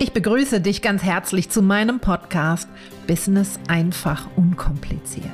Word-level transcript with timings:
Ich 0.00 0.12
begrüße 0.12 0.60
dich 0.60 0.80
ganz 0.80 1.02
herzlich 1.02 1.50
zu 1.50 1.60
meinem 1.60 1.98
Podcast 1.98 2.68
Business 3.08 3.58
einfach 3.66 4.28
unkompliziert. 4.36 5.26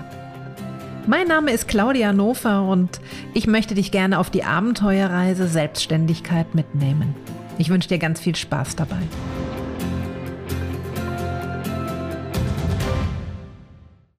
Mein 1.06 1.29
Name 1.29 1.52
ist 1.52 1.68
Claudia 1.68 2.14
Nofer 2.14 2.62
und 2.62 2.98
ich 3.35 3.46
möchte 3.46 3.74
dich 3.74 3.92
gerne 3.92 4.19
auf 4.19 4.30
die 4.30 4.42
Abenteuerreise 4.42 5.48
Selbstständigkeit 5.48 6.55
mitnehmen. 6.55 7.14
Ich 7.59 7.69
wünsche 7.69 7.91
dir 7.91 7.98
ganz 7.98 8.20
viel 8.20 8.34
Spaß 8.34 8.74
dabei. 8.74 9.02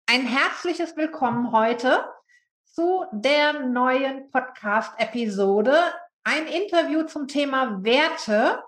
Ein 0.05 0.27
herzliches 0.27 0.95
Willkommen 0.95 1.53
heute 1.53 2.05
zu 2.65 3.05
der 3.13 3.65
neuen 3.65 4.29
Podcast-Episode. 4.29 5.75
Ein 6.23 6.45
Interview 6.45 7.01
zum 7.01 7.27
Thema 7.27 7.83
Werte 7.83 8.59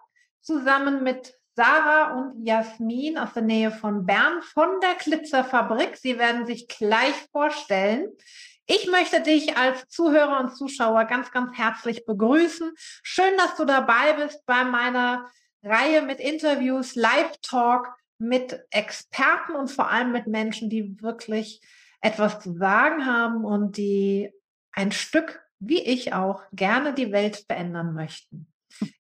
zusammen 0.42 1.04
mit 1.04 1.37
Sarah 1.58 2.14
und 2.14 2.46
Jasmin 2.46 3.18
aus 3.18 3.34
der 3.34 3.42
Nähe 3.42 3.72
von 3.72 4.06
Bern 4.06 4.44
von 4.44 4.80
der 4.80 4.94
Glitzerfabrik. 4.94 5.98
Sie 5.98 6.20
werden 6.20 6.46
sich 6.46 6.68
gleich 6.68 7.16
vorstellen. 7.32 8.12
Ich 8.68 8.88
möchte 8.92 9.24
dich 9.24 9.58
als 9.58 9.88
Zuhörer 9.88 10.40
und 10.40 10.56
Zuschauer 10.56 11.06
ganz, 11.06 11.32
ganz 11.32 11.58
herzlich 11.58 12.06
begrüßen. 12.06 12.74
Schön, 13.02 13.36
dass 13.38 13.56
du 13.56 13.66
dabei 13.66 14.14
bist 14.24 14.46
bei 14.46 14.66
meiner 14.66 15.32
Reihe 15.64 16.04
mit 16.04 16.20
Interviews, 16.20 16.94
Live-Talk 16.94 17.92
mit 18.20 18.64
Experten 18.70 19.56
und 19.56 19.72
vor 19.72 19.90
allem 19.90 20.12
mit 20.12 20.28
Menschen, 20.28 20.70
die 20.70 21.02
wirklich 21.02 21.62
etwas 22.02 22.40
zu 22.40 22.56
sagen 22.56 23.08
haben 23.08 23.44
und 23.44 23.78
die 23.78 24.32
ein 24.74 24.92
Stück, 24.92 25.42
wie 25.58 25.82
ich 25.82 26.14
auch, 26.14 26.44
gerne 26.54 26.94
die 26.94 27.12
Welt 27.12 27.46
verändern 27.48 27.96
möchten. 27.96 28.46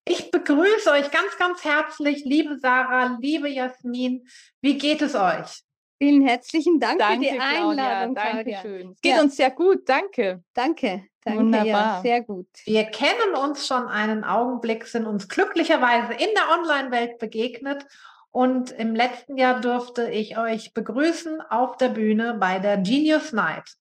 Ich 0.06 0.32
begrüße 0.48 0.92
euch 0.92 1.12
ganz, 1.12 1.38
ganz 1.38 1.64
herzlich, 1.64 2.24
liebe 2.24 2.58
Sarah, 2.58 3.18
liebe 3.20 3.50
Jasmin. 3.50 4.28
Wie 4.62 4.78
geht 4.78 5.02
es 5.02 5.14
euch? 5.14 5.64
Vielen 6.00 6.22
herzlichen 6.22 6.80
Dank 6.80 7.00
danke, 7.00 7.26
für 7.28 7.34
die 7.34 7.40
Einladung, 7.40 8.16
Claudia. 8.16 8.44
Danke 8.44 8.58
schön. 8.62 8.92
Es 8.92 9.02
geht 9.02 9.16
ja. 9.16 9.22
uns 9.22 9.36
sehr 9.36 9.52
gut, 9.52 9.90
danke. 9.90 10.44
Danke, 10.54 11.06
danke, 11.24 11.40
Wunderbar. 11.40 11.66
ja, 11.68 12.02
sehr 12.02 12.22
gut. 12.22 12.48
Wir 12.66 12.86
kennen 12.86 13.36
uns 13.36 13.68
schon 13.68 13.88
einen 13.88 14.24
Augenblick, 14.24 14.86
sind 14.86 15.06
uns 15.06 15.28
glücklicherweise 15.28 16.14
in 16.14 16.30
der 16.36 16.60
Online-Welt 16.60 17.18
begegnet 17.18 17.86
und 18.32 18.72
im 18.72 18.96
letzten 18.96 19.38
Jahr 19.38 19.60
durfte 19.60 20.10
ich 20.10 20.38
euch 20.38 20.74
begrüßen 20.74 21.42
auf 21.42 21.78
der 21.78 21.90
Bühne 21.90 22.36
bei 22.40 22.60
der 22.60 22.78
Genius 22.78 23.34
Night. 23.34 23.76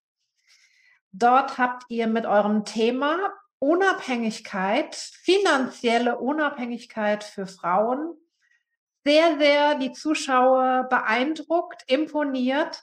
Dort 1.12 1.58
habt 1.58 1.84
ihr 1.90 2.06
mit 2.06 2.26
eurem 2.26 2.64
Thema 2.64 3.32
Unabhängigkeit, 3.58 4.94
finanzielle 4.94 6.18
Unabhängigkeit 6.18 7.24
für 7.24 7.46
Frauen 7.46 8.16
sehr, 9.06 9.38
sehr 9.38 9.76
die 9.76 9.92
Zuschauer 9.92 10.88
beeindruckt, 10.90 11.84
imponiert. 11.86 12.82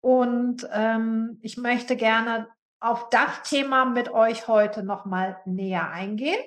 Und 0.00 0.66
ähm, 0.72 1.40
ich 1.42 1.56
möchte 1.56 1.96
gerne 1.96 2.48
auf 2.78 3.08
das 3.10 3.42
Thema 3.42 3.84
mit 3.84 4.08
euch 4.08 4.46
heute 4.46 4.84
nochmal 4.84 5.40
näher 5.44 5.90
eingehen. 5.90 6.38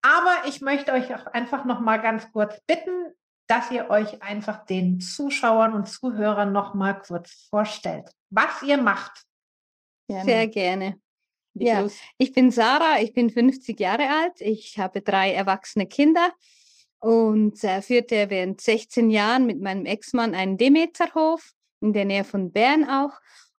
Aber 0.00 0.48
ich 0.48 0.62
möchte 0.62 0.92
euch 0.92 1.14
auch 1.14 1.26
einfach 1.26 1.66
nochmal 1.66 2.00
ganz 2.00 2.32
kurz 2.32 2.58
bitten, 2.66 3.12
dass 3.46 3.70
ihr 3.70 3.90
euch 3.90 4.22
einfach 4.22 4.64
den 4.64 5.00
Zuschauern 5.00 5.74
und 5.74 5.86
Zuhörern 5.86 6.50
nochmal 6.50 7.02
kurz 7.02 7.48
vorstellt, 7.50 8.08
was 8.30 8.62
ihr 8.62 8.78
macht. 8.78 9.26
Gerne. 10.08 10.24
Sehr 10.24 10.48
gerne. 10.48 11.00
Ja, 11.54 11.88
ich 12.16 12.32
bin 12.32 12.50
Sarah, 12.50 13.00
ich 13.00 13.12
bin 13.12 13.30
50 13.30 13.78
Jahre 13.80 14.08
alt, 14.08 14.40
ich 14.40 14.78
habe 14.78 15.00
drei 15.00 15.32
erwachsene 15.32 15.86
Kinder 15.86 16.32
und 17.00 17.62
äh, 17.64 17.82
führte 17.82 18.30
während 18.30 18.60
16 18.60 19.10
Jahren 19.10 19.46
mit 19.46 19.60
meinem 19.60 19.84
Ex-Mann 19.84 20.34
einen 20.34 20.58
Demeterhof 20.58 21.52
in 21.80 21.92
der 21.92 22.04
Nähe 22.04 22.24
von 22.24 22.52
Bern 22.52 22.88
auch 22.88 23.12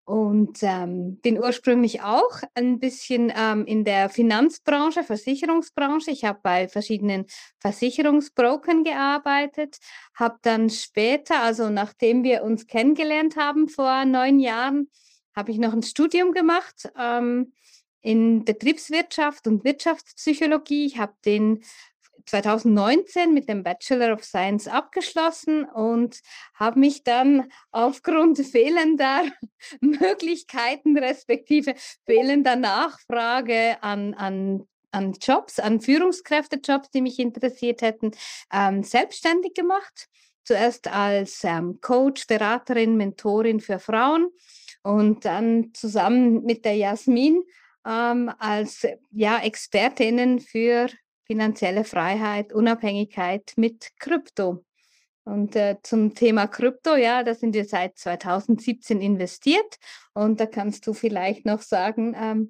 und 0.04 0.60
ähm, 0.62 1.20
bin 1.22 1.38
ursprünglich 1.38 2.02
auch 2.02 2.42
ein 2.56 2.80
bisschen 2.80 3.32
ähm, 3.36 3.66
in 3.66 3.84
der 3.84 4.10
Finanzbranche, 4.10 5.04
Versicherungsbranche. 5.04 6.12
Ich 6.12 6.26
habe 6.26 6.40
bei 6.42 6.68
verschiedenen 6.68 7.26
Versicherungsbrokern 7.60 8.84
gearbeitet, 8.84 9.78
habe 10.16 10.38
dann 10.42 10.70
später, 10.70 11.42
also 11.42 11.70
nachdem 11.70 12.24
wir 12.24 12.44
uns 12.44 12.68
kennengelernt 12.68 13.38
haben 13.38 13.70
vor 13.70 14.06
neun 14.06 14.40
Jahren, 14.40 14.90
habe 15.36 15.52
ich 15.52 15.60
noch 15.60 15.72
ein 15.74 15.84
Studium 15.84 16.34
gemacht. 16.34 16.92
Ähm, 16.98 17.54
in 18.02 18.44
Betriebswirtschaft 18.46 19.48
und 19.48 19.64
Wirtschaftspsychologie. 19.64 20.86
Ich 20.86 20.98
habe 20.98 21.14
den 21.26 21.64
2019 22.26 23.34
mit 23.34 23.50
dem 23.50 23.64
Bachelor 23.64 24.14
of 24.14 24.24
Science 24.24 24.68
abgeschlossen 24.68 25.66
und 25.66 26.20
habe 26.56 26.80
mich 26.80 27.04
dann 27.04 27.52
aufgrund 27.72 28.38
fehlender 28.46 29.24
Möglichkeiten 29.82 30.98
respektive 30.98 31.76
fehlender 32.06 32.56
Nachfrage 32.56 33.78
an, 33.82 34.14
an, 34.14 34.68
an 34.92 35.14
Jobs, 35.22 35.60
an 35.60 35.82
Führungskräftejobs, 35.82 36.92
die 36.92 37.02
mich 37.02 37.20
interessiert 37.20 37.82
hätten, 37.82 38.12
ähm, 38.52 38.84
selbstständig 38.84 39.54
gemacht. 39.54 40.08
Zuerst 40.44 40.88
als 40.88 41.44
ähm, 41.44 41.80
Coach, 41.82 42.26
Beraterin, 42.28 42.98
Mentorin 42.98 43.60
für 43.60 43.78
Frauen 43.78 44.30
und 44.82 45.24
dann 45.26 45.72
zusammen 45.74 46.44
mit 46.44 46.66
der 46.66 46.76
Jasmin 46.76 47.44
ähm, 47.86 48.32
als 48.40 48.86
ja, 49.12 49.40
Expertinnen 49.40 50.40
für 50.40 50.88
finanzielle 51.26 51.84
Freiheit, 51.84 52.54
Unabhängigkeit 52.54 53.54
mit 53.56 53.90
Krypto. 54.00 54.64
Und 55.24 55.56
äh, 55.56 55.78
zum 55.84 56.16
Thema 56.16 56.48
Krypto, 56.48 56.96
ja, 56.96 57.24
da 57.24 57.36
sind 57.36 57.54
wir 57.54 57.66
seit 57.66 57.98
2017 57.98 59.02
investiert. 59.02 59.78
Und 60.14 60.40
da 60.40 60.46
kannst 60.46 60.88
du 60.88 60.94
vielleicht 60.94 61.46
noch 61.46 61.62
sagen, 61.62 62.16
ähm, 62.20 62.50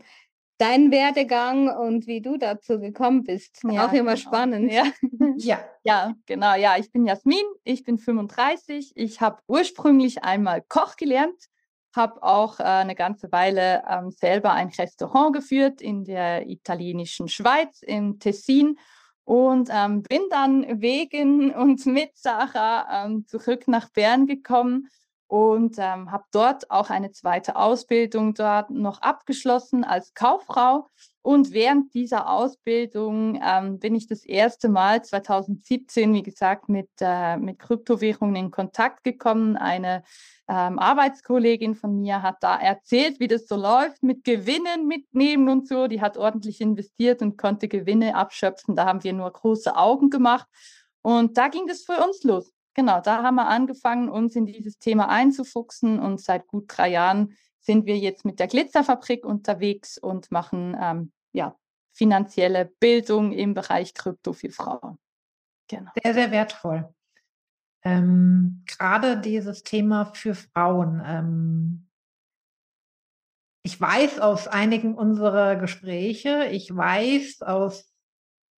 dein 0.57 0.91
Werdegang 0.91 1.75
und 1.75 2.07
wie 2.07 2.21
du 2.21 2.37
dazu 2.37 2.79
gekommen 2.79 3.23
bist. 3.23 3.61
Ja, 3.63 3.87
Auch 3.87 3.93
immer 3.93 4.15
genau. 4.15 4.27
spannend. 4.27 4.71
Ja. 4.71 4.85
ja. 5.37 5.59
ja, 5.83 6.13
genau. 6.25 6.55
Ja, 6.55 6.77
ich 6.77 6.91
bin 6.91 7.05
Jasmin, 7.05 7.43
ich 7.63 7.83
bin 7.83 7.97
35. 7.97 8.93
Ich 8.95 9.21
habe 9.21 9.41
ursprünglich 9.47 10.23
einmal 10.23 10.61
Koch 10.61 10.95
gelernt 10.95 11.49
habe 11.95 12.23
auch 12.23 12.59
äh, 12.59 12.63
eine 12.63 12.95
ganze 12.95 13.31
Weile 13.31 13.83
ähm, 13.89 14.11
selber 14.11 14.53
ein 14.53 14.69
Restaurant 14.69 15.33
geführt 15.33 15.81
in 15.81 16.03
der 16.03 16.47
italienischen 16.47 17.27
Schweiz, 17.27 17.81
im 17.81 18.19
Tessin. 18.19 18.77
Und 19.23 19.69
ähm, 19.71 20.03
bin 20.03 20.21
dann 20.29 20.81
wegen 20.81 21.51
und 21.55 21.85
mit 21.85 22.11
Sarah 22.15 23.05
ähm, 23.05 23.25
zurück 23.27 23.67
nach 23.67 23.89
Bern 23.89 24.25
gekommen 24.25 24.89
und 25.27 25.77
ähm, 25.77 26.11
habe 26.11 26.25
dort 26.31 26.69
auch 26.69 26.89
eine 26.89 27.11
zweite 27.11 27.55
Ausbildung 27.55 28.33
dort 28.33 28.69
noch 28.69 29.01
abgeschlossen 29.01 29.85
als 29.85 30.13
Kauffrau. 30.13 30.89
Und 31.23 31.53
während 31.53 31.93
dieser 31.93 32.29
Ausbildung 32.29 33.39
ähm, 33.43 33.77
bin 33.77 33.93
ich 33.93 34.07
das 34.07 34.25
erste 34.25 34.69
Mal 34.69 35.03
2017, 35.03 36.13
wie 36.15 36.23
gesagt, 36.23 36.67
mit, 36.67 36.89
äh, 36.99 37.37
mit 37.37 37.59
Kryptowährungen 37.59 38.35
in 38.35 38.51
Kontakt 38.51 39.03
gekommen. 39.03 39.55
Eine 39.55 40.03
ähm, 40.47 40.79
Arbeitskollegin 40.79 41.75
von 41.75 42.01
mir 42.01 42.23
hat 42.23 42.37
da 42.41 42.59
erzählt, 42.59 43.19
wie 43.19 43.27
das 43.27 43.47
so 43.47 43.55
läuft 43.55 44.01
mit 44.01 44.23
Gewinnen 44.23 44.87
mitnehmen 44.87 45.47
und 45.49 45.67
so. 45.67 45.87
Die 45.87 46.01
hat 46.01 46.17
ordentlich 46.17 46.59
investiert 46.59 47.21
und 47.21 47.37
konnte 47.37 47.67
Gewinne 47.67 48.15
abschöpfen. 48.15 48.75
Da 48.75 48.85
haben 48.85 49.03
wir 49.03 49.13
nur 49.13 49.31
große 49.31 49.75
Augen 49.75 50.09
gemacht. 50.09 50.47
Und 51.03 51.37
da 51.37 51.49
ging 51.49 51.69
es 51.69 51.85
für 51.85 52.03
uns 52.03 52.23
los. 52.23 52.51
Genau, 52.73 52.99
da 52.99 53.21
haben 53.21 53.35
wir 53.35 53.47
angefangen, 53.47 54.09
uns 54.09 54.35
in 54.35 54.47
dieses 54.47 54.79
Thema 54.79 55.09
einzufuchsen 55.09 55.99
und 55.99 56.19
seit 56.19 56.47
gut 56.47 56.65
drei 56.67 56.89
Jahren 56.89 57.35
sind 57.61 57.85
wir 57.85 57.97
jetzt 57.97 58.25
mit 58.25 58.39
der 58.39 58.47
Glitzerfabrik 58.47 59.25
unterwegs 59.25 59.97
und 59.97 60.31
machen 60.31 60.75
ähm, 60.79 61.11
ja, 61.31 61.55
finanzielle 61.93 62.65
Bildung 62.79 63.31
im 63.31 63.53
Bereich 63.53 63.93
Krypto 63.93 64.33
für 64.33 64.49
Frauen. 64.49 64.97
Genau. 65.67 65.91
Sehr, 66.03 66.13
sehr 66.13 66.31
wertvoll. 66.31 66.93
Ähm, 67.83 68.63
Gerade 68.67 69.19
dieses 69.19 69.63
Thema 69.63 70.05
für 70.05 70.35
Frauen. 70.35 71.01
Ähm, 71.05 71.87
ich 73.63 73.79
weiß 73.79 74.19
aus 74.19 74.47
einigen 74.47 74.95
unserer 74.95 75.55
Gespräche, 75.55 76.45
ich 76.51 76.75
weiß 76.75 77.43
aus 77.43 77.91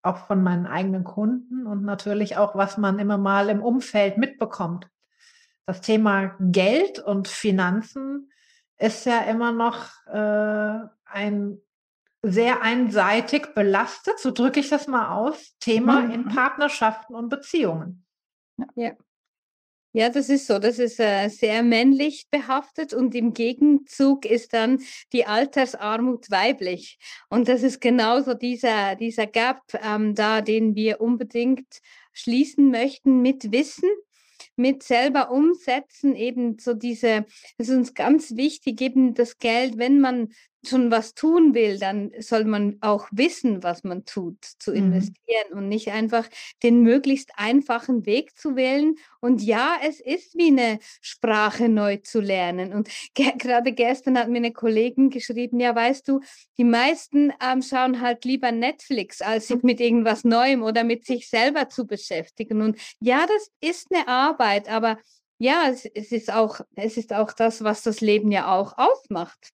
auch 0.02 0.18
von 0.28 0.44
meinen 0.44 0.66
eigenen 0.66 1.04
Kunden 1.04 1.66
und 1.66 1.84
natürlich 1.84 2.38
auch, 2.38 2.56
was 2.56 2.78
man 2.78 3.00
immer 3.00 3.18
mal 3.18 3.50
im 3.50 3.62
Umfeld 3.62 4.18
mitbekommt. 4.18 4.90
Das 5.66 5.80
Thema 5.80 6.36
Geld 6.40 7.00
und 7.00 7.30
Finanzen 7.30 8.30
ist 8.84 9.06
ja 9.06 9.22
immer 9.22 9.52
noch 9.52 9.86
äh, 10.08 10.88
ein 11.06 11.62
sehr 12.22 12.62
einseitig 12.62 13.54
belastet, 13.54 14.20
so 14.20 14.32
drücke 14.32 14.60
ich 14.60 14.70
das 14.70 14.88
mal 14.88 15.16
aus, 15.16 15.56
Thema 15.60 16.02
mhm. 16.02 16.12
in 16.12 16.26
Partnerschaften 16.26 17.16
und 17.16 17.30
Beziehungen. 17.30 18.06
Ja. 18.76 18.92
Ja, 19.96 20.10
das 20.10 20.30
ist 20.30 20.48
so. 20.48 20.58
Das 20.58 20.80
ist 20.80 21.00
äh, 21.00 21.28
sehr 21.30 21.62
männlich 21.62 22.26
behaftet 22.32 22.96
und 22.96 23.14
im 23.14 23.34
Gegenzug 23.34 24.26
ist 24.26 24.52
dann 24.54 24.82
die 25.12 25.28
Altersarmut 25.28 26.32
weiblich. 26.32 26.98
Und 27.30 27.48
das 27.48 27.62
ist 27.62 27.80
genauso 27.80 28.34
dieser, 28.34 28.96
dieser 28.96 29.28
Gap 29.28 29.62
ähm, 29.84 30.16
da, 30.16 30.42
den 30.42 30.74
wir 30.76 31.00
unbedingt 31.00 31.80
schließen 32.12 32.72
möchten 32.72 33.22
mit 33.22 33.52
Wissen 33.52 33.90
mit 34.56 34.84
selber 34.84 35.32
umsetzen, 35.32 36.16
eben 36.16 36.58
so 36.60 36.74
diese, 36.74 37.26
es 37.58 37.70
ist 37.70 37.76
uns 37.76 37.94
ganz 37.94 38.36
wichtig, 38.36 38.82
eben 38.82 39.14
das 39.14 39.38
Geld, 39.38 39.78
wenn 39.78 40.00
man 40.00 40.30
schon 40.65 40.92
was 40.92 41.13
tun 41.13 41.54
will, 41.54 41.77
dann 41.77 42.12
soll 42.19 42.45
man 42.45 42.77
auch 42.81 43.07
wissen, 43.12 43.63
was 43.63 43.83
man 43.83 44.06
tut, 44.06 44.44
zu 44.60 44.71
mhm. 44.71 44.77
investieren 44.77 45.45
mhm. 45.51 45.57
und 45.57 45.69
nicht 45.69 45.89
einfach 45.89 46.27
den 46.63 46.81
möglichst 46.81 47.31
einfachen 47.36 48.06
Weg 48.06 48.38
zu 48.38 48.56
wählen. 48.56 48.95
Und 49.19 49.42
ja, 49.42 49.75
es 49.86 50.00
ist 50.00 50.36
wie 50.38 50.48
eine 50.48 50.80
Sprache 51.01 51.69
neu 51.69 51.98
zu 51.98 52.21
lernen. 52.21 52.74
Und 52.74 52.89
ge 53.13 53.33
gerade 53.38 53.74
gestern 53.74 54.18
hat 54.18 54.30
mir 54.30 54.38
eine 54.38 54.54
Kollegin 54.54 55.10
geschrieben, 55.10 55.60
ja, 55.60 55.75
weißt 55.75 56.07
du, 56.07 56.21
die 56.57 56.63
meisten 56.63 57.33
ähm, 57.42 57.62
schauen 57.62 58.01
halt 58.01 58.25
lieber 58.25 58.51
Netflix, 58.51 59.21
als 59.21 59.48
sich 59.48 59.63
mit 59.63 59.80
irgendwas 59.80 60.24
Neuem 60.24 60.63
oder 60.63 60.83
mit 60.83 61.06
sich 61.06 61.30
selber 61.30 61.69
zu 61.69 61.86
beschäftigen. 61.86 62.62
Und 62.62 62.80
ja, 63.00 63.25
das 63.25 63.50
ist 63.62 63.88
eine 63.94 64.07
Arbeit, 64.07 64.69
aber 64.69 64.98
ja, 65.39 65.69
es, 65.69 65.86
es 65.86 66.12
ist 66.12 66.31
auch, 66.31 66.62
es 66.75 66.95
ist 66.95 67.12
auch 67.12 67.33
das, 67.33 67.63
was 67.63 67.81
das 67.83 68.00
Leben 68.01 68.31
ja 68.31 68.54
auch 68.56 68.77
ausmacht. 68.77 69.51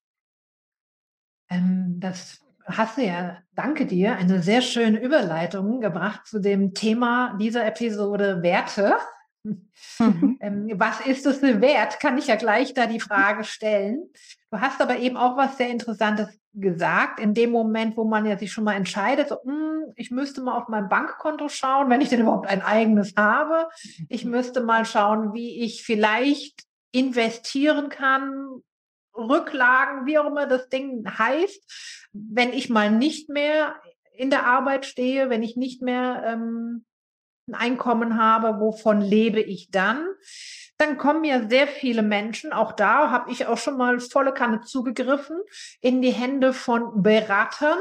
Ähm, 1.50 1.96
das 1.98 2.40
hast 2.64 2.96
du 2.96 3.02
ja, 3.02 3.38
danke 3.54 3.86
dir, 3.86 4.16
eine 4.16 4.42
sehr 4.42 4.62
schöne 4.62 5.00
Überleitung 5.00 5.80
gebracht 5.80 6.26
zu 6.26 6.38
dem 6.38 6.72
Thema 6.74 7.36
dieser 7.38 7.66
Episode 7.66 8.42
Werte. 8.42 8.96
Mhm. 9.42 9.68
Ähm, 10.42 10.70
was 10.76 11.00
ist 11.06 11.26
es 11.26 11.42
wert? 11.42 12.00
Kann 12.00 12.16
ich 12.16 12.28
ja 12.28 12.36
gleich 12.36 12.72
da 12.72 12.86
die 12.86 13.00
Frage 13.00 13.44
stellen. 13.44 14.08
Du 14.50 14.58
hast 14.58 14.80
aber 14.80 14.98
eben 14.98 15.16
auch 15.18 15.36
was 15.36 15.58
sehr 15.58 15.68
Interessantes 15.68 16.28
gesagt. 16.54 17.20
In 17.20 17.34
dem 17.34 17.50
Moment, 17.50 17.96
wo 17.96 18.04
man 18.04 18.24
ja 18.24 18.38
sich 18.38 18.50
schon 18.50 18.64
mal 18.64 18.74
entscheidet, 18.74 19.28
so, 19.28 19.36
mh, 19.44 19.52
hm, 19.52 19.70
ich 19.96 20.10
müsste 20.10 20.40
mal 20.40 20.56
auf 20.56 20.68
mein 20.68 20.88
Bankkonto 20.88 21.48
schauen, 21.48 21.90
wenn 21.90 22.00
ich 22.00 22.08
denn 22.08 22.20
überhaupt 22.20 22.48
ein 22.48 22.62
eigenes 22.62 23.14
habe. 23.16 23.68
Ich 24.08 24.24
müsste 24.24 24.62
mal 24.62 24.84
schauen, 24.84 25.34
wie 25.34 25.62
ich 25.62 25.82
vielleicht 25.82 26.64
investieren 26.92 27.88
kann, 27.88 28.62
Rücklagen, 29.16 30.06
wie 30.06 30.18
auch 30.18 30.26
immer 30.26 30.46
das 30.46 30.68
Ding 30.68 31.04
heißt, 31.06 32.08
wenn 32.12 32.52
ich 32.52 32.70
mal 32.70 32.90
nicht 32.90 33.28
mehr 33.28 33.76
in 34.12 34.30
der 34.30 34.46
Arbeit 34.46 34.86
stehe, 34.86 35.30
wenn 35.30 35.42
ich 35.42 35.56
nicht 35.56 35.82
mehr 35.82 36.22
ähm, 36.26 36.84
ein 37.48 37.54
Einkommen 37.54 38.18
habe, 38.18 38.60
wovon 38.60 39.00
lebe 39.00 39.40
ich 39.40 39.70
dann? 39.70 40.06
Dann 40.78 40.96
kommen 40.96 41.24
ja 41.24 41.48
sehr 41.48 41.66
viele 41.66 42.02
Menschen, 42.02 42.52
auch 42.52 42.72
da 42.72 43.10
habe 43.10 43.30
ich 43.30 43.46
auch 43.46 43.58
schon 43.58 43.76
mal 43.76 44.00
volle 44.00 44.32
Kanne 44.32 44.62
zugegriffen, 44.62 45.38
in 45.80 46.00
die 46.00 46.12
Hände 46.12 46.52
von 46.52 47.02
Beratern, 47.02 47.78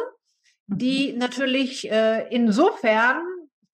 die 0.67 1.13
mhm. 1.13 1.19
natürlich 1.19 1.89
äh, 1.89 2.27
insofern 2.29 3.21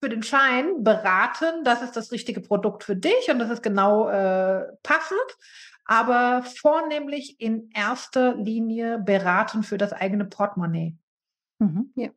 für 0.00 0.08
den 0.10 0.22
Schein 0.22 0.84
beraten, 0.84 1.64
das 1.64 1.82
ist 1.82 1.96
das 1.96 2.12
richtige 2.12 2.40
Produkt 2.40 2.84
für 2.84 2.96
dich 2.96 3.30
und 3.30 3.38
das 3.38 3.50
ist 3.50 3.62
genau 3.62 4.08
äh, 4.08 4.66
passend 4.82 5.36
aber 5.86 6.42
vornehmlich 6.42 7.40
in 7.40 7.70
erster 7.74 8.34
Linie 8.34 8.98
beraten 8.98 9.62
für 9.62 9.78
das 9.78 9.92
eigene 9.92 10.24
Portemonnaie. 10.24 10.96
Mhm. 11.58 11.92
Ja. 11.94 12.10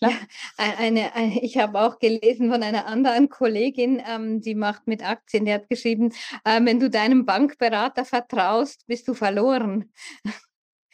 Ja, 0.00 0.10
eine, 0.56 1.14
eine, 1.14 1.42
ich 1.42 1.58
habe 1.58 1.78
auch 1.78 1.98
gelesen 1.98 2.50
von 2.50 2.62
einer 2.62 2.86
anderen 2.86 3.28
Kollegin, 3.28 4.02
ähm, 4.06 4.40
die 4.40 4.54
macht 4.54 4.86
mit 4.86 5.06
Aktien, 5.06 5.44
die 5.44 5.52
hat 5.52 5.68
geschrieben, 5.68 6.12
äh, 6.44 6.60
wenn 6.64 6.80
du 6.80 6.88
deinem 6.88 7.26
Bankberater 7.26 8.04
vertraust, 8.04 8.86
bist 8.86 9.06
du 9.06 9.14
verloren. 9.14 9.92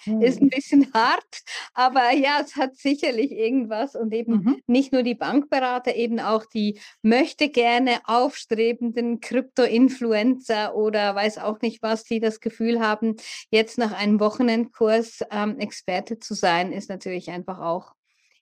Ist 0.06 0.40
ein 0.40 0.42
hm. 0.42 0.50
bisschen 0.50 0.90
hart, 0.94 1.42
aber 1.74 2.12
ja, 2.12 2.40
es 2.42 2.56
hat 2.56 2.76
sicherlich 2.76 3.32
irgendwas 3.32 3.94
und 3.94 4.12
eben 4.12 4.32
mhm. 4.32 4.62
nicht 4.66 4.92
nur 4.92 5.02
die 5.02 5.14
Bankberater, 5.14 5.94
eben 5.94 6.20
auch 6.20 6.44
die 6.44 6.80
möchte 7.02 7.48
gerne 7.48 8.00
aufstrebenden 8.04 9.20
Krypto-Influencer 9.20 10.74
oder 10.74 11.14
weiß 11.14 11.38
auch 11.38 11.60
nicht 11.60 11.82
was, 11.82 12.04
die 12.04 12.20
das 12.20 12.40
Gefühl 12.40 12.80
haben, 12.80 13.16
jetzt 13.50 13.78
nach 13.78 13.92
einem 13.92 14.20
Wochenendkurs 14.20 15.20
ähm, 15.30 15.58
Experte 15.58 16.18
zu 16.18 16.34
sein, 16.34 16.72
ist 16.72 16.88
natürlich 16.88 17.30
einfach 17.30 17.58
auch 17.58 17.92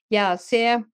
ja 0.09 0.37
sehr 0.37 0.85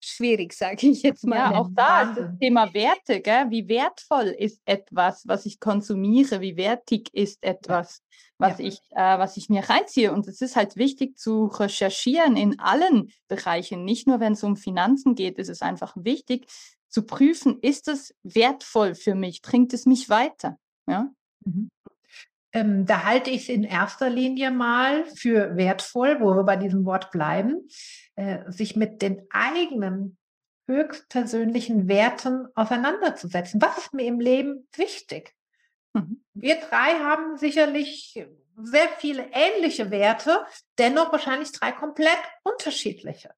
schwierig, 0.00 0.52
sage 0.52 0.88
ich 0.88 1.02
jetzt 1.02 1.26
mal. 1.26 1.36
Ja, 1.36 1.54
auch 1.54 1.68
da 1.72 2.02
ist 2.02 2.18
das 2.18 2.38
Thema 2.38 2.72
Werte, 2.74 3.20
gell? 3.20 3.50
wie 3.50 3.68
wertvoll 3.68 4.26
ist 4.26 4.60
etwas, 4.64 5.26
was 5.26 5.46
ich 5.46 5.60
konsumiere, 5.60 6.40
wie 6.40 6.56
wertig 6.56 7.10
ist 7.12 7.42
etwas, 7.42 8.02
was, 8.38 8.58
ja. 8.58 8.66
ich, 8.66 8.80
äh, 8.90 9.18
was 9.18 9.36
ich 9.36 9.48
mir 9.48 9.68
reinziehe. 9.68 10.12
Und 10.12 10.28
es 10.28 10.40
ist 10.40 10.56
halt 10.56 10.76
wichtig 10.76 11.18
zu 11.18 11.46
recherchieren 11.46 12.36
in 12.36 12.58
allen 12.58 13.10
Bereichen, 13.28 13.84
nicht 13.84 14.06
nur 14.06 14.20
wenn 14.20 14.34
es 14.34 14.44
um 14.44 14.56
Finanzen 14.56 15.14
geht, 15.14 15.38
ist 15.38 15.48
es 15.48 15.62
einfach 15.62 15.94
wichtig 15.96 16.46
zu 16.88 17.02
prüfen, 17.02 17.58
ist 17.60 17.88
es 17.88 18.14
wertvoll 18.22 18.94
für 18.94 19.14
mich, 19.14 19.42
bringt 19.42 19.74
es 19.74 19.86
mich 19.86 20.08
weiter. 20.08 20.58
Ja? 20.86 21.10
Mhm. 21.44 21.68
Ähm, 22.52 22.86
da 22.86 23.04
halte 23.04 23.30
ich 23.30 23.42
es 23.42 23.48
in 23.50 23.62
erster 23.62 24.08
Linie 24.08 24.50
mal 24.50 25.04
für 25.04 25.56
wertvoll, 25.56 26.18
wo 26.20 26.34
wir 26.34 26.44
bei 26.44 26.56
diesem 26.56 26.86
Wort 26.86 27.10
bleiben, 27.10 27.68
äh, 28.18 28.50
sich 28.50 28.74
mit 28.74 29.00
den 29.00 29.28
eigenen 29.30 30.18
höchstpersönlichen 30.66 31.86
Werten 31.86 32.48
auseinanderzusetzen. 32.56 33.62
Was 33.62 33.78
ist 33.78 33.94
mir 33.94 34.06
im 34.06 34.18
Leben 34.18 34.66
wichtig? 34.74 35.36
Mhm. 35.94 36.24
Wir 36.34 36.56
drei 36.56 36.98
haben 36.98 37.36
sicherlich 37.36 38.26
sehr 38.56 38.88
viele 38.98 39.24
ähnliche 39.32 39.92
Werte, 39.92 40.44
dennoch 40.78 41.12
wahrscheinlich 41.12 41.52
drei 41.52 41.70
komplett 41.70 42.18
unterschiedliche. 42.42 43.30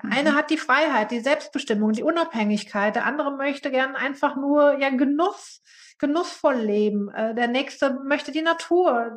Der 0.00 0.12
eine 0.12 0.30
mhm. 0.30 0.34
hat 0.36 0.50
die 0.50 0.56
Freiheit, 0.56 1.10
die 1.10 1.18
Selbstbestimmung, 1.18 1.92
die 1.92 2.04
Unabhängigkeit. 2.04 2.94
Der 2.94 3.06
andere 3.06 3.36
möchte 3.36 3.72
gern 3.72 3.96
einfach 3.96 4.36
nur 4.36 4.78
ja 4.78 4.90
Genuss 4.90 5.62
genussvoll 5.98 6.54
leben. 6.54 7.08
Äh, 7.08 7.34
der 7.34 7.48
nächste 7.48 7.98
möchte 8.04 8.30
die 8.30 8.42
Natur, 8.42 9.16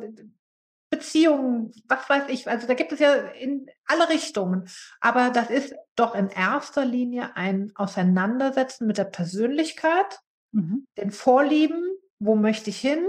Beziehungen, 0.92 1.72
was 1.88 2.08
weiß 2.08 2.24
ich. 2.28 2.48
Also 2.48 2.66
da 2.66 2.74
gibt 2.74 2.92
es 2.92 2.98
ja 2.98 3.14
in 3.14 3.66
alle 3.86 4.10
Richtungen. 4.10 4.68
Aber 5.00 5.30
das 5.30 5.48
ist 5.48 5.74
doch 5.96 6.14
in 6.14 6.28
erster 6.28 6.84
Linie 6.84 7.34
ein 7.34 7.72
Auseinandersetzen 7.74 8.86
mit 8.86 8.98
der 8.98 9.04
Persönlichkeit, 9.04 10.20
mhm. 10.52 10.86
den 10.98 11.10
Vorlieben, 11.10 11.82
wo 12.18 12.36
möchte 12.36 12.68
ich 12.68 12.78
hin, 12.78 13.08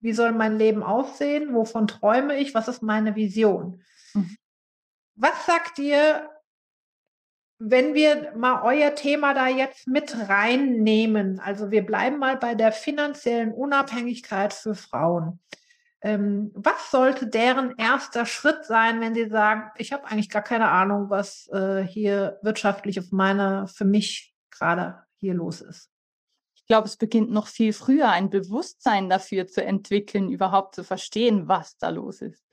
wie 0.00 0.12
soll 0.12 0.30
mein 0.30 0.56
Leben 0.56 0.84
aussehen, 0.84 1.52
wovon 1.52 1.88
träume 1.88 2.38
ich, 2.38 2.54
was 2.54 2.68
ist 2.68 2.80
meine 2.80 3.16
Vision. 3.16 3.82
Mhm. 4.14 4.36
Was 5.16 5.46
sagt 5.46 5.80
ihr, 5.80 6.30
wenn 7.58 7.94
wir 7.94 8.34
mal 8.36 8.62
euer 8.62 8.94
Thema 8.94 9.34
da 9.34 9.48
jetzt 9.48 9.88
mit 9.88 10.28
reinnehmen, 10.28 11.40
also 11.40 11.72
wir 11.72 11.84
bleiben 11.84 12.18
mal 12.18 12.36
bei 12.36 12.54
der 12.54 12.70
finanziellen 12.70 13.52
Unabhängigkeit 13.52 14.52
für 14.52 14.76
Frauen. 14.76 15.40
Ähm, 16.06 16.52
was 16.54 16.92
sollte 16.92 17.26
deren 17.26 17.74
erster 17.78 18.26
Schritt 18.26 18.64
sein, 18.64 19.00
wenn 19.00 19.12
sie 19.12 19.28
sagen, 19.28 19.72
ich 19.76 19.92
habe 19.92 20.04
eigentlich 20.06 20.30
gar 20.30 20.42
keine 20.42 20.68
Ahnung, 20.70 21.10
was 21.10 21.48
äh, 21.48 21.82
hier 21.82 22.38
wirtschaftlich 22.42 23.00
auf 23.00 23.10
meiner, 23.10 23.66
für 23.66 23.84
mich 23.84 24.32
gerade 24.52 25.02
hier 25.16 25.34
los 25.34 25.60
ist? 25.62 25.90
Ich 26.54 26.64
glaube, 26.68 26.86
es 26.86 26.96
beginnt 26.96 27.32
noch 27.32 27.48
viel 27.48 27.72
früher, 27.72 28.10
ein 28.10 28.30
Bewusstsein 28.30 29.10
dafür 29.10 29.48
zu 29.48 29.64
entwickeln, 29.64 30.30
überhaupt 30.30 30.76
zu 30.76 30.84
verstehen, 30.84 31.48
was 31.48 31.76
da 31.76 31.88
los 31.88 32.20
ist. 32.20 32.44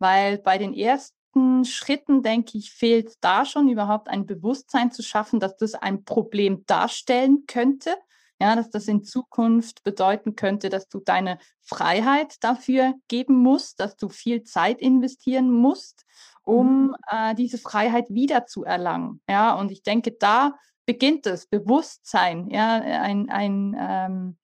Weil 0.00 0.38
bei 0.38 0.58
den 0.58 0.74
ersten 0.74 1.64
Schritten, 1.64 2.24
denke 2.24 2.58
ich, 2.58 2.72
fehlt 2.72 3.14
da 3.20 3.44
schon 3.44 3.68
überhaupt 3.68 4.08
ein 4.08 4.26
Bewusstsein 4.26 4.90
zu 4.90 5.04
schaffen, 5.04 5.38
dass 5.38 5.56
das 5.56 5.74
ein 5.74 6.02
Problem 6.02 6.66
darstellen 6.66 7.44
könnte. 7.46 7.94
Ja, 8.40 8.54
dass 8.54 8.68
das 8.68 8.86
in 8.86 9.02
Zukunft 9.02 9.82
bedeuten 9.82 10.36
könnte, 10.36 10.68
dass 10.68 10.88
du 10.88 11.00
deine 11.00 11.38
Freiheit 11.62 12.36
dafür 12.44 12.94
geben 13.08 13.36
musst, 13.36 13.80
dass 13.80 13.96
du 13.96 14.10
viel 14.10 14.42
Zeit 14.42 14.80
investieren 14.80 15.50
musst, 15.50 16.04
um 16.42 16.88
mhm. 16.88 16.96
äh, 17.10 17.34
diese 17.34 17.56
Freiheit 17.56 18.10
wieder 18.10 18.44
zu 18.44 18.64
erlangen. 18.64 19.22
Ja, 19.28 19.54
und 19.54 19.72
ich 19.72 19.82
denke, 19.82 20.12
da 20.12 20.54
beginnt 20.84 21.26
es, 21.26 21.46
Bewusstsein, 21.46 22.50
ja, 22.50 22.74
ein, 22.74 23.30
ein 23.30 23.76
ähm, 23.78 24.36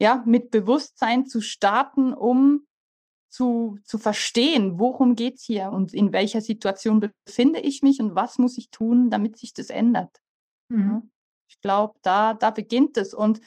ja, 0.00 0.22
mit 0.24 0.50
Bewusstsein 0.50 1.26
zu 1.26 1.40
starten, 1.40 2.14
um 2.14 2.66
zu, 3.28 3.78
zu 3.84 3.98
verstehen, 3.98 4.78
worum 4.78 5.14
geht 5.14 5.36
es 5.36 5.42
hier 5.42 5.70
und 5.70 5.92
in 5.92 6.12
welcher 6.12 6.40
Situation 6.40 7.00
befinde 7.24 7.60
ich 7.60 7.82
mich 7.82 8.00
und 8.00 8.14
was 8.14 8.38
muss 8.38 8.56
ich 8.56 8.70
tun, 8.70 9.10
damit 9.10 9.36
sich 9.36 9.52
das 9.52 9.70
ändert. 9.70 10.20
Mhm. 10.68 11.10
Ich 11.48 11.60
glaube, 11.60 11.98
da, 12.02 12.34
da 12.34 12.50
beginnt 12.50 12.96
es. 12.96 13.14
Und 13.14 13.40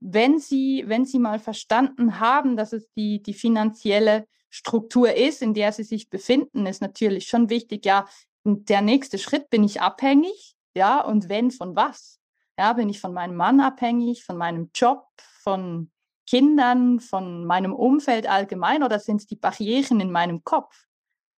wenn 0.00 0.38
Sie, 0.38 0.84
wenn 0.86 1.04
Sie 1.04 1.18
mal 1.18 1.38
verstanden 1.38 2.20
haben, 2.20 2.56
dass 2.56 2.72
es 2.72 2.90
die, 2.96 3.22
die 3.22 3.34
finanzielle 3.34 4.26
Struktur 4.50 5.14
ist, 5.14 5.42
in 5.42 5.54
der 5.54 5.72
Sie 5.72 5.84
sich 5.84 6.10
befinden, 6.10 6.66
ist 6.66 6.82
natürlich 6.82 7.28
schon 7.28 7.50
wichtig, 7.50 7.84
ja, 7.84 8.06
der 8.44 8.82
nächste 8.82 9.18
Schritt 9.18 9.50
bin 9.50 9.64
ich 9.64 9.80
abhängig, 9.80 10.56
ja, 10.76 11.00
und 11.00 11.28
wenn, 11.28 11.50
von 11.50 11.74
was? 11.74 12.20
Ja, 12.58 12.72
bin 12.74 12.88
ich 12.88 13.00
von 13.00 13.12
meinem 13.12 13.36
Mann 13.36 13.60
abhängig, 13.60 14.24
von 14.24 14.36
meinem 14.36 14.70
Job, 14.74 15.06
von 15.42 15.90
Kindern, 16.26 17.00
von 17.00 17.44
meinem 17.44 17.72
Umfeld 17.72 18.28
allgemein 18.28 18.82
oder 18.82 18.98
sind 18.98 19.20
es 19.20 19.26
die 19.26 19.36
Barrieren 19.36 20.00
in 20.00 20.10
meinem 20.10 20.44
Kopf? 20.44 20.86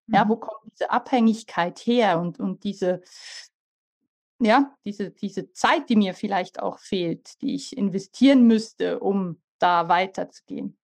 Ja, 0.06 0.26
wo 0.28 0.36
mhm. 0.36 0.40
kommt 0.40 0.72
diese 0.72 0.90
Abhängigkeit 0.90 1.78
her 1.80 2.18
und, 2.18 2.40
und 2.40 2.64
diese, 2.64 3.02
ja, 4.40 4.74
diese, 4.84 5.10
diese 5.10 5.52
Zeit, 5.52 5.88
die 5.88 5.96
mir 5.96 6.14
vielleicht 6.14 6.60
auch 6.60 6.78
fehlt, 6.78 7.40
die 7.42 7.54
ich 7.54 7.76
investieren 7.76 8.46
müsste, 8.46 9.00
um 9.00 9.40
da 9.58 9.88
weiterzugehen. 9.88 10.78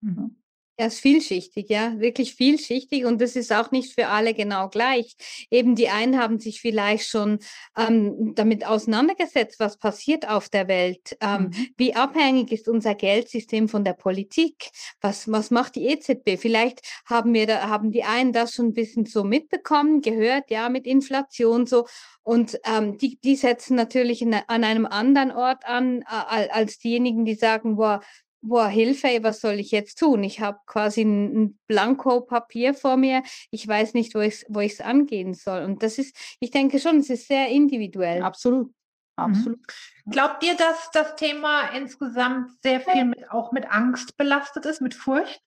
Mhm. 0.00 0.36
Ja, 0.76 0.86
ist 0.86 0.98
vielschichtig, 0.98 1.68
ja, 1.68 2.00
wirklich 2.00 2.34
vielschichtig 2.34 3.04
und 3.04 3.20
das 3.20 3.36
ist 3.36 3.52
auch 3.52 3.70
nicht 3.70 3.94
für 3.94 4.08
alle 4.08 4.34
genau 4.34 4.68
gleich. 4.68 5.14
Eben 5.48 5.76
die 5.76 5.88
einen 5.88 6.18
haben 6.18 6.40
sich 6.40 6.60
vielleicht 6.60 7.08
schon 7.08 7.38
ähm, 7.76 8.32
damit 8.34 8.66
auseinandergesetzt, 8.66 9.60
was 9.60 9.76
passiert 9.76 10.28
auf 10.28 10.48
der 10.48 10.66
Welt, 10.66 11.16
ähm, 11.20 11.42
mhm. 11.42 11.68
wie 11.76 11.94
abhängig 11.94 12.50
ist 12.50 12.68
unser 12.68 12.96
Geldsystem 12.96 13.68
von 13.68 13.84
der 13.84 13.92
Politik, 13.92 14.70
was, 15.00 15.30
was 15.30 15.52
macht 15.52 15.76
die 15.76 15.86
EZB? 15.86 16.38
Vielleicht 16.38 16.80
haben 17.06 17.34
wir 17.34 17.46
da, 17.46 17.68
haben 17.68 17.92
die 17.92 18.02
einen 18.02 18.32
das 18.32 18.54
schon 18.54 18.66
ein 18.66 18.74
bisschen 18.74 19.06
so 19.06 19.22
mitbekommen, 19.22 20.00
gehört, 20.00 20.50
ja, 20.50 20.68
mit 20.68 20.88
Inflation 20.88 21.66
so 21.66 21.86
und 22.24 22.58
ähm, 22.64 22.96
die, 22.96 23.20
die 23.20 23.36
setzen 23.36 23.76
natürlich 23.76 24.22
in, 24.22 24.34
an 24.34 24.64
einem 24.64 24.86
anderen 24.86 25.30
Ort 25.30 25.66
an, 25.66 26.00
äh, 26.02 26.48
als 26.48 26.78
diejenigen, 26.78 27.26
die 27.26 27.34
sagen, 27.34 27.76
boah, 27.76 28.00
boah, 28.44 28.68
Hilfe, 28.68 29.22
was 29.22 29.40
soll 29.40 29.54
ich 29.54 29.70
jetzt 29.70 29.98
tun? 29.98 30.22
Ich 30.22 30.40
habe 30.40 30.58
quasi 30.66 31.02
ein, 31.02 31.36
ein 31.36 31.58
Blanko-Papier 31.66 32.74
vor 32.74 32.96
mir. 32.96 33.22
Ich 33.50 33.66
weiß 33.66 33.94
nicht, 33.94 34.14
wo 34.14 34.20
ich 34.20 34.34
es 34.34 34.46
wo 34.48 34.60
ich's 34.60 34.80
angehen 34.80 35.34
soll. 35.34 35.64
Und 35.64 35.82
das 35.82 35.98
ist, 35.98 36.16
ich 36.40 36.50
denke 36.50 36.78
schon, 36.78 36.98
es 36.98 37.10
ist 37.10 37.26
sehr 37.26 37.48
individuell. 37.48 38.22
Absolut. 38.22 38.68
Mhm. 38.68 38.74
Absolut. 39.16 39.60
Mhm. 40.04 40.10
Glaubt 40.10 40.44
ihr, 40.44 40.56
dass 40.56 40.90
das 40.92 41.16
Thema 41.16 41.68
insgesamt 41.68 42.50
sehr 42.62 42.80
viel 42.80 43.06
mit, 43.06 43.30
auch 43.30 43.52
mit 43.52 43.70
Angst 43.70 44.16
belastet 44.16 44.66
ist, 44.66 44.80
mit 44.80 44.94
Furcht? 44.94 45.40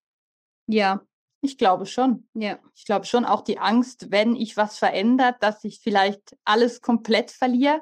Ja, 0.67 1.01
ich 1.41 1.57
glaube 1.57 1.85
schon. 1.85 2.27
Ja. 2.33 2.59
Ich 2.75 2.85
glaube 2.85 3.05
schon 3.05 3.25
auch 3.25 3.41
die 3.41 3.59
Angst, 3.59 4.09
wenn 4.09 4.35
ich 4.35 4.57
was 4.57 4.77
verändert, 4.77 5.35
dass 5.41 5.63
ich 5.63 5.79
vielleicht 5.79 6.35
alles 6.45 6.81
komplett 6.81 7.29
verliere, 7.29 7.81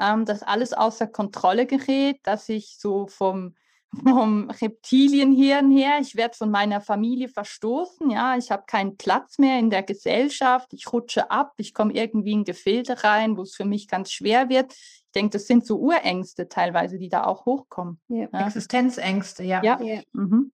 ähm, 0.00 0.24
dass 0.24 0.42
alles 0.42 0.72
außer 0.72 1.06
Kontrolle 1.06 1.66
gerät, 1.66 2.18
dass 2.24 2.48
ich 2.48 2.76
so 2.78 3.06
vom 3.06 3.54
vom 4.02 4.50
Reptilienhirn 4.50 5.70
her. 5.70 5.98
Ich 6.00 6.16
werde 6.16 6.36
von 6.36 6.50
meiner 6.50 6.80
Familie 6.80 7.28
verstoßen. 7.28 8.10
Ja, 8.10 8.36
ich 8.36 8.50
habe 8.50 8.64
keinen 8.66 8.96
Platz 8.96 9.38
mehr 9.38 9.58
in 9.58 9.70
der 9.70 9.82
Gesellschaft. 9.82 10.72
Ich 10.72 10.92
rutsche 10.92 11.30
ab. 11.30 11.54
Ich 11.56 11.74
komme 11.74 11.94
irgendwie 11.94 12.32
in 12.32 12.44
Gefilde 12.44 13.02
rein, 13.02 13.36
wo 13.36 13.42
es 13.42 13.54
für 13.54 13.64
mich 13.64 13.88
ganz 13.88 14.12
schwer 14.12 14.48
wird. 14.48 14.72
Ich 14.72 15.12
denke, 15.14 15.30
das 15.38 15.46
sind 15.46 15.66
so 15.66 15.78
Urängste 15.78 16.48
teilweise, 16.48 16.98
die 16.98 17.08
da 17.08 17.24
auch 17.24 17.46
hochkommen. 17.46 17.98
Ja. 18.08 18.28
Ja. 18.32 18.46
Existenzängste, 18.46 19.42
ja. 19.42 19.62
ja. 19.62 19.78
Mhm. 20.12 20.52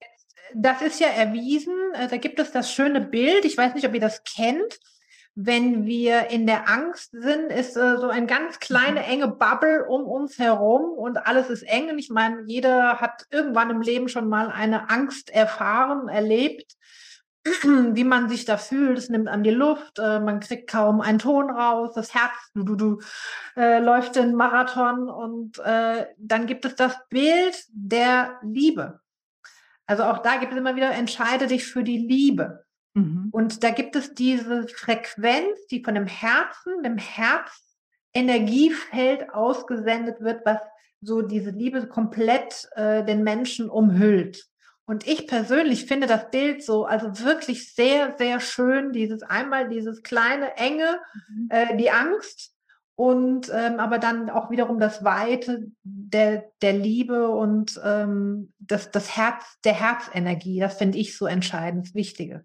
Das 0.54 0.82
ist 0.82 1.00
ja 1.00 1.08
erwiesen. 1.08 1.74
Äh, 1.94 2.08
da 2.08 2.16
gibt 2.16 2.38
es 2.38 2.52
das 2.52 2.72
schöne 2.72 3.00
Bild. 3.00 3.44
Ich 3.44 3.56
weiß 3.56 3.74
nicht, 3.74 3.86
ob 3.86 3.94
ihr 3.94 4.00
das 4.00 4.22
kennt 4.22 4.78
wenn 5.36 5.84
wir 5.84 6.30
in 6.30 6.46
der 6.46 6.68
Angst 6.68 7.10
sind, 7.12 7.50
ist 7.50 7.76
äh, 7.76 7.96
so 7.96 8.08
ein 8.08 8.26
ganz 8.26 8.60
kleine, 8.60 9.00
mhm. 9.00 9.06
enge 9.06 9.28
Bubble 9.28 9.84
um 9.88 10.04
uns 10.04 10.38
herum 10.38 10.96
und 10.96 11.26
alles 11.26 11.50
ist 11.50 11.62
eng. 11.62 11.90
Und 11.90 11.98
ich 11.98 12.10
meine, 12.10 12.42
jeder 12.46 13.00
hat 13.00 13.26
irgendwann 13.30 13.70
im 13.70 13.80
Leben 13.80 14.08
schon 14.08 14.28
mal 14.28 14.50
eine 14.50 14.90
Angst 14.90 15.30
erfahren, 15.30 16.08
erlebt, 16.08 16.76
wie 17.64 18.04
man 18.04 18.28
sich 18.28 18.44
da 18.44 18.56
fühlt. 18.56 18.96
Es 18.96 19.08
nimmt 19.08 19.28
an 19.28 19.42
die 19.42 19.50
Luft, 19.50 19.98
äh, 19.98 20.20
man 20.20 20.38
kriegt 20.38 20.70
kaum 20.70 21.00
einen 21.00 21.18
Ton 21.18 21.50
raus, 21.50 21.92
das 21.94 22.14
Herz 22.14 22.32
du, 22.54 22.62
du, 22.62 22.76
du, 22.76 23.00
äh, 23.56 23.80
läuft 23.80 24.14
den 24.14 24.34
Marathon 24.34 25.10
und 25.10 25.58
äh, 25.58 26.06
dann 26.16 26.46
gibt 26.46 26.64
es 26.64 26.76
das 26.76 26.96
Bild 27.08 27.56
der 27.70 28.38
Liebe. 28.42 29.00
Also 29.86 30.04
auch 30.04 30.18
da 30.18 30.36
gibt 30.36 30.52
es 30.52 30.58
immer 30.58 30.76
wieder, 30.76 30.92
entscheide 30.92 31.48
dich 31.48 31.66
für 31.66 31.82
die 31.82 31.98
Liebe. 31.98 32.63
Mhm. 32.94 33.28
Und 33.32 33.62
da 33.62 33.70
gibt 33.70 33.96
es 33.96 34.14
diese 34.14 34.66
Frequenz, 34.68 35.66
die 35.70 35.82
von 35.82 35.94
dem 35.94 36.06
Herzen, 36.06 36.82
dem 36.82 36.98
Herzenergiefeld 38.14 39.30
ausgesendet 39.34 40.20
wird, 40.20 40.46
was 40.46 40.60
so 41.00 41.20
diese 41.22 41.50
Liebe 41.50 41.86
komplett 41.86 42.68
äh, 42.76 43.04
den 43.04 43.22
Menschen 43.22 43.68
umhüllt. 43.68 44.46
Und 44.86 45.06
ich 45.06 45.26
persönlich 45.26 45.86
finde 45.86 46.06
das 46.06 46.30
Bild 46.30 46.62
so, 46.62 46.84
also 46.84 47.24
wirklich 47.24 47.74
sehr, 47.74 48.14
sehr 48.18 48.38
schön, 48.40 48.92
dieses 48.92 49.22
einmal 49.22 49.68
dieses 49.68 50.02
kleine, 50.02 50.56
enge, 50.56 51.00
mhm. 51.28 51.48
äh, 51.50 51.76
die 51.76 51.90
Angst 51.90 52.53
und 52.96 53.50
ähm, 53.52 53.80
aber 53.80 53.98
dann 53.98 54.30
auch 54.30 54.50
wiederum 54.50 54.78
das 54.78 55.02
Weite 55.04 55.66
der, 55.82 56.44
der 56.62 56.74
Liebe 56.74 57.28
und 57.28 57.80
ähm, 57.84 58.52
das, 58.58 58.90
das 58.90 59.16
Herz, 59.16 59.44
der 59.64 59.74
Herzenergie, 59.74 60.60
das 60.60 60.76
finde 60.76 60.98
ich 60.98 61.16
so 61.16 61.26
entscheidend, 61.26 61.88
das 61.88 61.94
Wichtige. 61.94 62.44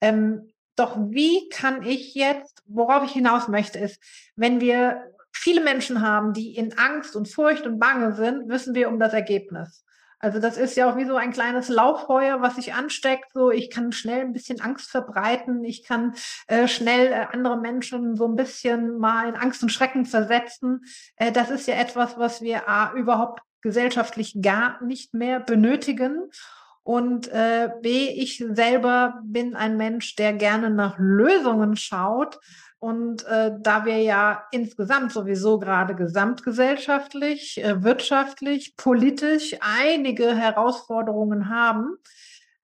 Ähm, 0.00 0.48
doch 0.76 0.96
wie 1.10 1.48
kann 1.48 1.82
ich 1.82 2.14
jetzt, 2.14 2.62
worauf 2.66 3.04
ich 3.04 3.12
hinaus 3.12 3.48
möchte, 3.48 3.78
ist, 3.78 4.02
wenn 4.34 4.60
wir 4.60 5.02
viele 5.32 5.62
Menschen 5.62 6.00
haben, 6.00 6.32
die 6.32 6.54
in 6.56 6.76
Angst 6.78 7.16
und 7.16 7.28
Furcht 7.28 7.66
und 7.66 7.78
Bange 7.78 8.14
sind, 8.14 8.48
wissen 8.48 8.74
wir 8.74 8.88
um 8.88 8.98
das 8.98 9.12
Ergebnis. 9.12 9.85
Also 10.26 10.40
das 10.40 10.56
ist 10.56 10.76
ja 10.76 10.90
auch 10.90 10.96
wie 10.96 11.04
so 11.04 11.14
ein 11.14 11.30
kleines 11.30 11.68
Lauffeuer, 11.68 12.42
was 12.42 12.56
sich 12.56 12.74
ansteckt. 12.74 13.32
So, 13.32 13.52
ich 13.52 13.70
kann 13.70 13.92
schnell 13.92 14.22
ein 14.22 14.32
bisschen 14.32 14.60
Angst 14.60 14.90
verbreiten. 14.90 15.62
Ich 15.62 15.84
kann 15.84 16.14
äh, 16.48 16.66
schnell 16.66 17.12
äh, 17.12 17.26
andere 17.32 17.60
Menschen 17.60 18.16
so 18.16 18.26
ein 18.26 18.34
bisschen 18.34 18.98
mal 18.98 19.28
in 19.28 19.36
Angst 19.36 19.62
und 19.62 19.68
Schrecken 19.68 20.04
versetzen. 20.04 20.84
Äh, 21.14 21.30
das 21.30 21.50
ist 21.50 21.68
ja 21.68 21.76
etwas, 21.76 22.18
was 22.18 22.42
wir 22.42 22.68
A, 22.68 22.92
überhaupt 22.94 23.40
gesellschaftlich 23.62 24.42
gar 24.42 24.82
nicht 24.82 25.14
mehr 25.14 25.38
benötigen. 25.38 26.28
Und 26.82 27.28
äh, 27.28 27.70
B, 27.80 28.08
ich 28.08 28.44
selber 28.50 29.20
bin 29.22 29.54
ein 29.54 29.76
Mensch, 29.76 30.16
der 30.16 30.32
gerne 30.32 30.70
nach 30.70 30.96
Lösungen 30.98 31.76
schaut. 31.76 32.40
Und 32.78 33.24
äh, 33.26 33.52
da 33.58 33.84
wir 33.84 34.02
ja 34.02 34.46
insgesamt 34.50 35.12
sowieso 35.12 35.58
gerade 35.58 35.94
gesamtgesellschaftlich, 35.94 37.62
äh, 37.62 37.82
wirtschaftlich, 37.82 38.76
politisch 38.76 39.56
einige 39.60 40.36
Herausforderungen 40.36 41.48
haben, 41.48 41.96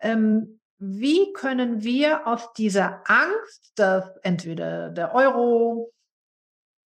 ähm, 0.01 0.61
wie 0.79 1.33
können 1.33 1.83
wir 1.83 2.27
aus 2.27 2.53
dieser 2.55 3.03
Angst, 3.07 3.73
dass 3.77 4.17
entweder 4.23 4.91
der 4.91 5.15
Euro 5.15 5.93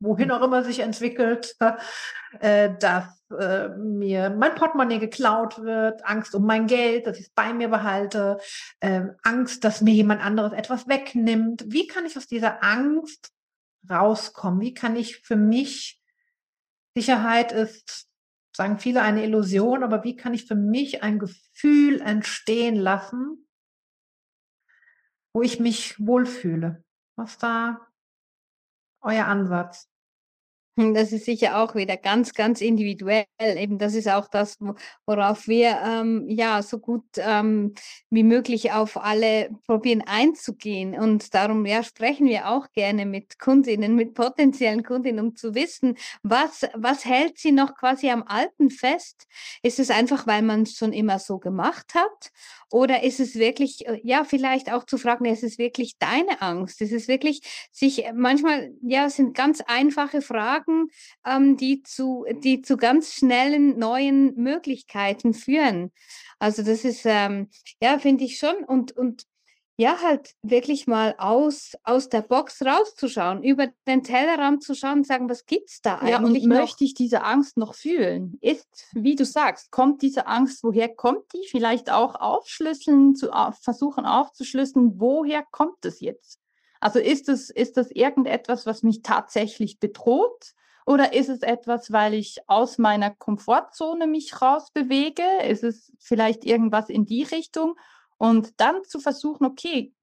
wohin 0.02 0.30
auch 0.30 0.42
immer 0.42 0.64
sich 0.64 0.80
entwickelt, 0.80 1.56
äh, 2.40 2.70
dass 2.78 3.22
äh, 3.30 3.68
mir 3.70 4.30
mein 4.30 4.54
Portemonnaie 4.54 4.98
geklaut 4.98 5.62
wird, 5.62 6.04
Angst 6.04 6.34
um 6.34 6.44
mein 6.44 6.66
Geld, 6.66 7.06
dass 7.06 7.18
ich 7.18 7.26
es 7.26 7.32
bei 7.32 7.52
mir 7.52 7.68
behalte, 7.68 8.38
äh, 8.80 9.02
Angst, 9.22 9.64
dass 9.64 9.80
mir 9.80 9.94
jemand 9.94 10.22
anderes 10.22 10.52
etwas 10.52 10.88
wegnimmt. 10.88 11.64
Wie 11.66 11.86
kann 11.86 12.04
ich 12.04 12.16
aus 12.16 12.26
dieser 12.26 12.62
Angst 12.62 13.32
rauskommen? 13.88 14.60
Wie 14.60 14.74
kann 14.74 14.96
ich 14.96 15.20
für 15.20 15.36
mich, 15.36 16.00
Sicherheit 16.94 17.52
ist, 17.52 18.08
sagen 18.54 18.78
viele, 18.78 19.02
eine 19.02 19.24
Illusion, 19.24 19.82
aber 19.82 20.04
wie 20.04 20.16
kann 20.16 20.34
ich 20.34 20.46
für 20.46 20.54
mich 20.54 21.02
ein 21.02 21.18
Gefühl 21.18 22.00
entstehen 22.00 22.76
lassen, 22.76 23.48
wo 25.32 25.42
ich 25.42 25.58
mich 25.58 25.98
wohlfühle? 25.98 26.84
Was 27.16 27.38
da 27.38 27.80
euer 29.00 29.26
Ansatz? 29.26 29.91
Hm, 30.78 30.94
das 30.94 31.12
ist 31.12 31.26
sicher 31.26 31.58
auch 31.62 31.74
wieder 31.74 31.98
ganz, 31.98 32.32
ganz 32.32 32.62
individuell. 32.62 33.26
Eben, 33.38 33.76
das 33.78 33.94
ist 33.94 34.08
auch 34.08 34.26
das, 34.28 34.56
worauf 35.06 35.46
wir 35.46 35.78
ähm, 35.84 36.24
ja 36.28 36.62
so 36.62 36.78
gut 36.78 37.04
ähm, 37.18 37.74
wie 38.08 38.22
möglich 38.22 38.72
auf 38.72 38.96
alle 38.96 39.50
probieren 39.66 40.02
einzugehen. 40.06 40.94
Und 40.94 41.34
darum 41.34 41.66
ja 41.66 41.82
sprechen 41.84 42.26
wir 42.26 42.48
auch 42.48 42.70
gerne 42.72 43.04
mit 43.04 43.38
Kundinnen, 43.38 43.94
mit 43.96 44.14
potenziellen 44.14 44.82
Kundinnen, 44.82 45.20
um 45.26 45.36
zu 45.36 45.54
wissen, 45.54 45.94
was 46.22 46.62
was 46.74 47.04
hält 47.04 47.38
sie 47.38 47.52
noch 47.52 47.74
quasi 47.76 48.08
am 48.08 48.22
Alten 48.26 48.70
fest? 48.70 49.26
Ist 49.62 49.78
es 49.78 49.90
einfach, 49.90 50.26
weil 50.26 50.40
man 50.42 50.62
es 50.62 50.76
schon 50.76 50.94
immer 50.94 51.18
so 51.18 51.38
gemacht 51.38 51.92
hat? 51.94 52.30
Oder 52.70 53.02
ist 53.02 53.20
es 53.20 53.34
wirklich, 53.34 53.86
äh, 53.86 54.00
ja, 54.02 54.24
vielleicht 54.24 54.72
auch 54.72 54.84
zu 54.84 54.96
fragen, 54.98 55.24
ist 55.26 55.42
es 55.42 55.58
wirklich 55.58 55.98
deine 55.98 56.40
Angst? 56.40 56.80
Ist 56.80 56.92
es 56.92 57.08
wirklich 57.08 57.42
sich 57.70 58.04
manchmal, 58.14 58.72
ja, 58.82 59.10
sind 59.10 59.34
ganz 59.36 59.60
einfache 59.66 60.22
Fragen 60.22 60.61
Fragen, 60.62 60.90
ähm, 61.26 61.56
die, 61.56 61.82
zu, 61.82 62.24
die 62.42 62.62
zu 62.62 62.76
ganz 62.76 63.12
schnellen 63.12 63.78
neuen 63.78 64.34
Möglichkeiten 64.36 65.34
führen. 65.34 65.92
Also 66.38 66.62
das 66.62 66.84
ist, 66.84 67.02
ähm, 67.04 67.48
ja, 67.80 67.98
finde 67.98 68.24
ich 68.24 68.38
schon. 68.38 68.64
Und, 68.64 68.92
und 68.92 69.26
ja, 69.78 70.02
halt 70.02 70.34
wirklich 70.42 70.86
mal 70.86 71.14
aus, 71.18 71.72
aus 71.82 72.08
der 72.08 72.20
Box 72.20 72.62
rauszuschauen, 72.62 73.42
über 73.42 73.68
den 73.86 74.02
Tellerrand 74.02 74.62
zu 74.62 74.74
schauen 74.74 74.98
und 74.98 75.06
sagen, 75.06 75.30
was 75.30 75.46
gibt 75.46 75.70
es 75.70 75.80
da 75.80 75.96
eigentlich? 75.96 76.44
Ja, 76.44 76.50
und 76.50 76.58
möchte 76.58 76.84
ich 76.84 76.94
diese 76.94 77.22
Angst 77.22 77.56
noch 77.56 77.74
fühlen? 77.74 78.38
Ist, 78.42 78.86
wie 78.92 79.16
du 79.16 79.24
sagst, 79.24 79.70
kommt 79.70 80.02
diese 80.02 80.26
Angst, 80.26 80.62
woher 80.62 80.94
kommt 80.94 81.32
die? 81.32 81.48
Vielleicht 81.48 81.90
auch 81.90 82.16
aufschlüsseln, 82.16 83.16
zu, 83.16 83.30
versuchen 83.60 84.04
aufzuschlüsseln, 84.04 85.00
woher 85.00 85.42
kommt 85.50 85.84
es 85.84 86.00
jetzt? 86.00 86.41
Also 86.82 86.98
ist 86.98 87.28
das, 87.28 87.48
ist 87.48 87.76
das 87.76 87.92
irgendetwas, 87.92 88.66
was 88.66 88.82
mich 88.82 89.02
tatsächlich 89.02 89.78
bedroht? 89.78 90.52
Oder 90.84 91.12
ist 91.12 91.28
es 91.28 91.42
etwas, 91.42 91.92
weil 91.92 92.12
ich 92.12 92.38
aus 92.48 92.76
meiner 92.76 93.10
Komfortzone 93.10 94.08
mich 94.08 94.42
rausbewege? 94.42 95.22
Ist 95.48 95.62
es 95.62 95.92
vielleicht 96.00 96.44
irgendwas 96.44 96.88
in 96.88 97.06
die 97.06 97.22
Richtung? 97.22 97.76
Und 98.18 98.60
dann 98.60 98.82
zu 98.84 98.98
versuchen, 98.98 99.44
okay, 99.44 99.94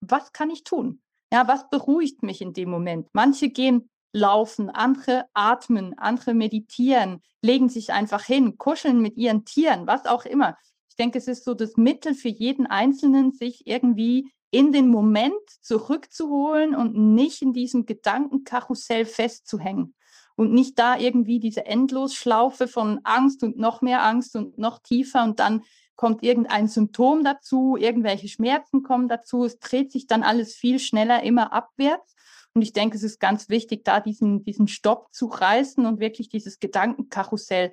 was 0.00 0.32
kann 0.32 0.48
ich 0.48 0.64
tun? 0.64 1.02
Ja, 1.30 1.46
was 1.46 1.68
beruhigt 1.68 2.22
mich 2.22 2.40
in 2.40 2.54
dem 2.54 2.70
Moment? 2.70 3.08
Manche 3.12 3.50
gehen 3.50 3.90
laufen, 4.14 4.70
andere 4.70 5.26
atmen, 5.34 5.92
andere 5.98 6.32
meditieren, 6.32 7.20
legen 7.42 7.68
sich 7.68 7.92
einfach 7.92 8.24
hin, 8.24 8.56
kuscheln 8.56 9.02
mit 9.02 9.18
ihren 9.18 9.44
Tieren, 9.44 9.86
was 9.86 10.06
auch 10.06 10.24
immer. 10.24 10.56
Ich 10.88 10.96
denke, 10.96 11.18
es 11.18 11.28
ist 11.28 11.44
so 11.44 11.52
das 11.52 11.76
Mittel 11.76 12.14
für 12.14 12.28
jeden 12.28 12.66
Einzelnen, 12.66 13.32
sich 13.32 13.66
irgendwie 13.66 14.30
in 14.54 14.70
den 14.70 14.88
Moment 14.88 15.34
zurückzuholen 15.62 16.76
und 16.76 16.94
nicht 16.96 17.42
in 17.42 17.52
diesem 17.52 17.86
Gedankenkarussell 17.86 19.04
festzuhängen 19.04 19.94
und 20.36 20.52
nicht 20.52 20.78
da 20.78 20.96
irgendwie 20.96 21.40
diese 21.40 21.66
Endlosschlaufe 21.66 22.68
von 22.68 23.00
Angst 23.02 23.42
und 23.42 23.58
noch 23.58 23.82
mehr 23.82 24.04
Angst 24.04 24.36
und 24.36 24.56
noch 24.56 24.78
tiefer 24.78 25.24
und 25.24 25.40
dann 25.40 25.64
kommt 25.96 26.22
irgendein 26.22 26.68
Symptom 26.68 27.24
dazu, 27.24 27.76
irgendwelche 27.76 28.28
Schmerzen 28.28 28.84
kommen 28.84 29.08
dazu, 29.08 29.44
es 29.44 29.58
dreht 29.58 29.90
sich 29.90 30.06
dann 30.06 30.22
alles 30.22 30.54
viel 30.54 30.78
schneller 30.78 31.22
immer 31.22 31.52
abwärts. 31.52 32.14
Und 32.52 32.62
ich 32.62 32.72
denke, 32.72 32.96
es 32.96 33.02
ist 33.02 33.18
ganz 33.18 33.48
wichtig, 33.48 33.84
da 33.84 33.98
diesen, 33.98 34.44
diesen 34.44 34.68
Stopp 34.68 35.12
zu 35.12 35.26
reißen 35.26 35.84
und 35.84 35.98
wirklich 35.98 36.28
dieses 36.28 36.60
Gedankenkarussell 36.60 37.72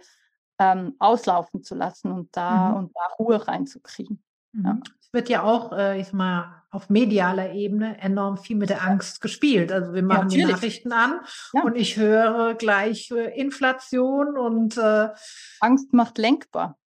ähm, 0.58 0.96
auslaufen 0.98 1.62
zu 1.62 1.76
lassen 1.76 2.12
und 2.12 2.36
da 2.36 2.70
mhm. 2.70 2.78
und 2.78 2.96
da 2.96 3.02
Ruhe 3.20 3.48
reinzukriegen. 3.48 4.24
Mhm. 4.54 4.66
Ja. 4.66 4.80
Es 5.12 5.14
wird 5.14 5.30
ja 5.30 5.44
auch, 5.44 5.74
äh, 5.74 6.00
ich 6.00 6.08
sag 6.08 6.14
mal, 6.14 6.64
auf 6.70 6.90
medialer 6.90 7.52
Ebene 7.52 8.00
enorm 8.00 8.38
viel 8.38 8.56
mit 8.56 8.70
der 8.70 8.82
Angst 8.82 9.20
gespielt. 9.20 9.74
Also 9.74 9.94
wir 9.94 10.04
machen 10.04 10.30
ja, 10.30 10.48
die 10.48 10.52
Nachrichten 10.54 10.94
an 10.94 11.20
ja. 11.52 11.64
und 11.64 11.76
ich 11.76 11.98
höre 11.98 12.54
gleich 12.54 13.12
äh, 13.12 13.38
Inflation 13.38 14.38
und 14.38 14.78
äh, 14.78 15.10
Angst 15.60 15.92
macht 15.92 16.18
lenkbar. 16.18 16.80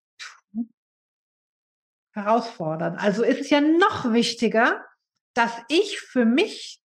Herausfordernd. 2.13 2.99
Also 2.99 3.23
ist 3.23 3.41
es 3.41 3.49
ja 3.51 3.61
noch 3.61 4.11
wichtiger, 4.11 4.83
dass 5.35 5.51
ich 5.67 5.99
für 5.99 6.25
mich, 6.25 6.81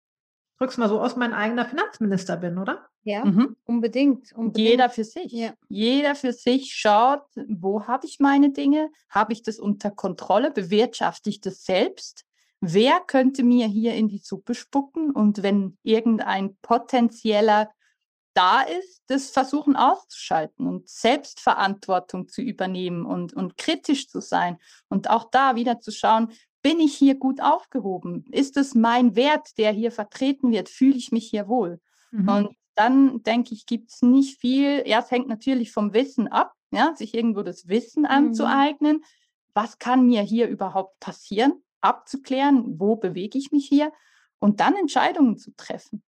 drück's 0.59 0.77
mal 0.77 0.91
so 0.91 1.01
aus, 1.01 1.17
mein 1.17 1.33
eigener 1.33 1.65
Finanzminister 1.65 2.37
bin, 2.37 2.59
oder? 2.59 2.90
Ja, 3.03 3.25
mhm. 3.25 3.57
unbedingt, 3.65 4.33
unbedingt. 4.33 4.69
Jeder 4.69 4.91
für 4.91 5.05
sich. 5.05 5.33
Ja. 5.33 5.55
Jeder 5.69 6.15
für 6.15 6.33
sich 6.33 6.75
schaut, 6.75 7.23
wo 7.49 7.87
habe 7.87 8.07
ich 8.07 8.21
meine 8.21 8.51
Dinge? 8.51 8.91
Habe 9.09 9.33
ich 9.33 9.43
das 9.43 9.59
unter 9.59 9.91
Kontrolle? 9.91 10.51
Bewirtschafte 10.51 11.31
ich 11.31 11.41
das 11.41 11.65
selbst? 11.65 12.27
Wer 12.61 13.01
könnte 13.01 13.43
mir 13.43 13.67
hier 13.67 13.95
in 13.95 14.09
die 14.09 14.19
Suppe 14.19 14.55
spucken? 14.55 15.13
Und 15.13 15.43
wenn 15.43 15.79
irgendein 15.83 16.57
potenzieller 16.61 17.71
da 18.35 18.61
ist, 18.61 19.03
das 19.07 19.31
versuchen 19.31 19.77
auszuschalten 19.77 20.67
und 20.67 20.89
Selbstverantwortung 20.89 22.29
zu 22.29 22.43
übernehmen 22.43 23.07
und, 23.07 23.33
und 23.33 23.57
kritisch 23.57 24.09
zu 24.09 24.21
sein 24.21 24.59
und 24.89 25.11
auch 25.11 25.31
da 25.31 25.57
wieder 25.57 25.81
zu 25.81 25.91
schauen, 25.91 26.33
bin 26.63 26.79
ich 26.81 26.95
hier 26.95 27.15
gut 27.15 27.41
aufgehoben? 27.41 28.27
Ist 28.31 28.59
es 28.59 28.75
mein 28.75 29.17
Wert, 29.17 29.57
der 29.57 29.73
hier 29.73 29.91
vertreten 29.91 30.53
wird? 30.53 30.69
Fühle 30.69 30.97
ich 30.97 31.11
mich 31.11 31.29
hier 31.31 31.49
wohl? 31.49 31.81
Mhm. 32.11 32.29
Und 32.29 32.57
dann 32.81 33.23
denke 33.25 33.53
ich, 33.53 33.67
gibt 33.67 33.91
es 33.91 34.01
nicht 34.01 34.41
viel. 34.41 34.83
Ja, 34.87 35.01
es 35.01 35.11
hängt 35.11 35.29
natürlich 35.29 35.71
vom 35.71 35.93
Wissen 35.93 36.29
ab, 36.29 36.55
ja, 36.71 36.95
sich 36.97 37.15
irgendwo 37.15 37.43
das 37.43 37.69
Wissen 37.69 38.05
mhm. 38.05 38.09
anzueignen. 38.09 39.05
Was 39.53 39.79
kann 39.79 40.07
mir 40.07 40.23
hier 40.23 40.49
überhaupt 40.49 40.99
passieren? 40.99 41.63
Abzuklären, 41.83 42.81
wo 42.81 42.97
bewege 42.97 43.37
ich 43.37 43.53
mich 43.53 43.69
hier? 43.69 43.93
Und 44.39 44.61
dann 44.61 44.77
Entscheidungen 44.77 45.37
zu 45.37 45.55
treffen. 45.57 46.03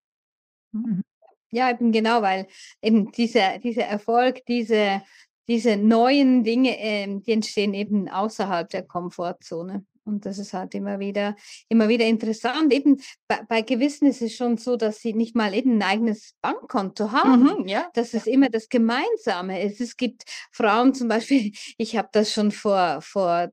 Mhm. 0.72 1.02
Ja, 1.50 1.70
eben 1.70 1.92
genau, 1.92 2.22
weil 2.22 2.46
eben 2.80 3.12
dieser, 3.12 3.58
dieser 3.58 3.84
Erfolg, 3.84 4.46
diese, 4.46 5.02
diese 5.48 5.76
neuen 5.76 6.42
Dinge, 6.42 6.78
äh, 6.78 7.20
die 7.20 7.32
entstehen 7.32 7.74
eben 7.74 8.08
außerhalb 8.08 8.70
der 8.70 8.84
Komfortzone. 8.84 9.84
Und 10.04 10.26
das 10.26 10.38
ist 10.38 10.52
halt 10.52 10.74
immer 10.74 10.98
wieder, 10.98 11.36
immer 11.68 11.88
wieder 11.88 12.06
interessant. 12.06 12.72
Eben 12.72 13.00
bei, 13.28 13.42
bei 13.48 13.62
Gewissen 13.62 14.06
ist 14.06 14.22
es 14.22 14.34
schon 14.34 14.58
so, 14.58 14.76
dass 14.76 14.98
sie 15.00 15.14
nicht 15.14 15.36
mal 15.36 15.54
eben 15.54 15.78
ein 15.78 15.82
eigenes 15.82 16.34
Bankkonto 16.40 17.12
haben. 17.12 17.62
Mhm, 17.62 17.68
ja. 17.68 17.88
Das 17.94 18.14
ist 18.14 18.26
immer 18.26 18.48
das 18.48 18.68
Gemeinsame. 18.68 19.60
Es, 19.60 19.80
es 19.80 19.96
gibt 19.96 20.24
Frauen 20.50 20.94
zum 20.94 21.08
Beispiel, 21.08 21.52
ich 21.78 21.96
habe 21.96 22.08
das 22.12 22.32
schon 22.32 22.50
vor, 22.50 23.00
vor 23.00 23.50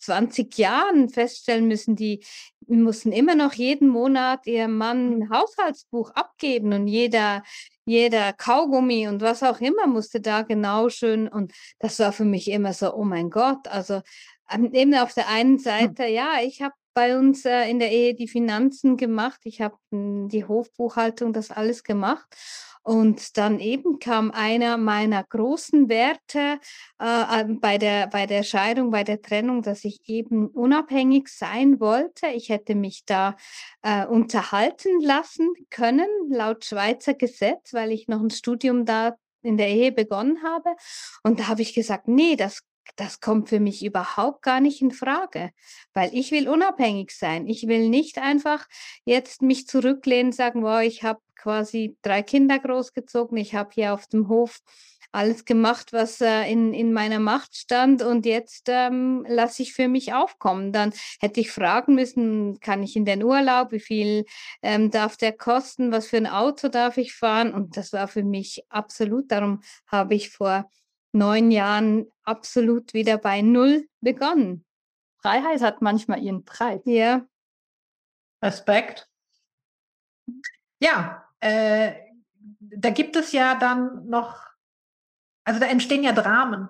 20 0.00 0.56
Jahren 0.58 1.08
feststellen 1.08 1.68
müssen, 1.68 1.96
die 1.96 2.24
mussten 2.66 3.12
immer 3.12 3.34
noch 3.34 3.54
jeden 3.54 3.88
Monat 3.88 4.46
ihrem 4.46 4.76
Mann 4.76 5.18
ein 5.22 5.30
Haushaltsbuch 5.30 6.10
abgeben 6.10 6.72
und 6.72 6.86
jeder, 6.86 7.42
jeder 7.84 8.32
Kaugummi 8.32 9.08
und 9.08 9.22
was 9.22 9.42
auch 9.42 9.60
immer 9.60 9.86
musste 9.86 10.20
da 10.20 10.42
genau 10.42 10.88
schön. 10.88 11.28
Und 11.28 11.52
das 11.78 11.98
war 11.98 12.12
für 12.12 12.24
mich 12.24 12.50
immer 12.50 12.72
so, 12.74 12.94
oh 12.94 13.04
mein 13.04 13.30
Gott, 13.30 13.66
also 13.68 14.02
eben 14.52 14.94
auf 14.94 15.14
der 15.14 15.28
einen 15.28 15.56
hm. 15.56 15.58
Seite, 15.58 16.06
ja, 16.06 16.40
ich 16.42 16.62
habe 16.62 16.74
bei 16.94 17.16
uns 17.16 17.44
äh, 17.44 17.70
in 17.70 17.78
der 17.78 17.92
Ehe 17.92 18.14
die 18.14 18.26
Finanzen 18.26 18.96
gemacht, 18.96 19.40
ich 19.44 19.60
habe 19.60 19.76
hm, 19.92 20.28
die 20.28 20.44
Hofbuchhaltung, 20.44 21.32
das 21.32 21.50
alles 21.50 21.84
gemacht. 21.84 22.26
Und 22.82 23.36
dann 23.36 23.60
eben 23.60 23.98
kam 23.98 24.30
einer 24.30 24.78
meiner 24.78 25.22
großen 25.22 25.90
Werte 25.90 26.58
äh, 26.98 27.44
bei, 27.44 27.76
der, 27.76 28.06
bei 28.06 28.26
der 28.26 28.42
Scheidung, 28.42 28.90
bei 28.90 29.04
der 29.04 29.20
Trennung, 29.20 29.60
dass 29.60 29.84
ich 29.84 30.00
eben 30.06 30.48
unabhängig 30.48 31.28
sein 31.28 31.80
wollte. 31.80 32.28
Ich 32.28 32.48
hätte 32.48 32.74
mich 32.74 33.04
da 33.04 33.36
äh, 33.82 34.06
unterhalten 34.06 35.02
lassen 35.02 35.52
können, 35.68 36.08
laut 36.30 36.64
Schweizer 36.64 37.12
Gesetz, 37.12 37.74
weil 37.74 37.92
ich 37.92 38.08
noch 38.08 38.22
ein 38.22 38.30
Studium 38.30 38.86
da 38.86 39.16
in 39.42 39.56
der 39.56 39.68
Ehe 39.68 39.92
begonnen 39.92 40.42
habe. 40.42 40.70
Und 41.22 41.40
da 41.40 41.48
habe 41.48 41.62
ich 41.62 41.74
gesagt, 41.74 42.08
nee, 42.08 42.36
das 42.36 42.62
das 42.96 43.20
kommt 43.20 43.48
für 43.48 43.60
mich 43.60 43.84
überhaupt 43.84 44.42
gar 44.42 44.60
nicht 44.60 44.82
in 44.82 44.90
Frage, 44.90 45.50
weil 45.94 46.10
ich 46.12 46.32
will 46.32 46.48
unabhängig 46.48 47.12
sein. 47.12 47.46
Ich 47.46 47.68
will 47.68 47.88
nicht 47.88 48.18
einfach 48.18 48.66
jetzt 49.04 49.42
mich 49.42 49.66
zurücklehnen, 49.66 50.32
sagen, 50.32 50.62
wow, 50.62 50.80
ich 50.80 51.02
habe 51.02 51.20
quasi 51.36 51.96
drei 52.02 52.22
Kinder 52.22 52.58
großgezogen, 52.58 53.36
ich 53.38 53.54
habe 53.54 53.70
hier 53.72 53.94
auf 53.94 54.06
dem 54.06 54.28
Hof 54.28 54.60
alles 55.12 55.44
gemacht, 55.44 55.92
was 55.92 56.20
äh, 56.20 56.50
in, 56.50 56.74
in 56.74 56.92
meiner 56.92 57.18
Macht 57.18 57.56
stand 57.56 58.02
und 58.02 58.26
jetzt 58.26 58.66
ähm, 58.68 59.24
lasse 59.28 59.62
ich 59.62 59.72
für 59.72 59.88
mich 59.88 60.12
aufkommen. 60.12 60.72
Dann 60.72 60.92
hätte 61.20 61.40
ich 61.40 61.50
fragen 61.50 61.94
müssen, 61.94 62.60
kann 62.60 62.82
ich 62.82 62.94
in 62.94 63.04
den 63.04 63.24
Urlaub, 63.24 63.72
wie 63.72 63.80
viel 63.80 64.24
ähm, 64.62 64.90
darf 64.90 65.16
der 65.16 65.32
kosten, 65.32 65.92
was 65.92 66.08
für 66.08 66.18
ein 66.18 66.26
Auto 66.26 66.68
darf 66.68 66.98
ich 66.98 67.14
fahren 67.14 67.54
und 67.54 67.76
das 67.76 67.92
war 67.92 68.08
für 68.08 68.22
mich 68.22 68.64
absolut, 68.68 69.30
darum 69.32 69.62
habe 69.86 70.14
ich 70.14 70.30
vor 70.30 70.70
neun 71.12 71.50
Jahren 71.50 72.10
absolut 72.22 72.94
wieder 72.94 73.18
bei 73.18 73.42
Null 73.42 73.88
begonnen. 74.00 74.64
Freiheit 75.20 75.60
hat 75.62 75.82
manchmal 75.82 76.22
ihren 76.22 76.44
Preis. 76.44 76.80
Ja. 76.84 77.26
Respekt. 78.42 79.08
Ja, 80.80 81.28
äh, 81.40 81.94
da 82.60 82.90
gibt 82.90 83.16
es 83.16 83.32
ja 83.32 83.56
dann 83.56 84.08
noch, 84.08 84.46
also 85.44 85.58
da 85.58 85.66
entstehen 85.66 86.04
ja 86.04 86.12
Dramen. 86.12 86.68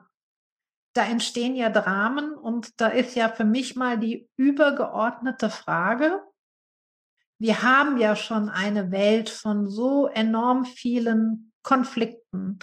Da 0.94 1.04
entstehen 1.04 1.54
ja 1.54 1.68
Dramen 1.68 2.34
und 2.34 2.80
da 2.80 2.88
ist 2.88 3.14
ja 3.14 3.28
für 3.28 3.44
mich 3.44 3.76
mal 3.76 3.98
die 3.98 4.28
übergeordnete 4.36 5.50
Frage. 5.50 6.22
Wir 7.38 7.62
haben 7.62 7.98
ja 7.98 8.16
schon 8.16 8.48
eine 8.48 8.90
Welt 8.90 9.28
von 9.28 9.68
so 9.68 10.06
enorm 10.06 10.64
vielen 10.64 11.52
Konflikten, 11.62 12.58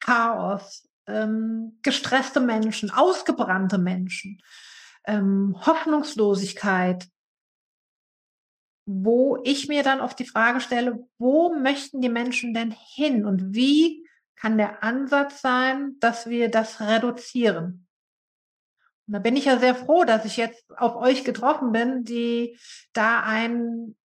Chaos, 0.00 0.88
ähm, 1.06 1.78
gestresste 1.82 2.40
Menschen, 2.40 2.90
ausgebrannte 2.90 3.78
Menschen, 3.78 4.42
ähm, 5.04 5.56
Hoffnungslosigkeit, 5.66 7.08
wo 8.86 9.38
ich 9.44 9.68
mir 9.68 9.82
dann 9.82 10.00
oft 10.00 10.18
die 10.18 10.26
Frage 10.26 10.60
stelle, 10.60 11.06
wo 11.18 11.54
möchten 11.54 12.00
die 12.00 12.08
Menschen 12.08 12.54
denn 12.54 12.74
hin 12.94 13.24
und 13.26 13.54
wie 13.54 14.08
kann 14.36 14.58
der 14.58 14.82
Ansatz 14.82 15.40
sein, 15.40 15.96
dass 16.00 16.28
wir 16.28 16.50
das 16.50 16.80
reduzieren? 16.80 17.86
Und 19.06 19.14
da 19.14 19.18
bin 19.18 19.36
ich 19.36 19.46
ja 19.46 19.58
sehr 19.58 19.74
froh, 19.74 20.04
dass 20.04 20.24
ich 20.24 20.36
jetzt 20.36 20.64
auf 20.76 20.96
euch 20.96 21.24
getroffen 21.24 21.72
bin, 21.72 22.04
die 22.04 22.58
da 22.92 23.20
ein 23.20 23.96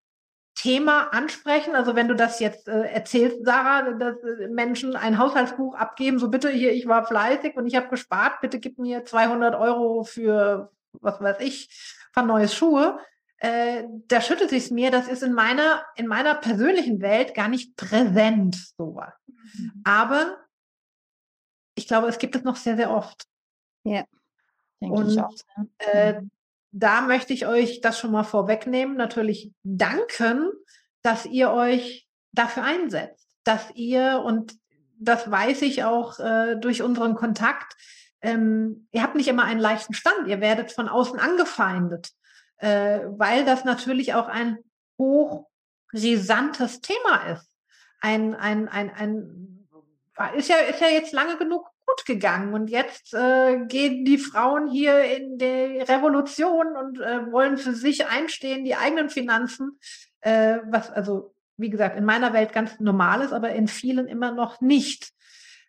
Thema 0.57 1.13
ansprechen? 1.13 1.75
Also 1.75 1.95
wenn 1.95 2.07
du 2.07 2.15
das 2.15 2.39
jetzt 2.39 2.67
äh, 2.67 2.81
erzählst, 2.81 3.45
Sarah, 3.45 3.91
dass 3.91 4.17
äh, 4.23 4.47
Menschen 4.47 4.95
ein 4.95 5.19
Haushaltsbuch 5.19 5.75
abgeben, 5.75 6.17
so 6.17 6.29
bitte 6.29 6.49
hier, 6.49 6.73
ich 6.73 6.87
war 6.87 7.05
fleißig 7.05 7.55
und 7.55 7.67
ich 7.67 7.75
habe 7.75 7.89
gespart, 7.89 8.41
bitte 8.41 8.59
gib 8.59 8.79
mir 8.79 9.05
200 9.05 9.53
Euro 9.53 10.03
für, 10.03 10.71
was 10.93 11.21
weiß 11.21 11.41
ich, 11.41 11.69
für 12.11 12.23
neues 12.23 12.55
Schuhe. 12.55 12.99
Äh, 13.37 13.83
da 14.07 14.19
schüttelt 14.19 14.49
sich 14.49 14.71
mir, 14.71 14.89
das 14.89 15.07
ist 15.07 15.21
in 15.21 15.33
meiner, 15.33 15.85
in 15.95 16.07
meiner 16.07 16.33
persönlichen 16.33 17.01
Welt 17.01 17.35
gar 17.35 17.49
nicht 17.49 17.75
präsent, 17.75 18.55
sowas. 18.77 19.13
Mhm. 19.27 19.83
Aber 19.83 20.37
ich 21.75 21.87
glaube, 21.87 22.07
es 22.07 22.17
gibt 22.17 22.35
es 22.35 22.43
noch 22.43 22.55
sehr, 22.55 22.77
sehr 22.77 22.89
oft. 22.89 23.25
Ja, 23.83 24.05
denke 24.81 24.95
und, 24.95 25.09
ich 25.11 25.21
auch. 25.21 25.35
Äh, 25.77 26.21
mhm 26.21 26.31
da 26.79 27.01
möchte 27.01 27.33
ich 27.33 27.47
euch 27.47 27.81
das 27.81 27.97
schon 27.99 28.11
mal 28.11 28.23
vorwegnehmen. 28.23 28.95
Natürlich 28.97 29.51
danken, 29.63 30.51
dass 31.01 31.25
ihr 31.25 31.51
euch 31.51 32.07
dafür 32.31 32.63
einsetzt, 32.63 33.27
dass 33.43 33.71
ihr, 33.73 34.21
und 34.23 34.55
das 34.99 35.29
weiß 35.29 35.63
ich 35.63 35.83
auch 35.83 36.19
äh, 36.19 36.55
durch 36.55 36.83
unseren 36.83 37.15
Kontakt, 37.15 37.75
ähm, 38.21 38.87
ihr 38.91 39.01
habt 39.01 39.15
nicht 39.15 39.27
immer 39.27 39.43
einen 39.43 39.59
leichten 39.59 39.95
Stand, 39.95 40.27
ihr 40.27 40.39
werdet 40.39 40.71
von 40.71 40.87
außen 40.87 41.19
angefeindet, 41.19 42.11
äh, 42.57 42.99
weil 43.07 43.43
das 43.43 43.63
natürlich 43.63 44.13
auch 44.13 44.27
ein 44.27 44.59
hochrisantes 44.99 46.81
Thema 46.81 47.31
ist. 47.31 47.49
Ein, 48.01 48.35
ein, 48.35 48.67
ein, 48.67 48.91
ein, 48.91 49.67
ist 50.35 50.49
ja, 50.49 50.57
ist 50.57 50.81
ja 50.81 50.89
jetzt 50.89 51.13
lange 51.13 51.37
genug 51.37 51.67
gut 51.87 52.05
gegangen 52.05 52.53
und 52.53 52.69
jetzt 52.69 53.13
äh, 53.13 53.65
gehen 53.65 54.05
die 54.05 54.17
Frauen 54.17 54.69
hier 54.69 55.03
in 55.03 55.37
die 55.37 55.79
Revolution 55.81 56.75
und 56.75 56.99
äh, 56.99 57.31
wollen 57.31 57.57
für 57.57 57.73
sich 57.73 58.07
einstehen, 58.07 58.65
die 58.65 58.75
eigenen 58.75 59.09
Finanzen, 59.09 59.79
äh, 60.21 60.57
was 60.65 60.91
also 60.91 61.33
wie 61.57 61.69
gesagt 61.69 61.97
in 61.97 62.05
meiner 62.05 62.33
Welt 62.33 62.53
ganz 62.53 62.79
normal 62.79 63.21
ist, 63.21 63.33
aber 63.33 63.51
in 63.51 63.67
vielen 63.67 64.07
immer 64.07 64.31
noch 64.31 64.61
nicht. 64.61 65.11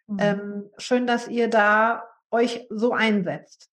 Mhm. 0.07 0.19
Ähm, 0.21 0.71
schön, 0.77 1.07
dass 1.07 1.29
ihr 1.29 1.49
da 1.49 2.05
euch 2.31 2.67
so 2.69 2.93
einsetzt. 2.93 3.71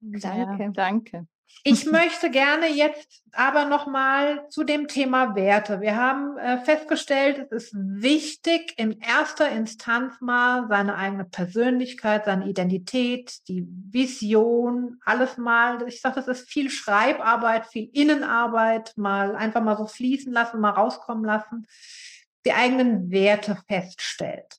Danke. 0.00 0.62
Ja, 0.62 0.70
danke. 0.70 1.26
Ich 1.64 1.86
möchte 1.86 2.30
gerne 2.30 2.68
jetzt 2.68 3.22
aber 3.32 3.64
noch 3.64 3.86
mal 3.86 4.48
zu 4.48 4.64
dem 4.64 4.88
Thema 4.88 5.34
Werte. 5.34 5.80
Wir 5.80 5.96
haben 5.96 6.38
äh, 6.38 6.64
festgestellt, 6.64 7.38
es 7.50 7.64
ist 7.64 7.74
wichtig, 7.76 8.74
in 8.76 9.00
erster 9.00 9.50
Instanz 9.50 10.20
mal 10.20 10.66
seine 10.68 10.94
eigene 10.94 11.24
Persönlichkeit, 11.24 12.24
seine 12.24 12.48
Identität, 12.48 13.46
die 13.48 13.66
Vision, 13.68 15.00
alles 15.04 15.36
mal. 15.36 15.86
Ich 15.88 16.00
sage, 16.00 16.16
das 16.16 16.28
ist 16.28 16.48
viel 16.48 16.70
Schreibarbeit, 16.70 17.66
viel 17.66 17.90
Innenarbeit, 17.92 18.92
mal 18.96 19.34
einfach 19.34 19.62
mal 19.62 19.76
so 19.76 19.86
fließen 19.86 20.32
lassen, 20.32 20.60
mal 20.60 20.70
rauskommen 20.70 21.24
lassen, 21.24 21.66
die 22.46 22.52
eigenen 22.52 23.10
Werte 23.10 23.58
feststellt. 23.66 24.58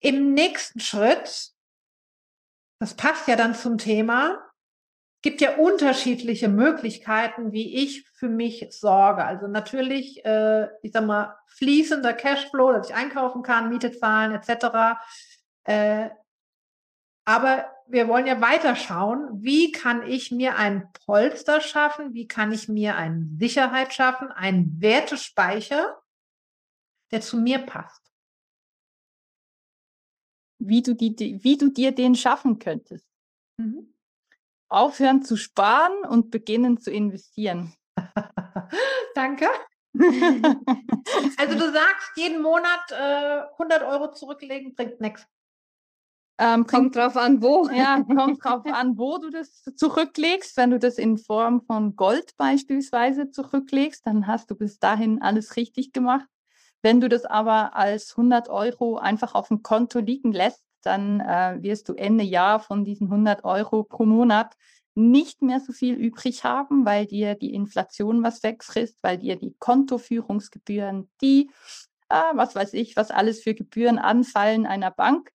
Im 0.00 0.34
nächsten 0.34 0.80
Schritt, 0.80 1.50
das 2.78 2.94
passt 2.94 3.26
ja 3.26 3.36
dann 3.36 3.54
zum 3.54 3.78
Thema, 3.78 4.43
gibt 5.24 5.40
ja 5.40 5.56
unterschiedliche 5.56 6.50
Möglichkeiten, 6.50 7.50
wie 7.50 7.82
ich 7.82 8.06
für 8.10 8.28
mich 8.28 8.66
sorge. 8.72 9.24
Also 9.24 9.46
natürlich, 9.46 10.22
äh, 10.22 10.68
ich 10.82 10.92
sag 10.92 11.06
mal, 11.06 11.38
fließender 11.46 12.12
Cashflow, 12.12 12.72
dass 12.72 12.90
ich 12.90 12.94
einkaufen 12.94 13.42
kann, 13.42 13.70
Miete 13.70 13.90
zahlen 13.90 14.32
etc. 14.32 15.00
Äh, 15.64 16.10
aber 17.24 17.72
wir 17.86 18.06
wollen 18.06 18.26
ja 18.26 18.42
weiter 18.42 18.76
schauen, 18.76 19.42
wie 19.42 19.72
kann 19.72 20.06
ich 20.06 20.30
mir 20.30 20.58
ein 20.58 20.92
Polster 21.06 21.62
schaffen, 21.62 22.12
wie 22.12 22.28
kann 22.28 22.52
ich 22.52 22.68
mir 22.68 22.94
eine 22.96 23.26
Sicherheit 23.38 23.94
schaffen, 23.94 24.30
einen 24.30 24.78
Wertespeicher, 24.82 26.02
der 27.12 27.22
zu 27.22 27.38
mir 27.38 27.60
passt. 27.60 28.12
Wie 30.58 30.82
du, 30.82 30.92
die, 30.92 31.42
wie 31.42 31.56
du 31.56 31.70
dir 31.70 31.92
den 31.92 32.14
schaffen 32.14 32.58
könntest. 32.58 33.08
Mhm 33.56 33.93
aufhören 34.74 35.22
zu 35.22 35.36
sparen 35.36 36.04
und 36.08 36.30
beginnen 36.30 36.78
zu 36.78 36.90
investieren. 36.90 37.74
Danke. 39.14 39.46
also 39.94 41.58
du 41.58 41.72
sagst, 41.72 42.10
jeden 42.16 42.42
Monat 42.42 42.90
äh, 42.90 43.42
100 43.52 43.82
Euro 43.84 44.10
zurücklegen 44.12 44.74
bringt 44.74 45.00
nichts. 45.00 45.26
Ähm, 46.36 46.66
kommt 46.66 46.96
drauf 46.96 47.16
an, 47.16 47.42
wo. 47.42 47.68
Ja, 47.68 48.02
kommt 48.02 48.42
drauf 48.44 48.66
an, 48.66 48.98
wo 48.98 49.18
du 49.18 49.30
das 49.30 49.62
zurücklegst. 49.76 50.56
Wenn 50.56 50.70
du 50.70 50.80
das 50.80 50.98
in 50.98 51.16
Form 51.16 51.62
von 51.62 51.94
Gold 51.94 52.36
beispielsweise 52.36 53.30
zurücklegst, 53.30 54.04
dann 54.04 54.26
hast 54.26 54.50
du 54.50 54.56
bis 54.56 54.80
dahin 54.80 55.22
alles 55.22 55.56
richtig 55.56 55.92
gemacht. 55.92 56.26
Wenn 56.82 57.00
du 57.00 57.08
das 57.08 57.24
aber 57.24 57.76
als 57.76 58.10
100 58.10 58.48
Euro 58.48 58.98
einfach 58.98 59.34
auf 59.34 59.48
dem 59.48 59.62
Konto 59.62 60.00
liegen 60.00 60.32
lässt, 60.32 60.64
dann 60.86 61.20
äh, 61.20 61.58
wirst 61.60 61.88
du 61.88 61.94
Ende 61.94 62.24
Jahr 62.24 62.60
von 62.60 62.84
diesen 62.84 63.08
100 63.08 63.44
Euro 63.44 63.84
pro 63.84 64.04
Monat 64.04 64.54
nicht 64.94 65.42
mehr 65.42 65.60
so 65.60 65.72
viel 65.72 65.94
übrig 65.94 66.44
haben, 66.44 66.86
weil 66.86 67.06
dir 67.06 67.34
die 67.34 67.52
Inflation 67.52 68.22
was 68.22 68.42
wegfrisst, 68.42 68.98
weil 69.02 69.18
dir 69.18 69.36
die 69.36 69.54
Kontoführungsgebühren, 69.58 71.10
die, 71.20 71.50
äh, 72.08 72.22
was 72.34 72.54
weiß 72.54 72.74
ich, 72.74 72.96
was 72.96 73.10
alles 73.10 73.42
für 73.42 73.54
Gebühren 73.54 73.98
anfallen 73.98 74.66
einer 74.66 74.90
Bank, 74.90 75.30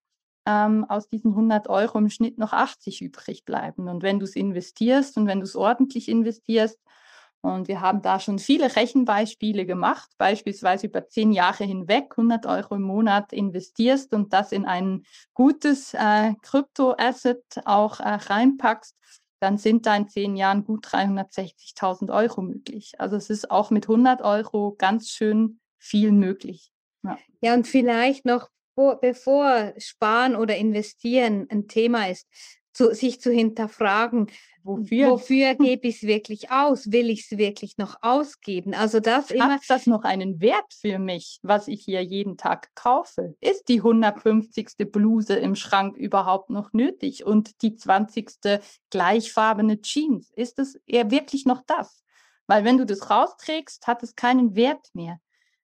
ähm, 0.45 0.85
aus 0.85 1.09
diesen 1.09 1.35
100 1.35 1.67
Euro 1.67 1.97
im 1.97 2.09
Schnitt 2.09 2.37
noch 2.37 2.53
80 2.53 3.01
übrig 3.01 3.45
bleiben. 3.45 3.89
Und 3.89 4.01
wenn 4.01 4.19
du 4.19 4.23
es 4.23 4.35
investierst 4.35 5.17
und 5.17 5.27
wenn 5.27 5.39
du 5.39 5.43
es 5.43 5.55
ordentlich 5.55 6.07
investierst, 6.09 6.79
und 7.41 7.67
wir 7.67 7.81
haben 7.81 8.01
da 8.01 8.19
schon 8.19 8.37
viele 8.37 8.75
Rechenbeispiele 8.75 9.65
gemacht, 9.65 10.09
beispielsweise 10.17 10.87
über 10.87 11.07
zehn 11.07 11.31
Jahre 11.31 11.63
hinweg 11.63 12.11
100 12.11 12.45
Euro 12.45 12.75
im 12.75 12.81
Monat 12.81 13.31
investierst 13.31 14.13
und 14.13 14.33
das 14.33 14.51
in 14.51 14.65
ein 14.65 15.03
gutes 15.33 15.93
äh, 15.93 16.33
Kryptoasset 16.41 17.43
auch 17.65 17.99
äh, 18.01 18.09
reinpackst, 18.09 18.95
dann 19.39 19.57
sind 19.57 19.85
da 19.85 19.95
in 19.95 20.09
zehn 20.09 20.35
Jahren 20.35 20.65
gut 20.65 20.85
360.000 20.85 22.13
Euro 22.13 22.41
möglich. 22.41 22.99
Also 22.99 23.15
es 23.15 23.29
ist 23.29 23.49
auch 23.49 23.71
mit 23.71 23.85
100 23.85 24.21
Euro 24.21 24.75
ganz 24.77 25.09
schön 25.09 25.59
viel 25.77 26.11
möglich. 26.11 26.73
Ja, 27.03 27.17
ja 27.41 27.53
und 27.53 27.67
vielleicht 27.67 28.25
noch 28.25 28.49
bevor 29.01 29.73
Sparen 29.77 30.35
oder 30.35 30.55
Investieren 30.55 31.47
ein 31.49 31.67
Thema 31.67 32.09
ist, 32.09 32.27
zu, 32.73 32.93
sich 32.93 33.19
zu 33.19 33.31
hinterfragen, 33.31 34.27
wofür, 34.77 35.09
wofür 35.11 35.55
gebe 35.55 35.87
ich 35.87 35.97
es 35.97 36.03
wirklich 36.03 36.51
aus? 36.51 36.91
Will 36.91 37.09
ich 37.09 37.29
es 37.29 37.37
wirklich 37.37 37.77
noch 37.77 37.97
ausgeben? 38.01 38.73
Also 38.73 38.99
das 38.99 39.31
immer. 39.31 39.53
Hat 39.53 39.61
das 39.67 39.87
noch 39.87 40.03
einen 40.03 40.39
Wert 40.39 40.73
für 40.73 40.99
mich, 40.99 41.39
was 41.41 41.67
ich 41.67 41.83
hier 41.83 42.03
jeden 42.03 42.37
Tag 42.37 42.73
kaufe? 42.75 43.35
Ist 43.41 43.67
die 43.67 43.79
150. 43.79 44.91
Bluse 44.91 45.35
im 45.35 45.55
Schrank 45.55 45.97
überhaupt 45.97 46.49
noch 46.49 46.73
nötig? 46.73 47.25
Und 47.25 47.61
die 47.61 47.75
20. 47.75 48.59
gleichfarbene 48.89 49.81
Jeans? 49.81 50.31
Ist 50.35 50.59
es 50.59 50.75
eher 50.85 51.11
wirklich 51.11 51.45
noch 51.45 51.61
das? 51.65 52.03
Weil 52.47 52.63
wenn 52.63 52.77
du 52.77 52.85
das 52.85 53.09
rausträgst, 53.09 53.85
hat 53.87 54.03
es 54.03 54.15
keinen 54.15 54.55
Wert 54.55 54.89
mehr. 54.93 55.19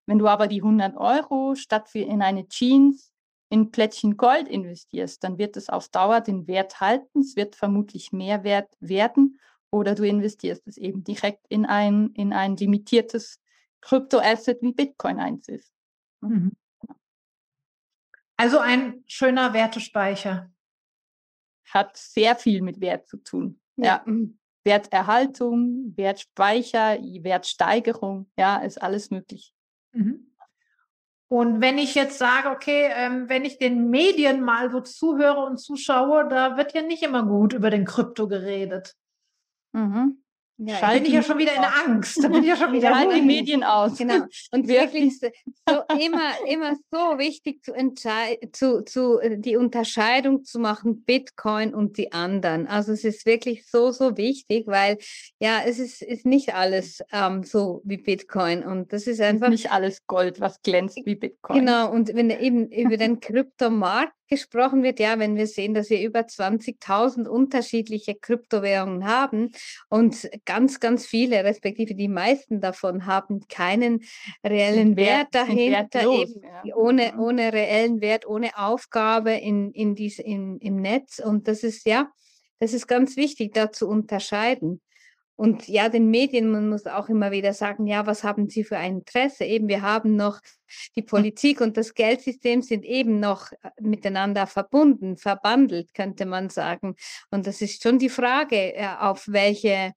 Wenn 0.06 0.20
du 0.20 0.28
aber 0.28 0.48
die 0.48 0.62
100 0.62 0.98
Euro 0.98 1.56
statt 1.56 1.90
für 1.90 2.00
in 2.00 2.22
eine 2.22 2.48
Jeans 2.48 3.12
in 3.50 3.72
Plättchen 3.72 4.18
Gold 4.18 4.48
investierst, 4.48 5.24
dann 5.24 5.38
wird 5.38 5.58
es 5.58 5.70
auf 5.70 5.90
Dauer 5.90 6.22
den 6.22 6.48
Wert 6.48 6.80
halten. 6.82 7.20
Es 7.20 7.36
wird 7.36 7.56
vermutlich 7.56 8.12
mehr 8.12 8.44
wert 8.44 8.74
werden. 8.80 9.40
Oder 9.72 9.96
du 9.96 10.04
investierst 10.04 10.68
es 10.68 10.78
eben 10.78 11.04
direkt 11.04 11.46
in 11.50 11.66
ein, 11.66 12.12
in 12.14 12.34
ein 12.34 12.56
limitiertes 12.56 13.40
Kryptoasset 13.82 14.62
wie 14.62 14.74
Bitcoin 14.74 15.20
eins 15.20 15.48
ist. 15.48 15.72
Mhm. 16.22 16.54
Also 18.38 18.60
ein 18.60 19.04
schöner 19.06 19.54
Wertespeicher. 19.54 20.52
Hat 21.70 21.96
sehr 21.96 22.36
viel 22.36 22.62
mit 22.62 22.80
Wert 22.82 23.08
zu 23.08 23.18
tun. 23.18 23.60
Ja. 23.76 24.04
ja. 24.06 24.16
Werterhaltung, 24.66 25.94
Wertspeicher, 25.96 26.98
Wertsteigerung, 27.00 28.30
ja, 28.38 28.58
ist 28.58 28.82
alles 28.82 29.12
möglich. 29.12 29.54
Mhm. 29.94 30.35
Und 31.28 31.60
wenn 31.60 31.78
ich 31.78 31.96
jetzt 31.96 32.20
sage, 32.20 32.50
okay, 32.50 32.90
ähm, 32.94 33.30
wenn 33.30 33.46
ich 33.46 33.58
den 33.58 33.90
Medien 33.90 34.42
mal 34.42 34.70
so 34.72 34.80
zuhöre 34.82 35.44
und 35.44 35.58
zuschaue, 35.58 36.28
da 36.30 36.56
wird 36.58 36.74
ja 36.74 36.82
nicht 36.82 37.02
immer 37.02 37.24
gut 37.24 37.54
über 37.54 37.70
den 37.70 37.86
Krypto 37.86 38.28
geredet. 38.28 38.96
Mhm. 39.74 40.24
Ja, 40.58 40.80
da 40.80 40.94
bin 40.94 41.06
ich 41.06 41.12
ja 41.12 41.22
schon 41.22 41.38
wieder 41.38 41.54
in 41.54 41.64
Angst. 41.64 42.24
Da 42.24 42.30
bin 42.30 42.42
ich 42.42 42.50
ja 42.50 42.56
schon 42.56 42.72
wieder 42.74 42.90
Schalt 42.90 43.14
die 43.14 43.22
Medien 43.22 43.64
aus. 43.64 43.98
Genau. 43.98 44.26
Und 44.52 44.68
wirklich 44.68 45.20
so 45.20 45.28
immer, 46.00 46.32
immer 46.48 46.76
so 46.92 47.18
wichtig 47.18 47.62
zu 47.64 47.74
entscheiden, 47.74 48.54
zu, 48.54 48.84
zu, 48.84 49.20
äh, 49.20 49.38
die 49.38 49.58
Unterscheidung 49.58 50.46
zu 50.46 50.60
machen, 50.60 51.04
Bitcoin 51.04 51.74
und 51.74 51.98
die 51.98 52.14
anderen. 52.14 52.68
Also 52.68 52.94
es 52.94 53.04
ist 53.04 53.26
wirklich 53.26 53.70
so, 53.70 53.92
so 53.92 54.16
wichtig, 54.16 54.68
weil 54.68 54.98
ja, 55.40 55.62
es 55.66 55.80
ist, 55.80 56.02
ist 56.02 56.26
nicht 56.26 56.56
alles 56.56 57.04
ähm, 57.12 57.44
so 57.44 57.82
wie 57.84 57.98
Bitcoin. 57.98 58.64
Und 58.64 58.94
das 58.94 59.08
ist 59.08 59.20
einfach. 59.20 59.50
Nicht 59.50 59.72
alles 59.72 60.06
Gold, 60.08 60.40
was 60.40 60.62
glänzt 60.62 61.00
wie 61.06 61.16
Bitcoin. 61.16 61.60
Genau. 61.60 61.92
Und 61.92 62.14
wenn 62.14 62.30
eben 62.30 62.72
über 62.72 62.96
den 62.96 63.20
Kryptomarkt 63.20 64.14
gesprochen 64.28 64.84
wird, 64.84 65.00
ja, 65.00 65.20
wenn 65.20 65.36
wir 65.36 65.48
sehen, 65.48 65.74
dass 65.74 65.90
wir 65.90 66.02
über 66.02 66.22
20.000 66.22 67.28
unterschiedliche 67.28 68.16
Kryptowährungen 68.16 69.06
haben 69.06 69.52
und 69.90 70.30
ganz, 70.46 70.80
ganz 70.80 71.06
viele, 71.06 71.44
respektive 71.44 71.96
die 71.96 72.08
meisten 72.08 72.62
davon 72.62 73.06
haben 73.06 73.48
keinen 73.48 74.02
reellen 74.44 74.98
Wert, 74.98 75.34
Wert 75.34 75.36
dahinter, 75.36 76.02
eben 76.02 76.42
ja. 76.64 76.76
ohne, 76.76 77.18
ohne 77.18 77.54
reellen 77.54 78.02
Wert, 78.02 78.26
ohne 78.28 78.58
Aufgabe 78.58 79.32
in, 79.32 79.72
in 79.72 79.96
dies, 79.96 80.20
in, 80.20 80.58
im 80.60 80.78
Netz. 80.78 81.20
Und 81.20 81.48
das 81.48 81.64
ist 81.64 81.86
ja, 81.86 82.10
das 82.60 82.74
ist 82.74 82.88
ganz 82.88 83.18
wichtig, 83.18 83.54
da 83.54 83.72
zu 83.72 83.88
unterscheiden. 83.88 84.82
Und 85.38 85.68
ja, 85.68 85.90
den 85.90 86.10
Medien, 86.10 86.50
man 86.50 86.70
muss 86.70 86.86
auch 86.88 87.10
immer 87.10 87.32
wieder 87.32 87.54
sagen, 87.54 87.88
ja, 87.88 88.06
was 88.06 88.24
haben 88.24 88.48
sie 88.50 88.64
für 88.64 88.78
ein 88.78 89.00
Interesse? 89.00 89.44
Eben, 89.44 89.68
wir 89.68 89.82
haben 89.82 90.16
noch 90.16 90.40
die 90.96 91.02
hm. 91.02 91.08
Politik 91.08 91.60
und 91.60 91.76
das 91.76 91.94
Geldsystem 91.94 92.62
sind 92.62 92.86
eben 92.86 93.20
noch 93.20 93.52
äh, 93.52 93.70
miteinander 93.82 94.48
verbunden, 94.48 95.18
verbandelt, 95.18 95.94
könnte 95.94 96.26
man 96.26 96.50
sagen. 96.50 96.96
Und 97.32 97.48
das 97.48 97.62
ist 97.62 97.84
schon 97.84 98.00
die 98.00 98.10
Frage, 98.10 98.76
äh, 98.76 98.88
auf 99.00 99.28
welche, 99.28 99.92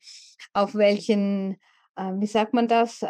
auf 0.52 0.74
welchen, 0.74 1.54
äh, 1.96 2.12
wie 2.14 2.26
sagt 2.26 2.52
man 2.54 2.68
das, 2.68 3.00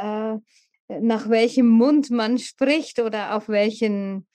nach 1.01 1.29
welchem 1.29 1.69
Mund 1.69 2.11
man 2.11 2.38
spricht 2.38 2.99
oder 2.99 3.35
auf 3.37 3.49
welchen, 3.49 4.27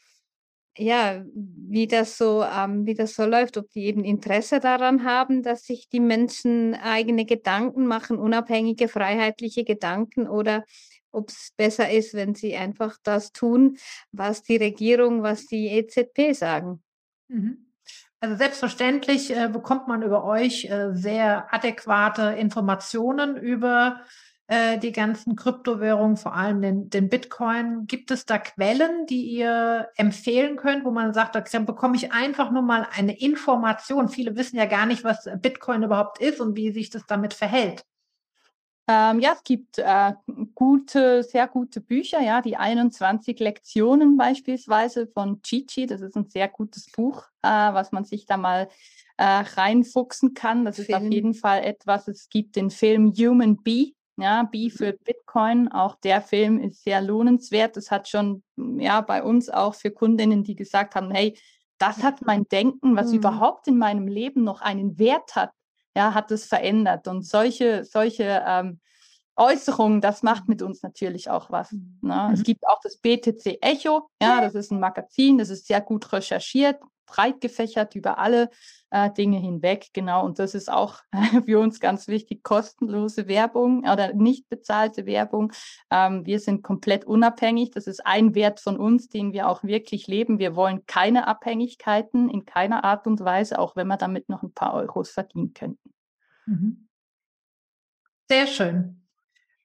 ja, 0.78 1.24
wie 1.36 1.88
das 1.88 2.18
so, 2.18 2.44
ähm, 2.44 2.86
wie 2.86 2.96
das 2.96 3.16
so 3.16 3.26
läuft, 3.26 3.58
ob 3.58 3.70
die 3.72 3.86
eben 3.86 4.04
Interesse 4.04 4.60
daran 4.60 5.04
haben, 5.04 5.44
dass 5.44 5.66
sich 5.66 5.88
die 5.90 6.00
Menschen 6.00 6.74
eigene 6.76 7.26
Gedanken 7.26 7.86
machen, 7.86 8.18
unabhängige, 8.18 8.88
freiheitliche 8.88 9.64
Gedanken 9.64 10.28
oder 10.28 10.64
ob 11.12 11.30
es 11.30 11.52
besser 11.56 11.92
ist, 11.92 12.16
wenn 12.16 12.34
sie 12.34 12.56
einfach 12.56 12.98
das 13.04 13.32
tun, 13.32 13.78
was 14.12 14.42
die 14.42 14.58
Regierung, 14.58 15.22
was 15.22 15.46
die 15.46 15.68
EZP 15.68 16.34
sagen. 16.34 16.82
Mhm. 17.28 17.68
Also 18.20 18.36
selbstverständlich 18.38 19.36
äh, 19.36 19.50
bekommt 19.50 19.88
man 19.88 20.02
über 20.02 20.24
euch 20.24 20.66
äh, 20.66 20.94
sehr 20.94 21.54
adäquate 21.54 22.36
Informationen 22.40 23.36
über 23.36 24.02
äh, 24.48 24.78
die 24.78 24.92
ganzen 24.92 25.36
Kryptowährungen, 25.36 26.18
vor 26.18 26.36
allem 26.36 26.62
den, 26.62 26.90
den 26.90 27.10
Bitcoin. 27.10 27.88
Gibt 27.88 28.12
es 28.12 28.26
da 28.26 28.38
Quellen, 28.38 29.06
die 29.06 29.24
ihr 29.26 29.88
empfehlen 29.96 30.58
könnt, 30.58 30.86
wo 30.86 30.92
man 30.92 31.14
sagt, 31.14 31.36
dann 31.54 31.66
bekomme 31.66 31.96
ich 31.96 32.12
einfach 32.12 32.52
nur 32.52 32.62
mal 32.62 32.88
eine 32.92 33.20
Information. 33.20 34.10
Viele 34.10 34.36
wissen 34.36 34.58
ja 34.58 34.66
gar 34.66 34.86
nicht, 34.86 35.04
was 35.04 35.30
Bitcoin 35.42 35.84
überhaupt 35.84 36.20
ist 36.20 36.42
und 36.42 36.58
wie 36.58 36.72
sich 36.72 36.90
das 36.90 37.06
damit 37.06 37.34
verhält. 37.34 37.86
Ähm, 38.86 39.22
ja, 39.22 39.32
es 39.34 39.44
gibt 39.46 39.78
äh, 39.78 40.12
gute, 40.56 41.24
sehr 41.24 41.48
gute 41.48 41.80
Bücher, 41.80 42.20
ja, 42.20 42.42
die 42.42 42.58
21 42.58 43.40
Lektionen 43.40 44.18
beispielsweise 44.18 45.08
von 45.08 45.42
Chichi. 45.42 45.86
Das 45.86 46.02
ist 46.02 46.18
ein 46.18 46.28
sehr 46.28 46.50
gutes 46.50 46.92
Buch, 46.92 47.24
äh, 47.44 47.48
was 47.48 47.94
man 47.94 48.04
sich 48.04 48.26
da 48.26 48.36
mal 48.36 48.68
äh, 49.16 49.24
reinfuchsen 49.24 50.34
kann. 50.34 50.66
Das 50.66 50.76
Film. 50.76 50.88
ist 50.88 50.94
auf 50.96 51.04
jeden 51.04 51.34
Fall 51.34 51.64
etwas. 51.64 52.10
Es 52.10 52.28
gibt 52.28 52.58
den 52.58 52.70
Film 52.70 53.14
Human 53.14 53.56
Bee, 53.56 53.96
ja, 54.18 54.44
B 54.44 54.70
für 54.70 54.94
mhm. 54.94 54.98
Bitcoin. 55.04 55.68
Auch 55.72 55.96
der 55.96 56.22
Film 56.22 56.60
ist 56.60 56.84
sehr 56.84 57.02
lohnenswert. 57.02 57.78
Das 57.78 57.92
hat 57.92 58.08
schon, 58.08 58.44
ja, 58.56 59.02
bei 59.02 59.24
uns 59.24 59.50
auch 59.50 59.76
für 59.76 59.92
Kundinnen, 59.92 60.44
die 60.44 60.56
gesagt 60.56 60.96
haben, 60.96 61.12
hey, 61.12 61.38
das 61.78 62.04
hat 62.04 62.22
mein 62.26 62.46
Denken, 62.46 62.96
was 62.96 63.10
mhm. 63.10 63.18
überhaupt 63.18 63.68
in 63.68 63.78
meinem 63.78 64.08
Leben 64.08 64.44
noch 64.44 64.62
einen 64.62 64.98
Wert 65.00 65.36
hat, 65.36 65.52
ja, 65.96 66.14
hat 66.14 66.32
es 66.32 66.46
verändert. 66.46 67.08
Und 67.08 67.26
solche, 67.26 67.84
solche 67.84 68.44
ähm, 68.46 68.80
Äußerungen, 69.36 70.00
das 70.00 70.22
macht 70.22 70.48
mit 70.48 70.62
uns 70.62 70.84
natürlich 70.84 71.30
auch 71.30 71.50
was. 71.50 71.72
Ne? 71.72 72.28
Mhm. 72.28 72.34
Es 72.34 72.44
gibt 72.44 72.66
auch 72.68 72.80
das 72.84 72.98
BTC 72.98 73.58
Echo, 73.62 74.10
ja, 74.22 74.42
das 74.42 74.56
ist 74.56 74.72
ein 74.72 74.80
Magazin, 74.80 75.38
das 75.38 75.50
ist 75.50 75.68
sehr 75.68 75.82
gut 75.82 76.14
recherchiert, 76.14 76.80
breit 77.14 77.42
gefächert 77.42 77.96
über 77.96 78.18
alle 78.18 78.50
äh, 78.90 79.12
Dinge 79.12 79.38
hinweg, 79.38 79.90
genau. 79.94 80.26
Und 80.26 80.40
das 80.40 80.56
ist 80.56 80.72
auch 80.72 81.00
für 81.46 81.60
uns 81.60 81.80
ganz 81.80 82.08
wichtig, 82.08 82.44
kostenlose 82.44 83.28
Werbung 83.28 83.80
oder 83.90 84.14
nicht 84.14 84.50
bezahlte 84.50 85.06
Werbung. 85.06 85.54
Ähm, 85.92 86.26
wir 86.26 86.40
sind 86.40 86.64
komplett 86.64 87.06
unabhängig. 87.06 87.72
Das 87.72 87.86
ist 87.86 88.06
ein 88.06 88.34
Wert 88.34 88.60
von 88.60 88.78
uns, 88.78 89.10
den 89.10 89.32
wir 89.32 89.48
auch 89.48 89.64
wirklich 89.64 90.08
leben. 90.08 90.40
Wir 90.40 90.56
wollen 90.56 90.86
keine 90.88 91.28
Abhängigkeiten 91.28 92.30
in 92.30 92.46
keiner 92.46 92.84
Art 92.84 93.06
und 93.06 93.20
Weise, 93.20 93.60
auch 93.60 93.76
wenn 93.76 93.88
wir 93.88 93.98
damit 93.98 94.30
noch 94.30 94.42
ein 94.42 94.54
paar 94.54 94.74
Euros 94.74 95.12
verdienen 95.12 95.54
könnten. 95.54 95.94
Mhm. 96.46 96.88
Sehr 98.28 98.48
schön. 98.48 99.04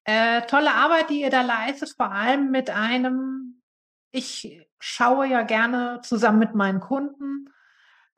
Äh, 0.05 0.43
tolle 0.47 0.73
Arbeit, 0.73 1.11
die 1.11 1.21
ihr 1.21 1.31
da 1.31 1.43
leistet, 1.43 1.95
vor 1.97 2.11
allem 2.11 2.51
mit 2.51 2.71
einem, 2.71 3.58
ich 4.11 4.67
schaue 4.79 5.27
ja 5.27 5.43
gerne 5.43 6.01
zusammen 6.03 6.39
mit 6.39 6.55
meinen 6.55 6.81
Kunden 6.81 7.51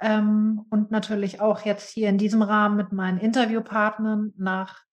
ähm, 0.00 0.66
und 0.70 0.90
natürlich 0.90 1.40
auch 1.40 1.64
jetzt 1.64 1.90
hier 1.90 2.08
in 2.08 2.18
diesem 2.18 2.42
Rahmen 2.42 2.76
mit 2.76 2.92
meinen 2.92 3.18
Interviewpartnern 3.18 4.32
nach 4.36 4.84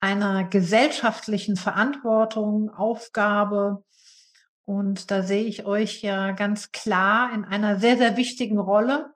einer 0.00 0.44
gesellschaftlichen 0.44 1.56
Verantwortung, 1.56 2.70
Aufgabe. 2.70 3.84
Und 4.64 5.10
da 5.10 5.22
sehe 5.22 5.44
ich 5.44 5.64
euch 5.64 6.02
ja 6.02 6.32
ganz 6.32 6.72
klar 6.72 7.32
in 7.32 7.44
einer 7.44 7.78
sehr, 7.78 7.96
sehr 7.96 8.16
wichtigen 8.16 8.58
Rolle, 8.58 9.12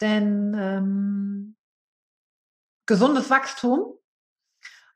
denn 0.00 0.54
ähm, 0.58 1.56
gesundes 2.86 3.30
Wachstum 3.30 3.94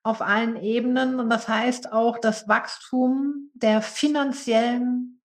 auf 0.02 0.20
allen 0.20 0.56
Ebenen 0.56 1.18
und 1.18 1.30
das 1.30 1.48
heißt 1.48 1.92
auch 1.92 2.18
das 2.18 2.46
Wachstum 2.46 3.50
der 3.54 3.80
finanziellen, 3.80 5.20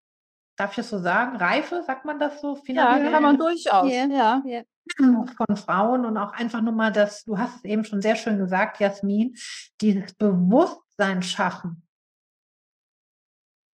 darf 0.59 0.71
ich 0.71 0.77
das 0.77 0.89
so 0.89 0.99
sagen, 0.99 1.37
Reife, 1.37 1.83
sagt 1.85 2.05
man 2.05 2.19
das 2.19 2.41
so? 2.41 2.59
Ja, 2.67 2.99
kann 2.99 3.23
man 3.23 3.37
durchaus. 3.37 3.89
Yeah. 3.89 4.41
Ja. 4.45 4.63
Von 4.97 5.55
Frauen 5.55 6.05
und 6.05 6.17
auch 6.17 6.33
einfach 6.33 6.61
nur 6.61 6.73
mal 6.73 6.91
das, 6.91 7.23
du 7.23 7.37
hast 7.37 7.57
es 7.57 7.63
eben 7.63 7.85
schon 7.85 8.01
sehr 8.01 8.15
schön 8.15 8.37
gesagt, 8.37 8.79
Jasmin, 8.79 9.35
dieses 9.79 10.13
Bewusstsein 10.13 11.23
schaffen 11.23 11.83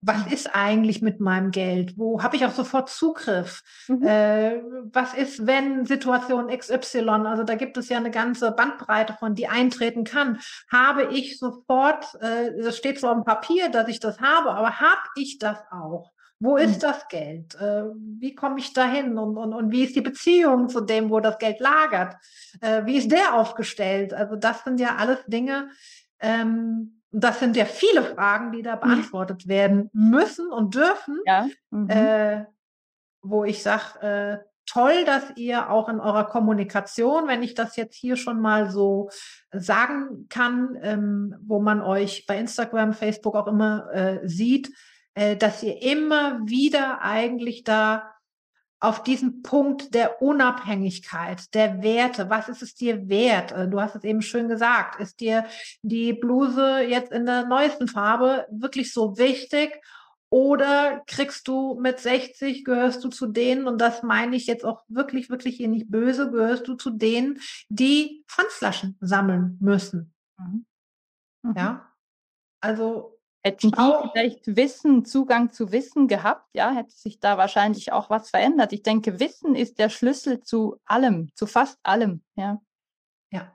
was 0.05 0.27
ist 0.27 0.53
eigentlich 0.53 1.01
mit 1.01 1.19
meinem 1.19 1.51
Geld? 1.51 1.97
Wo 1.97 2.21
habe 2.21 2.35
ich 2.35 2.45
auch 2.45 2.51
sofort 2.51 2.89
Zugriff? 2.89 3.63
Mhm. 3.87 4.03
Äh, 4.03 4.61
was 4.91 5.13
ist, 5.13 5.47
wenn 5.47 5.85
Situation 5.85 6.49
XY, 6.49 7.09
also 7.25 7.43
da 7.43 7.55
gibt 7.55 7.77
es 7.77 7.89
ja 7.89 7.97
eine 7.97 8.11
ganze 8.11 8.51
Bandbreite 8.51 9.13
von, 9.13 9.33
die 9.33 9.47
eintreten 9.47 10.03
kann, 10.03 10.39
habe 10.69 11.05
ich 11.13 11.39
sofort, 11.39 12.15
äh, 12.21 12.51
das 12.61 12.77
steht 12.77 12.99
so 12.99 13.07
am 13.07 13.23
Papier, 13.23 13.69
dass 13.69 13.87
ich 13.87 13.99
das 13.99 14.19
habe, 14.19 14.51
aber 14.51 14.79
habe 14.79 15.01
ich 15.15 15.39
das 15.39 15.59
auch? 15.71 16.11
Wo 16.43 16.57
ist 16.57 16.75
mhm. 16.75 16.79
das 16.81 17.07
Geld? 17.07 17.55
Äh, 17.55 17.85
wie 18.19 18.35
komme 18.35 18.59
ich 18.59 18.73
dahin? 18.73 19.17
Und, 19.17 19.37
und, 19.37 19.53
und 19.53 19.71
wie 19.71 19.85
ist 19.85 19.95
die 19.95 20.01
Beziehung 20.01 20.67
zu 20.67 20.81
dem, 20.81 21.09
wo 21.09 21.21
das 21.21 21.37
Geld 21.37 21.61
lagert? 21.61 22.15
Äh, 22.59 22.85
wie 22.85 22.97
ist 22.97 23.09
der 23.09 23.33
aufgestellt? 23.35 24.13
Also 24.13 24.35
das 24.35 24.61
sind 24.65 24.81
ja 24.81 24.97
alles 24.97 25.19
Dinge, 25.25 25.69
ähm, 26.19 27.01
das 27.11 27.39
sind 27.39 27.55
ja 27.55 27.63
viele 27.63 28.03
Fragen, 28.03 28.51
die 28.51 28.61
da 28.61 28.75
beantwortet 28.75 29.47
werden 29.47 29.89
müssen 29.93 30.51
und 30.51 30.75
dürfen, 30.75 31.19
ja. 31.25 31.47
mhm. 31.69 31.89
äh, 31.89 32.45
wo 33.21 33.45
ich 33.45 33.63
sage, 33.63 34.01
äh, 34.01 34.37
toll, 34.65 35.05
dass 35.05 35.23
ihr 35.37 35.69
auch 35.69 35.87
in 35.87 36.01
eurer 36.01 36.25
Kommunikation, 36.25 37.27
wenn 37.27 37.43
ich 37.43 37.53
das 37.53 37.77
jetzt 37.77 37.95
hier 37.95 38.17
schon 38.17 38.41
mal 38.41 38.69
so 38.69 39.09
sagen 39.51 40.25
kann, 40.27 40.77
ähm, 40.81 41.35
wo 41.41 41.61
man 41.61 41.81
euch 41.81 42.25
bei 42.25 42.37
Instagram, 42.37 42.91
Facebook 42.91 43.35
auch 43.35 43.47
immer 43.47 43.89
äh, 43.93 44.27
sieht, 44.27 44.73
äh, 45.15 45.35
dass 45.35 45.63
ihr 45.63 45.81
immer 45.81 46.39
wieder 46.47 47.01
eigentlich 47.01 47.63
da 47.63 48.13
auf 48.79 49.01
diesen 49.01 49.43
Punkt 49.43 49.93
der 49.93 50.21
Unabhängigkeit, 50.21 51.53
der 51.53 51.81
Werte. 51.81 52.29
Was 52.29 52.49
ist 52.49 52.61
es 52.61 52.75
dir 52.75 53.07
wert? 53.07 53.53
Äh, 53.53 53.69
du 53.69 53.79
hast 53.79 53.95
es 53.95 54.03
eben 54.03 54.21
schön 54.21 54.49
gesagt. 54.49 54.99
Ist 54.99 55.21
dir 55.21 55.45
die 55.81 56.11
Bluse 56.11 56.81
jetzt 56.81 57.11
in 57.13 57.25
der 57.25 57.45
neuesten 57.45 57.87
Farbe 57.87 58.45
wirklich 58.51 58.91
so 58.91 59.17
wichtig? 59.17 59.81
Oder 60.29 61.03
kriegst 61.05 61.47
du 61.47 61.79
mit 61.79 61.99
60, 61.99 62.65
gehörst 62.65 63.03
du 63.03 63.09
zu 63.09 63.27
denen, 63.27 63.67
und 63.67 63.79
das 63.79 64.01
meine 64.01 64.35
ich 64.35 64.47
jetzt 64.47 64.65
auch 64.65 64.83
wirklich, 64.87 65.29
wirklich 65.29 65.57
hier 65.57 65.67
nicht 65.67 65.91
böse, 65.91 66.31
gehörst 66.31 66.67
du 66.67 66.73
zu 66.73 66.89
denen, 66.89 67.39
die 67.69 68.25
Pfandflaschen 68.27 68.97
sammeln 68.99 69.57
müssen. 69.61 70.11
Mhm. 70.39 70.65
Mhm. 71.43 71.53
Ja. 71.55 71.93
Also 72.61 73.12
Hätten 73.45 73.71
die 73.71 73.77
auch. 73.77 74.13
vielleicht 74.13 74.55
Wissen, 74.55 75.03
Zugang 75.03 75.51
zu 75.51 75.73
Wissen 75.73 76.07
gehabt, 76.07 76.47
ja, 76.53 76.71
hätte 76.71 76.91
sich 76.91 77.19
da 77.19 77.37
wahrscheinlich 77.37 77.91
auch 77.91 78.09
was 78.09 78.29
verändert. 78.29 78.71
Ich 78.71 78.83
denke, 78.83 79.19
Wissen 79.19 79.53
ist 79.53 79.79
der 79.79 79.89
Schlüssel 79.89 80.41
zu 80.41 80.79
allem, 80.85 81.29
zu 81.35 81.45
fast 81.45 81.77
allem, 81.83 82.23
ja. 82.35 82.61
Ja. 83.31 83.51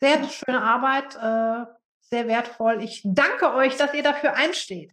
Sehr 0.00 0.28
schöne 0.28 0.60
Arbeit, 0.60 1.14
äh, 1.14 1.72
sehr 2.00 2.26
wertvoll. 2.26 2.82
Ich 2.82 3.02
danke 3.04 3.54
euch, 3.54 3.76
dass 3.76 3.94
ihr 3.94 4.02
dafür 4.02 4.34
einsteht. 4.34 4.92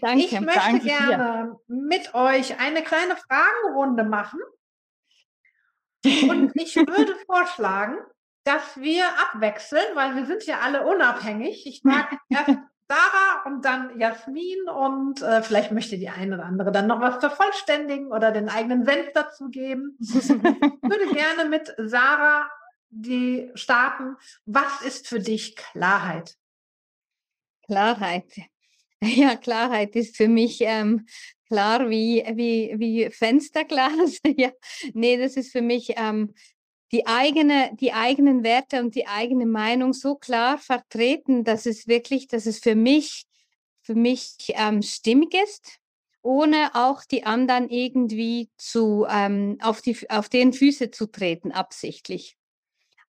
Danke, 0.00 0.24
ich 0.24 0.40
möchte 0.40 0.58
danke 0.58 0.84
gerne 0.84 1.56
dir. 1.68 1.74
mit 1.74 2.14
euch 2.14 2.58
eine 2.58 2.82
kleine 2.82 3.16
Fragenrunde 3.16 4.02
machen. 4.02 4.40
Und 6.04 6.52
ich 6.54 6.74
würde 6.76 7.14
vorschlagen, 7.26 7.96
dass 8.44 8.76
wir 8.76 9.04
abwechseln, 9.20 9.84
weil 9.94 10.16
wir 10.16 10.26
sind 10.26 10.44
ja 10.46 10.60
alle 10.60 10.86
unabhängig. 10.86 11.66
Ich 11.66 11.84
mag 11.84 12.18
erst 12.28 12.58
Sarah 12.90 13.42
und 13.44 13.64
dann 13.64 13.98
Jasmin 14.00 14.68
und 14.68 15.20
äh, 15.20 15.42
vielleicht 15.42 15.72
möchte 15.72 15.98
die 15.98 16.08
eine 16.08 16.36
oder 16.36 16.44
andere 16.44 16.72
dann 16.72 16.86
noch 16.86 17.00
was 17.00 17.18
vervollständigen 17.18 18.10
oder 18.10 18.32
den 18.32 18.48
eigenen 18.48 18.84
Senf 18.84 19.12
dazugeben. 19.12 19.96
ich 20.00 20.28
würde 20.30 21.14
gerne 21.14 21.48
mit 21.50 21.74
Sarah 21.76 22.50
die 22.90 23.50
starten. 23.54 24.16
Was 24.46 24.82
ist 24.82 25.08
für 25.08 25.20
dich 25.20 25.56
Klarheit? 25.56 26.36
Klarheit. 27.66 28.32
Ja, 29.00 29.36
Klarheit 29.36 29.94
ist 29.94 30.16
für 30.16 30.26
mich 30.26 30.60
ähm, 30.62 31.06
klar 31.46 31.88
wie, 31.88 32.24
wie, 32.34 32.74
wie 32.78 33.10
Fensterglas. 33.10 34.18
ja, 34.36 34.50
nee, 34.92 35.16
das 35.16 35.36
ist 35.36 35.52
für 35.52 35.62
mich 35.62 35.92
ähm, 35.96 36.34
die, 36.92 37.06
eigene, 37.06 37.70
die 37.74 37.92
eigenen 37.92 38.42
Werte 38.42 38.80
und 38.80 38.94
die 38.94 39.06
eigene 39.06 39.46
Meinung 39.46 39.92
so 39.92 40.14
klar 40.14 40.58
vertreten, 40.58 41.44
dass 41.44 41.66
es 41.66 41.86
wirklich, 41.86 42.28
dass 42.28 42.46
es 42.46 42.58
für 42.58 42.74
mich, 42.74 43.26
für 43.82 43.94
mich 43.94 44.36
ähm, 44.54 44.82
stimmig 44.82 45.34
ist, 45.34 45.78
ohne 46.22 46.74
auch 46.74 47.04
die 47.04 47.24
anderen 47.24 47.68
irgendwie 47.68 48.50
zu, 48.56 49.06
ähm, 49.08 49.58
auf, 49.62 49.82
die, 49.82 49.96
auf 50.10 50.28
den 50.28 50.52
Füße 50.52 50.90
zu 50.90 51.06
treten, 51.06 51.52
absichtlich. 51.52 52.36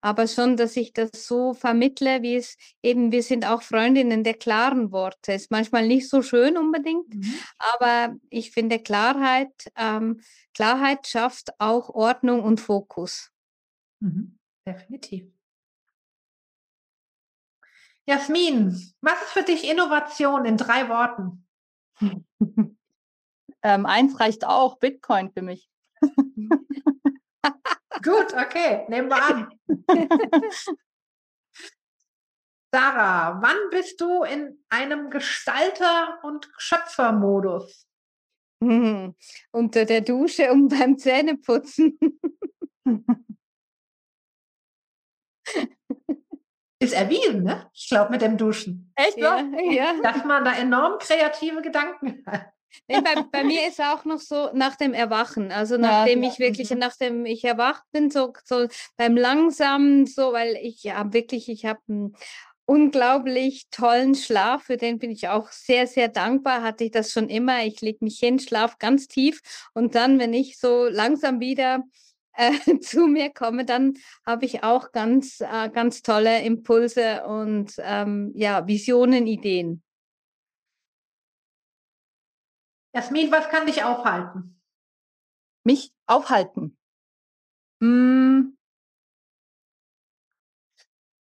aber 0.02 0.28
schon, 0.28 0.56
dass 0.56 0.78
ich 0.78 0.94
das 0.94 1.10
so 1.13 1.54
vermittle, 1.54 2.22
wie 2.22 2.36
es 2.36 2.56
eben, 2.82 3.12
wir 3.12 3.24
sind 3.24 3.46
auch 3.46 3.62
Freundinnen 3.62 4.24
der 4.24 4.36
klaren 4.36 4.92
Worte. 4.92 5.34
Ist 5.34 5.52
manchmal 5.52 5.88
nicht 5.88 6.10
so 6.10 6.22
schön 6.22 6.58
unbedingt, 6.58 7.13
mhm. 7.13 7.34
aber 7.58 8.15
ich 8.30 8.52
finde 8.52 8.80
Klarheit, 8.80 9.52
ähm, 9.78 10.22
Klarheit 10.54 11.08
schafft 11.08 11.50
auch 11.60 11.89
Ordnung 11.89 12.44
und 12.44 12.62
Fokus. 12.62 13.32
Mhm. 14.00 14.38
Definitiv. 14.66 15.32
Jasmin, 18.06 18.72
was 19.02 19.22
ist 19.22 19.32
für 19.34 19.44
dich 19.44 19.70
Innovation 19.70 20.46
in 20.46 20.58
drei 20.58 20.90
Worten? 20.90 21.46
ähm, 23.62 23.86
eins 23.86 24.20
reicht 24.20 24.46
auch, 24.46 24.80
Bitcoin 24.80 25.32
für 25.32 25.44
mich. 25.44 25.70
Gut, 28.02 28.34
okay, 28.34 28.86
nehmen 28.88 29.10
wir 29.10 29.24
an. 29.24 29.50
Sarah, 32.72 33.42
wann 33.42 33.58
bist 33.72 34.00
du 34.00 34.24
in 34.24 34.64
einem 34.70 35.10
Gestalter- 35.10 36.20
und 36.24 36.50
Schöpfermodus? 36.58 37.88
Hm, 38.64 39.16
unter 39.52 39.86
der 39.86 40.02
Dusche 40.02 40.52
und 40.52 40.70
beim 40.70 40.98
Zähneputzen. 40.98 42.00
Ist 46.82 46.94
erwiesen, 46.94 47.44
ne? 47.44 47.70
Ich 47.74 47.89
glaube, 47.89 48.12
mit 48.12 48.22
dem 48.22 48.38
Duschen. 48.38 48.92
Echt? 48.96 49.18
Ja, 49.18 49.44
ja. 49.72 49.94
Dass 50.04 50.24
man 50.24 50.46
da 50.46 50.54
enorm 50.54 50.98
kreative 51.00 51.62
Gedanken 51.62 52.24
hat. 52.26 52.48
Nee, 52.88 53.02
bei, 53.02 53.24
bei, 53.32 53.44
mir 53.44 53.68
ist 53.68 53.82
auch 53.82 54.06
noch 54.06 54.20
so 54.20 54.52
nach 54.54 54.76
dem 54.76 54.94
Erwachen, 54.94 55.52
also 55.52 55.78
nachdem 55.78 56.22
ja, 56.22 56.30
ich 56.30 56.38
wirklich, 56.38 56.70
nachdem 56.70 57.26
ich 57.26 57.44
erwacht 57.44 57.84
bin, 57.92 58.12
so, 58.12 58.32
so 58.46 58.68
beim 58.96 59.18
langsamen, 59.18 60.06
so, 60.06 60.34
weil 60.34 60.56
ich 60.62 60.84
ja 60.84 61.12
wirklich, 61.12 61.50
ich 61.50 61.65
habe 61.65 61.80
einen 61.89 62.15
unglaublich 62.70 63.68
tollen 63.72 64.13
Schlaf, 64.13 64.65
für 64.65 64.78
den 64.78 65.00
bin 65.00 65.10
ich 65.10 65.30
auch 65.30 65.50
sehr, 65.50 65.88
sehr 65.88 66.08
dankbar, 66.08 66.62
hatte 66.62 66.84
ich 66.84 66.92
das 66.92 67.12
schon 67.12 67.28
immer. 67.28 67.63
Ich 67.65 67.82
lege 67.82 68.06
mich 68.06 68.20
hin, 68.20 68.38
schlaf 68.38 68.78
ganz 68.78 69.08
tief 69.08 69.42
und 69.74 69.96
dann, 69.96 70.20
wenn 70.20 70.34
ich 70.34 70.60
so 70.60 70.86
langsam 70.86 71.39
wieder 71.39 71.84
äh, 72.34 72.52
zu 72.80 73.08
mir 73.08 73.32
komme, 73.34 73.65
dann 73.65 73.96
habe 74.26 74.46
ich 74.46 74.63
auch 74.63 74.92
ganz, 74.92 75.42
äh, 75.42 75.70
ganz 75.70 76.02
tolle 76.02 76.42
Impulse 76.44 77.26
und 77.26 77.74
ähm, 77.80 78.32
ja, 78.36 78.68
Visionen, 78.68 79.28
Ideen. 79.28 79.84
Jasmin, 82.94 83.32
was 83.32 83.50
kann 83.50 83.68
dich 83.68 83.84
aufhalten? 83.84 84.60
Mich 85.63 85.94
aufhalten? 86.08 86.78
Hm. 87.82 88.58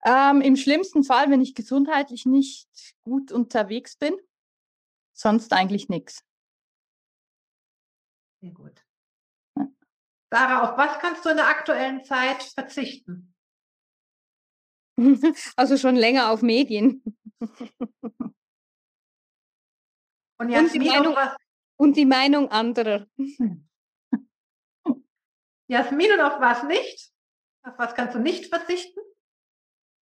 Ähm, 0.04 0.40
Im 0.40 0.56
schlimmsten 0.56 1.02
Fall, 1.02 1.30
wenn 1.30 1.40
ich 1.40 1.54
gesundheitlich 1.54 2.26
nicht 2.26 2.68
gut 3.02 3.32
unterwegs 3.32 3.96
bin, 3.96 4.14
sonst 5.12 5.52
eigentlich 5.52 5.88
nichts. 5.88 6.24
Sehr 8.40 8.52
gut. 8.52 8.85
Sarah, 10.36 10.68
auf 10.68 10.76
was 10.76 10.98
kannst 10.98 11.24
du 11.24 11.30
in 11.30 11.38
der 11.38 11.48
aktuellen 11.48 12.04
Zeit 12.04 12.42
verzichten? 12.42 13.32
Also 15.56 15.76
schon 15.76 15.96
länger 15.96 16.30
auf 16.30 16.42
Medien. 16.42 17.02
Und, 20.38 20.50
und, 20.50 20.74
die, 20.74 20.78
Meinung, 20.78 21.16
und 21.76 21.96
die 21.96 22.06
Meinung 22.06 22.50
anderer. 22.50 23.06
Jasmin, 25.68 26.12
und 26.12 26.20
auf 26.20 26.40
was 26.40 26.62
nicht? 26.64 27.10
Auf 27.62 27.78
was 27.78 27.94
kannst 27.94 28.14
du 28.14 28.18
nicht 28.18 28.46
verzichten? 28.46 29.00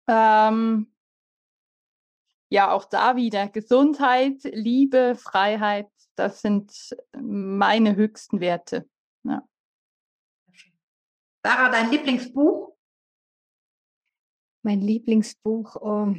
Ähm, 0.09 0.95
ja, 2.51 2.71
auch 2.71 2.85
da 2.87 3.17
wieder 3.17 3.49
Gesundheit, 3.49 4.45
Liebe, 4.45 5.15
Freiheit, 5.15 5.91
das 6.17 6.41
sind 6.43 6.95
meine 7.15 7.97
höchsten 7.97 8.41
Werte. 8.41 8.89
Ja. 9.25 9.47
Sarah, 11.45 11.71
dein 11.71 11.91
Lieblingsbuch? 11.91 12.77
Mein 14.63 14.81
Lieblingsbuch. 14.81 15.75
Oh. 15.77 16.15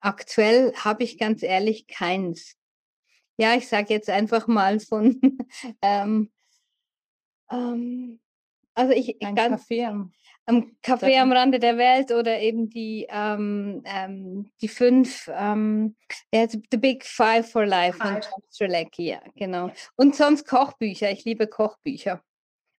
Aktuell 0.00 0.74
habe 0.74 1.04
ich 1.04 1.16
ganz 1.16 1.44
ehrlich 1.44 1.86
keins. 1.86 2.56
Ja, 3.38 3.54
ich 3.54 3.68
sage 3.68 3.94
jetzt 3.94 4.10
einfach 4.10 4.48
mal 4.48 4.80
von, 4.80 5.20
ähm, 5.82 6.32
ähm, 7.50 8.20
also 8.74 8.92
ich 8.92 9.22
Ein 9.24 9.36
ganz, 9.36 9.62
Café 9.62 10.10
am 10.46 10.76
Café 10.82 11.20
am 11.20 11.32
Rande 11.32 11.58
der 11.58 11.76
Welt 11.76 12.12
oder 12.12 12.40
eben 12.40 12.70
die, 12.70 13.06
ähm, 13.08 13.82
ähm, 13.84 14.50
die 14.60 14.68
fünf, 14.68 15.28
ähm, 15.32 15.96
The 16.32 16.76
Big 16.76 17.04
Five 17.04 17.50
for 17.50 17.66
Life 17.66 17.98
von 17.98 18.20
Tom 18.20 18.42
Strelacki, 18.50 19.08
ja, 19.08 19.20
genau. 19.34 19.70
Und 19.96 20.14
sonst 20.14 20.46
Kochbücher, 20.46 21.10
ich 21.10 21.24
liebe 21.24 21.48
Kochbücher. 21.48 22.22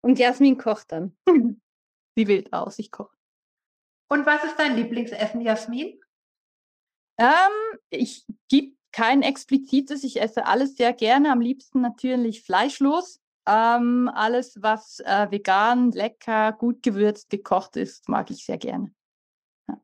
Und 0.02 0.18
Jasmin 0.18 0.58
kocht 0.58 0.92
dann. 0.92 1.18
Sie 2.16 2.28
wählt 2.28 2.52
aus, 2.54 2.80
ich 2.80 2.90
koche. 2.90 3.16
Und 4.10 4.26
was 4.26 4.44
ist 4.46 4.56
dein 4.58 4.76
Lieblingsessen, 4.76 5.42
Jasmin? 5.42 6.00
Ähm, 7.20 7.80
ich 7.90 8.26
gibt 8.48 8.78
kein 8.94 9.22
explizites, 9.22 10.04
ich 10.04 10.22
esse 10.22 10.46
alles 10.46 10.78
sehr 10.78 10.94
gerne, 10.94 11.32
am 11.32 11.42
liebsten 11.42 11.82
natürlich 11.82 12.44
fleischlos. 12.44 13.20
Ähm, 13.48 14.12
alles, 14.14 14.62
was 14.62 15.00
äh, 15.00 15.32
vegan, 15.32 15.92
lecker, 15.92 16.52
gut 16.52 16.84
gewürzt, 16.84 17.30
gekocht 17.30 17.78
ist, 17.78 18.10
mag 18.10 18.30
ich 18.30 18.44
sehr 18.44 18.58
gerne. 18.58 18.94
Ja. 19.70 19.82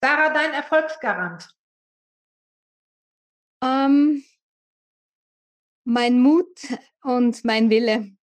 Sarah, 0.00 0.32
dein 0.32 0.52
Erfolgsgarant? 0.52 1.52
Ähm, 3.64 4.24
mein 5.84 6.20
Mut 6.20 6.68
und 7.02 7.44
mein 7.44 7.68
Wille. 7.68 8.16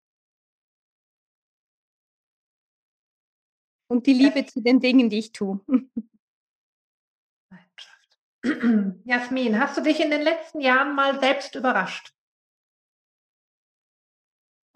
Und 3.90 4.08
die 4.08 4.13
Liebe 4.13 4.40
ja. 4.40 4.48
zu 4.48 4.62
den 4.62 4.80
Dingen, 4.80 5.10
die 5.10 5.20
ich 5.20 5.34
tue. 5.34 5.60
Jasmin, 9.06 9.60
hast 9.60 9.78
du 9.78 9.82
dich 9.82 10.00
in 10.00 10.12
den 10.12 10.22
letzten 10.22 10.62
Jahren 10.62 10.96
mal 10.96 11.20
selbst 11.20 11.56
überrascht? 11.56 12.16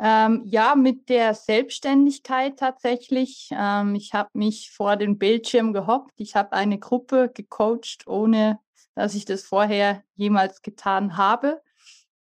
Ähm, 0.04 0.42
ja, 0.46 0.74
mit 0.74 1.10
der 1.10 1.36
Selbstständigkeit 1.36 2.58
tatsächlich. 2.58 3.50
Ähm, 3.52 3.94
ich 3.94 4.16
habe 4.16 4.32
mich 4.34 4.72
vor 4.72 4.96
den 4.96 5.20
Bildschirm 5.20 5.74
gehockt. 5.74 6.14
Ich 6.20 6.36
habe 6.36 6.54
eine 6.54 6.80
Gruppe 6.80 7.30
gecoacht, 7.32 8.08
ohne 8.08 8.60
dass 8.96 9.14
ich 9.14 9.26
das 9.26 9.44
vorher 9.44 10.04
jemals 10.16 10.64
getan 10.64 11.18
habe. 11.18 11.62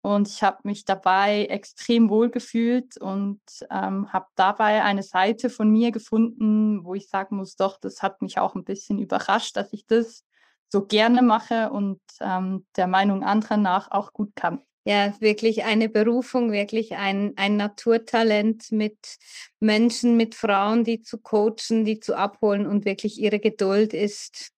Und 0.02 0.28
ich 0.28 0.44
habe 0.44 0.60
mich 0.64 0.86
dabei 0.86 1.46
extrem 1.46 2.10
wohl 2.10 2.30
gefühlt 2.30 2.98
und 2.98 3.42
ähm, 3.72 4.14
habe 4.14 4.28
dabei 4.36 4.84
eine 4.84 5.04
Seite 5.04 5.50
von 5.50 5.72
mir 5.72 5.92
gefunden, 5.92 6.86
wo 6.86 6.94
ich 6.94 7.10
sagen 7.10 7.38
muss, 7.38 7.56
doch, 7.56 7.80
das 7.80 8.04
hat 8.04 8.22
mich 8.22 8.38
auch 8.38 8.54
ein 8.54 8.64
bisschen 8.64 9.00
überrascht, 9.00 9.58
dass 9.58 9.74
ich 9.74 9.88
das 9.88 10.24
so 10.70 10.86
gerne 10.86 11.24
mache 11.24 11.72
und 11.72 12.00
ähm, 12.20 12.66
der 12.76 12.88
Meinung 12.88 13.24
anderer 13.24 13.58
nach 13.58 13.90
auch 13.92 14.14
gut 14.14 14.36
kann 14.36 14.62
ja, 14.84 15.14
wirklich 15.22 15.64
eine 15.64 15.90
Berufung, 15.90 16.52
wirklich 16.52 16.96
ein, 16.96 17.34
ein 17.36 17.56
Naturtalent 17.56 18.72
mit 18.72 19.18
Menschen, 19.60 20.18
mit 20.18 20.34
Frauen, 20.34 20.84
die 20.84 21.02
zu 21.02 21.20
coachen, 21.20 21.86
die 21.86 22.00
zu 22.00 22.16
abholen 22.16 22.66
und 22.66 22.86
wirklich 22.86 23.20
ihre 23.20 23.40
Geduld 23.40 23.94
ist 23.94 24.52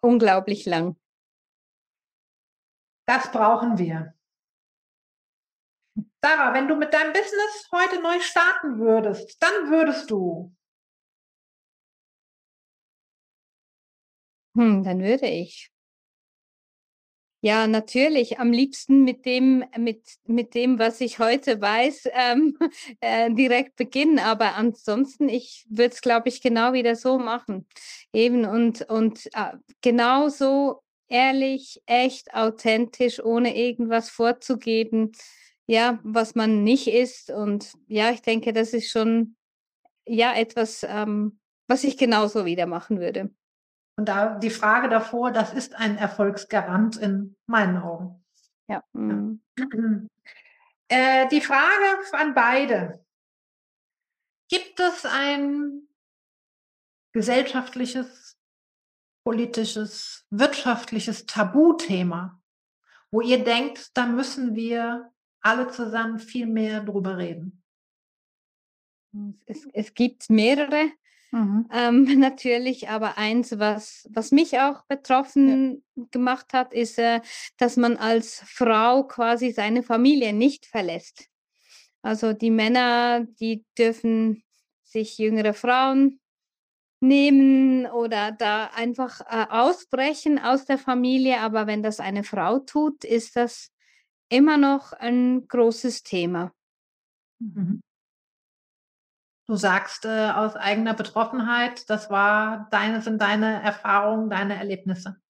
unglaublich 0.00 0.66
lang. 0.66 0.96
Das 3.06 3.30
brauchen 3.32 3.78
wir. 3.78 4.14
Sarah, 6.24 6.54
wenn 6.54 6.68
du 6.68 6.76
mit 6.76 6.94
deinem 6.94 7.12
Business 7.12 7.68
heute 7.72 8.00
neu 8.00 8.20
starten 8.20 8.78
würdest, 8.78 9.42
dann 9.42 9.70
würdest 9.70 10.10
du. 10.10 10.54
Hm, 14.54 14.84
dann 14.84 15.00
würde 15.00 15.26
ich 15.26 15.72
ja, 17.44 17.66
natürlich. 17.66 18.38
Am 18.38 18.52
liebsten 18.52 19.02
mit 19.02 19.26
dem, 19.26 19.64
mit, 19.76 20.04
mit 20.26 20.54
dem, 20.54 20.78
was 20.78 21.00
ich 21.00 21.18
heute 21.18 21.60
weiß, 21.60 22.08
ähm, 22.12 22.56
äh, 23.00 23.32
direkt 23.34 23.74
beginnen. 23.74 24.20
Aber 24.20 24.54
ansonsten, 24.54 25.28
ich 25.28 25.66
würde 25.68 25.92
es, 25.92 26.00
glaube 26.00 26.28
ich, 26.28 26.40
genau 26.40 26.72
wieder 26.72 26.94
so 26.94 27.18
machen. 27.18 27.66
Eben 28.12 28.44
und, 28.44 28.82
und 28.82 29.26
äh, 29.34 29.56
genauso 29.80 30.82
ehrlich, 31.08 31.82
echt, 31.86 32.32
authentisch, 32.32 33.20
ohne 33.22 33.56
irgendwas 33.56 34.08
vorzugeben, 34.08 35.10
ja, 35.66 35.98
was 36.04 36.36
man 36.36 36.62
nicht 36.62 36.86
ist. 36.86 37.30
Und 37.30 37.72
ja, 37.88 38.12
ich 38.12 38.22
denke, 38.22 38.52
das 38.52 38.72
ist 38.72 38.88
schon 38.88 39.34
ja 40.06 40.32
etwas, 40.34 40.86
ähm, 40.88 41.40
was 41.66 41.82
ich 41.82 41.96
genauso 41.98 42.44
wieder 42.44 42.66
machen 42.66 43.00
würde. 43.00 43.30
Und 43.96 44.08
da 44.08 44.38
die 44.38 44.50
Frage 44.50 44.88
davor, 44.88 45.32
das 45.32 45.52
ist 45.52 45.74
ein 45.74 45.96
Erfolgsgarant 45.98 46.96
in 46.96 47.36
meinen 47.46 47.76
Augen. 47.76 48.24
Ja. 48.68 48.82
Mhm. 48.92 49.40
Äh, 50.88 51.26
die 51.28 51.40
Frage 51.40 52.02
an 52.12 52.34
beide. 52.34 53.02
Gibt 54.50 54.78
es 54.78 55.06
ein 55.06 55.88
gesellschaftliches, 57.12 58.38
politisches, 59.24 60.26
wirtschaftliches 60.28 61.24
Tabuthema, 61.24 62.42
wo 63.10 63.22
ihr 63.22 63.42
denkt, 63.42 63.96
da 63.96 64.04
müssen 64.04 64.54
wir 64.54 65.10
alle 65.40 65.68
zusammen 65.68 66.18
viel 66.18 66.46
mehr 66.46 66.82
drüber 66.82 67.16
reden? 67.16 67.62
Es, 69.46 69.66
es 69.72 69.94
gibt 69.94 70.28
mehrere 70.28 70.92
mhm. 71.32 71.68
ähm, 71.72 72.04
natürlich, 72.20 72.88
aber 72.88 73.18
eins, 73.18 73.58
was, 73.58 74.08
was 74.10 74.30
mich 74.30 74.58
auch 74.60 74.84
betroffen 74.84 75.82
ja. 75.96 76.04
gemacht 76.10 76.52
hat, 76.52 76.72
ist, 76.72 76.98
äh, 76.98 77.20
dass 77.56 77.76
man 77.76 77.96
als 77.96 78.42
Frau 78.46 79.04
quasi 79.04 79.50
seine 79.50 79.82
Familie 79.82 80.32
nicht 80.32 80.66
verlässt. 80.66 81.28
Also 82.02 82.32
die 82.32 82.50
Männer, 82.50 83.26
die 83.40 83.64
dürfen 83.78 84.44
sich 84.82 85.18
jüngere 85.18 85.54
Frauen 85.54 86.20
nehmen 87.00 87.86
oder 87.86 88.32
da 88.32 88.66
einfach 88.74 89.20
äh, 89.22 89.46
ausbrechen 89.50 90.38
aus 90.38 90.64
der 90.64 90.78
Familie. 90.78 91.40
Aber 91.40 91.66
wenn 91.66 91.82
das 91.82 92.00
eine 92.00 92.24
Frau 92.24 92.60
tut, 92.60 93.04
ist 93.04 93.36
das 93.36 93.70
immer 94.28 94.56
noch 94.56 94.92
ein 94.92 95.46
großes 95.48 96.04
Thema. 96.04 96.52
Mhm. 97.40 97.82
Du 99.52 99.58
sagst 99.58 100.06
äh, 100.06 100.30
aus 100.30 100.56
eigener 100.56 100.94
Betroffenheit, 100.94 101.90
das 101.90 102.08
war 102.08 102.68
deine, 102.70 103.02
sind 103.02 103.20
deine 103.20 103.62
Erfahrungen, 103.62 104.30
deine 104.30 104.56
Erlebnisse. 104.56 105.20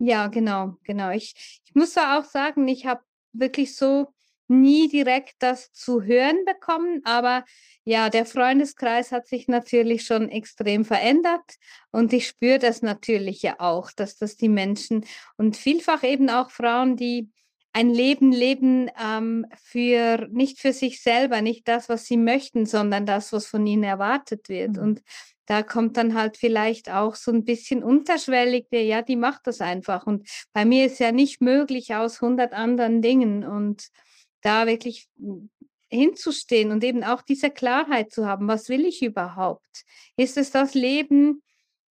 Ja, 0.00 0.26
genau, 0.26 0.78
genau. 0.82 1.10
Ich, 1.10 1.62
ich 1.64 1.72
muss 1.72 1.96
auch 1.96 2.24
sagen, 2.24 2.66
ich 2.66 2.86
habe 2.86 3.02
wirklich 3.32 3.76
so 3.76 4.12
nie 4.48 4.88
direkt 4.88 5.36
das 5.38 5.70
zu 5.70 6.02
hören 6.02 6.44
bekommen, 6.44 7.02
aber 7.04 7.44
ja, 7.84 8.10
der 8.10 8.26
Freundeskreis 8.26 9.12
hat 9.12 9.28
sich 9.28 9.46
natürlich 9.46 10.04
schon 10.04 10.28
extrem 10.28 10.84
verändert 10.84 11.54
und 11.92 12.12
ich 12.12 12.26
spüre 12.26 12.58
das 12.58 12.82
natürlich 12.82 13.42
ja 13.42 13.60
auch, 13.60 13.92
dass 13.92 14.16
das 14.16 14.36
die 14.36 14.48
Menschen 14.48 15.04
und 15.36 15.56
vielfach 15.56 16.02
eben 16.02 16.30
auch 16.30 16.50
Frauen, 16.50 16.96
die 16.96 17.30
ein 17.76 17.90
Leben 17.90 18.32
leben 18.32 18.90
ähm, 18.98 19.44
für 19.62 20.28
nicht 20.30 20.60
für 20.60 20.72
sich 20.72 21.02
selber, 21.02 21.42
nicht 21.42 21.68
das, 21.68 21.90
was 21.90 22.06
sie 22.06 22.16
möchten, 22.16 22.64
sondern 22.64 23.04
das, 23.04 23.34
was 23.34 23.46
von 23.46 23.66
ihnen 23.66 23.82
erwartet 23.82 24.48
wird. 24.48 24.76
Mhm. 24.76 24.82
Und 24.82 25.02
da 25.44 25.62
kommt 25.62 25.98
dann 25.98 26.14
halt 26.14 26.38
vielleicht 26.38 26.90
auch 26.90 27.16
so 27.16 27.30
ein 27.30 27.44
bisschen 27.44 27.84
unterschwellig, 27.84 28.68
der, 28.70 28.84
ja, 28.84 29.02
die 29.02 29.16
macht 29.16 29.46
das 29.46 29.60
einfach. 29.60 30.06
Und 30.06 30.26
bei 30.54 30.64
mir 30.64 30.86
ist 30.86 30.98
ja 31.00 31.12
nicht 31.12 31.42
möglich 31.42 31.94
aus 31.94 32.22
hundert 32.22 32.54
anderen 32.54 33.02
Dingen. 33.02 33.44
Und 33.44 33.88
da 34.40 34.66
wirklich 34.66 35.06
hm, 35.18 35.50
hinzustehen 35.90 36.72
und 36.72 36.82
eben 36.82 37.04
auch 37.04 37.20
diese 37.20 37.50
Klarheit 37.50 38.10
zu 38.10 38.26
haben, 38.26 38.48
was 38.48 38.70
will 38.70 38.86
ich 38.86 39.02
überhaupt? 39.02 39.84
Ist 40.16 40.38
es 40.38 40.50
das 40.50 40.72
Leben? 40.72 41.42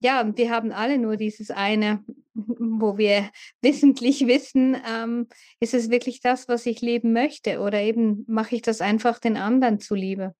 Ja, 0.03 0.37
wir 0.37 0.51
haben 0.51 0.73
alle 0.73 0.99
nur 0.99 1.17
dieses 1.17 1.51
eine, 1.51 2.05
wo 2.35 2.99
wir 2.99 3.31
wissentlich 3.63 4.27
wissen, 4.27 4.77
ähm, 4.87 5.29
ist 5.61 5.75
es 5.75 5.91
wirklich 5.91 6.21
das, 6.21 6.49
was 6.49 6.67
ich 6.67 6.81
leben 6.81 7.13
möchte 7.13 7.61
oder 7.61 7.81
eben 7.81 8.25
mache 8.27 8.57
ich 8.57 8.63
das 8.63 8.81
einfach 8.81 9.19
den 9.19 9.37
anderen 9.37 9.79
zuliebe? 9.79 10.35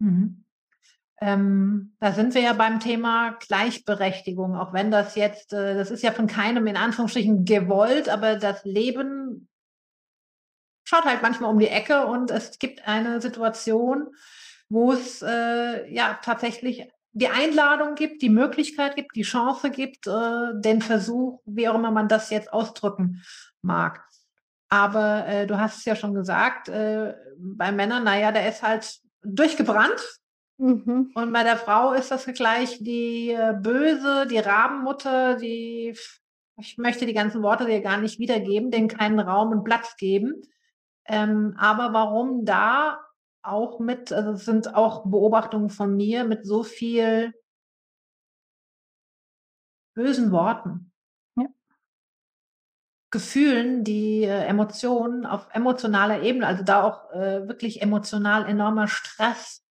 Mhm. 0.00 0.44
Ähm, 1.22 1.96
da 2.00 2.12
sind 2.12 2.34
wir 2.34 2.40
ja 2.40 2.54
beim 2.54 2.80
Thema 2.80 3.36
Gleichberechtigung, 3.46 4.56
auch 4.56 4.72
wenn 4.72 4.90
das 4.90 5.16
jetzt, 5.16 5.52
äh, 5.52 5.74
das 5.74 5.90
ist 5.90 6.02
ja 6.02 6.12
von 6.12 6.26
keinem 6.26 6.66
in 6.66 6.76
Anführungsstrichen 6.76 7.44
gewollt, 7.44 8.08
aber 8.08 8.36
das 8.36 8.64
Leben 8.64 9.48
schaut 10.84 11.04
halt 11.04 11.20
manchmal 11.20 11.50
um 11.50 11.58
die 11.58 11.68
Ecke 11.68 12.06
und 12.06 12.30
es 12.30 12.58
gibt 12.58 12.86
eine 12.88 13.20
Situation, 13.20 14.08
wo 14.70 14.92
es 14.92 15.20
äh, 15.20 15.92
ja 15.92 16.18
tatsächlich 16.22 16.88
die 17.12 17.28
Einladung 17.28 17.94
gibt, 17.94 18.22
die 18.22 18.28
Möglichkeit 18.28 18.96
gibt, 18.96 19.16
die 19.16 19.22
Chance 19.22 19.70
gibt, 19.70 20.06
äh, 20.06 20.52
den 20.54 20.80
Versuch, 20.82 21.40
wie 21.44 21.68
auch 21.68 21.74
immer 21.74 21.90
man 21.90 22.08
das 22.08 22.30
jetzt 22.30 22.52
ausdrücken 22.52 23.22
mag. 23.62 24.04
Aber 24.68 25.26
äh, 25.26 25.46
du 25.46 25.58
hast 25.58 25.78
es 25.78 25.84
ja 25.84 25.96
schon 25.96 26.14
gesagt, 26.14 26.68
äh, 26.68 27.14
bei 27.36 27.72
Männern, 27.72 28.04
naja, 28.04 28.30
der 28.30 28.48
ist 28.48 28.62
halt 28.62 29.00
durchgebrannt. 29.22 30.00
Mhm. 30.58 31.10
Und 31.14 31.32
bei 31.32 31.42
der 31.42 31.56
Frau 31.56 31.92
ist 31.92 32.10
das 32.10 32.26
gleich 32.26 32.78
die 32.80 33.30
äh, 33.30 33.54
Böse, 33.60 34.26
die 34.30 34.38
Rabenmutter, 34.38 35.34
die, 35.36 35.96
ich 36.58 36.78
möchte 36.78 37.06
die 37.06 37.14
ganzen 37.14 37.42
Worte 37.42 37.66
dir 37.66 37.80
gar 37.80 37.96
nicht 37.96 38.20
wiedergeben, 38.20 38.70
denen 38.70 38.88
keinen 38.88 39.18
Raum 39.18 39.50
und 39.50 39.64
Platz 39.64 39.96
geben. 39.96 40.42
Ähm, 41.06 41.56
aber 41.58 41.92
warum 41.92 42.44
da 42.44 43.00
auch 43.42 43.78
mit, 43.80 44.12
also 44.12 44.32
es 44.32 44.44
sind 44.44 44.74
auch 44.74 45.04
Beobachtungen 45.04 45.70
von 45.70 45.96
mir 45.96 46.24
mit 46.24 46.46
so 46.46 46.62
viel 46.62 47.32
bösen 49.94 50.30
Worten. 50.32 50.92
Ja. 51.36 51.46
Gefühlen, 53.10 53.84
die 53.84 54.24
äh, 54.24 54.44
Emotionen 54.44 55.26
auf 55.26 55.48
emotionaler 55.52 56.22
Ebene, 56.22 56.46
also 56.46 56.64
da 56.64 56.84
auch 56.84 57.10
äh, 57.12 57.48
wirklich 57.48 57.82
emotional 57.82 58.46
enormer 58.46 58.88
Stress 58.88 59.64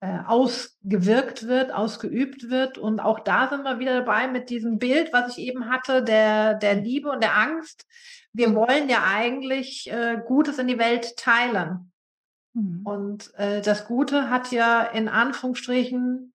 äh, 0.00 0.18
ausgewirkt 0.26 1.48
wird, 1.48 1.72
ausgeübt 1.72 2.50
wird. 2.50 2.78
Und 2.78 3.00
auch 3.00 3.20
da 3.20 3.48
sind 3.48 3.62
wir 3.62 3.78
wieder 3.78 4.00
dabei 4.00 4.28
mit 4.28 4.50
diesem 4.50 4.78
Bild, 4.78 5.12
was 5.12 5.36
ich 5.36 5.46
eben 5.46 5.70
hatte, 5.70 6.02
der, 6.02 6.54
der 6.54 6.74
Liebe 6.74 7.10
und 7.10 7.22
der 7.22 7.36
Angst 7.36 7.86
wir 8.32 8.54
wollen 8.54 8.88
ja 8.88 9.04
eigentlich 9.04 9.90
äh, 9.90 10.20
Gutes 10.24 10.58
in 10.58 10.68
die 10.68 10.78
Welt 10.78 11.16
teilen. 11.16 11.92
Mhm. 12.54 12.82
Und 12.84 13.34
äh, 13.34 13.60
das 13.62 13.86
Gute 13.86 14.30
hat 14.30 14.50
ja 14.52 14.82
in 14.82 15.08
Anführungsstrichen 15.08 16.32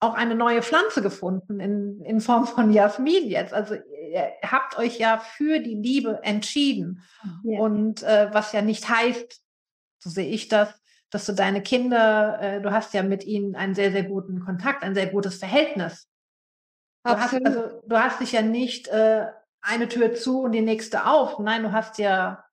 auch 0.00 0.14
eine 0.14 0.34
neue 0.34 0.62
Pflanze 0.62 1.02
gefunden 1.02 1.60
in, 1.60 2.00
in 2.02 2.20
Form 2.20 2.46
von 2.46 2.70
Jasmin 2.72 3.28
jetzt. 3.28 3.54
Also 3.54 3.74
ihr 3.74 4.32
habt 4.42 4.78
euch 4.78 4.98
ja 4.98 5.18
für 5.18 5.60
die 5.60 5.74
Liebe 5.74 6.20
entschieden. 6.22 7.02
Ja. 7.42 7.60
Und 7.60 8.02
äh, 8.02 8.28
was 8.32 8.52
ja 8.52 8.60
nicht 8.60 8.88
heißt, 8.88 9.42
so 9.98 10.10
sehe 10.10 10.28
ich 10.28 10.48
das, 10.48 10.68
dass 11.10 11.26
du 11.26 11.32
deine 11.32 11.62
Kinder, 11.62 12.38
äh, 12.40 12.60
du 12.60 12.70
hast 12.70 12.92
ja 12.92 13.02
mit 13.02 13.24
ihnen 13.24 13.56
einen 13.56 13.74
sehr, 13.74 13.92
sehr 13.92 14.04
guten 14.04 14.40
Kontakt, 14.40 14.82
ein 14.82 14.94
sehr 14.94 15.06
gutes 15.06 15.38
Verhältnis. 15.38 16.08
Du 17.04 17.10
hast, 17.10 17.34
also, 17.34 17.80
du 17.86 17.96
hast 17.98 18.20
dich 18.20 18.32
ja 18.32 18.42
nicht 18.42 18.88
äh, 18.88 19.26
eine 19.60 19.88
Tür 19.88 20.14
zu 20.14 20.40
und 20.42 20.52
die 20.52 20.60
nächste 20.60 21.06
auf. 21.06 21.38
Nein, 21.38 21.62
du 21.62 21.72
hast 21.72 21.98
ja 21.98 22.44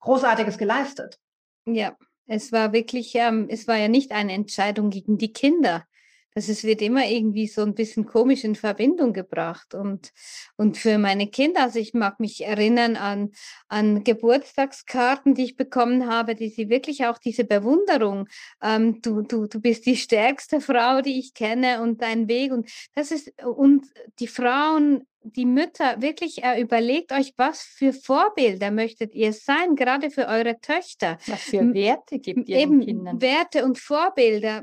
Großartiges 0.00 0.58
geleistet. 0.58 1.18
Ja, 1.66 1.96
es 2.26 2.52
war 2.52 2.72
wirklich, 2.72 3.14
ähm, 3.14 3.46
es 3.48 3.66
war 3.68 3.76
ja 3.76 3.88
nicht 3.88 4.12
eine 4.12 4.32
Entscheidung 4.32 4.90
gegen 4.90 5.18
die 5.18 5.32
Kinder. 5.32 5.84
Das 6.34 6.48
ist, 6.48 6.64
wird 6.64 6.80
immer 6.80 7.06
irgendwie 7.06 7.46
so 7.46 7.62
ein 7.62 7.74
bisschen 7.74 8.06
komisch 8.06 8.42
in 8.44 8.54
Verbindung 8.54 9.12
gebracht. 9.12 9.74
Und, 9.74 10.12
und 10.56 10.78
für 10.78 10.96
meine 10.96 11.26
Kinder, 11.26 11.64
also 11.64 11.78
ich 11.78 11.92
mag 11.92 12.20
mich 12.20 12.44
erinnern 12.44 12.96
an, 12.96 13.32
an 13.68 14.02
Geburtstagskarten, 14.02 15.34
die 15.34 15.44
ich 15.44 15.56
bekommen 15.56 16.08
habe, 16.08 16.34
die 16.34 16.48
sie 16.48 16.70
wirklich 16.70 17.04
auch 17.04 17.18
diese 17.18 17.44
Bewunderung, 17.44 18.28
ähm, 18.62 19.02
du, 19.02 19.20
du, 19.20 19.46
du 19.46 19.60
bist 19.60 19.84
die 19.84 19.96
stärkste 19.96 20.62
Frau, 20.62 21.02
die 21.02 21.18
ich 21.18 21.34
kenne 21.34 21.82
und 21.82 22.00
dein 22.00 22.28
Weg. 22.28 22.52
Und 22.52 22.70
das 22.94 23.10
ist, 23.10 23.30
und 23.44 23.84
die 24.18 24.28
Frauen 24.28 25.06
die 25.24 25.46
Mütter 25.46 26.00
wirklich 26.00 26.42
äh, 26.42 26.60
überlegt 26.60 27.12
euch, 27.12 27.34
was 27.36 27.62
für 27.62 27.92
Vorbilder 27.92 28.70
möchtet 28.70 29.14
ihr 29.14 29.32
sein, 29.32 29.76
gerade 29.76 30.10
für 30.10 30.26
eure 30.26 30.60
Töchter. 30.60 31.18
Was 31.26 31.42
für 31.42 31.74
Werte 31.74 32.18
gibt 32.18 32.48
ihr 32.48 32.58
eben 32.58 32.80
Kindern? 32.80 33.20
Werte 33.20 33.64
und 33.64 33.78
Vorbilder. 33.78 34.62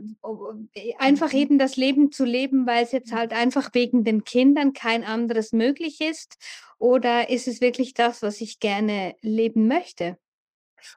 Äh, 0.74 0.93
einfach 0.97 1.34
mhm. 1.34 1.39
eben 1.39 1.60
das 1.60 1.78
Leben 1.78 2.12
zu 2.12 2.26
leben, 2.26 2.66
weil 2.68 2.84
es 2.84 2.91
jetzt 2.91 3.14
halt 3.14 3.34
einfach 3.34 3.70
wegen 3.74 4.03
den 4.03 4.24
Kindern 4.24 4.74
kein 4.74 5.03
anderes 5.03 5.51
möglich 5.51 6.01
ist. 6.01 6.38
Oder 6.78 7.30
ist 7.30 7.47
es 7.47 7.62
wirklich 7.62 7.93
das, 7.93 8.22
was 8.22 8.41
ich 8.41 8.60
gerne 8.60 9.16
leben 9.22 9.68
möchte? 9.68 10.18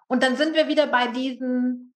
Und 0.07 0.23
dann 0.23 0.37
sind 0.37 0.55
wir 0.55 0.69
wieder 0.69 0.87
bei 0.87 1.09
diesen 1.09 1.92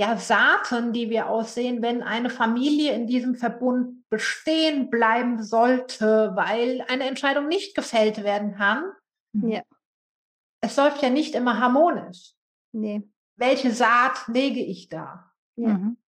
ja, 0.00 0.16
Saaten, 0.16 0.94
die 0.94 1.10
wir 1.10 1.28
aussehen, 1.28 1.82
wenn 1.82 2.02
eine 2.02 2.30
Familie 2.30 2.94
in 2.94 3.06
diesem 3.06 3.34
Verbund 3.34 4.08
bestehen 4.08 4.88
bleiben 4.88 5.42
sollte, 5.42 6.32
weil 6.34 6.82
eine 6.88 7.04
Entscheidung 7.04 7.48
nicht 7.48 7.74
gefällt 7.74 8.24
werden 8.24 8.54
kann. 8.54 8.90
Ja. 9.34 9.60
Es 10.62 10.76
läuft 10.76 11.02
ja 11.02 11.10
nicht 11.10 11.34
immer 11.34 11.60
harmonisch. 11.60 12.32
Nee. 12.72 13.02
Welche 13.36 13.72
Saat 13.72 14.26
lege 14.28 14.60
ich 14.60 14.88
da? 14.88 15.30
Ja. 15.56 15.68
Mhm. 15.68 15.98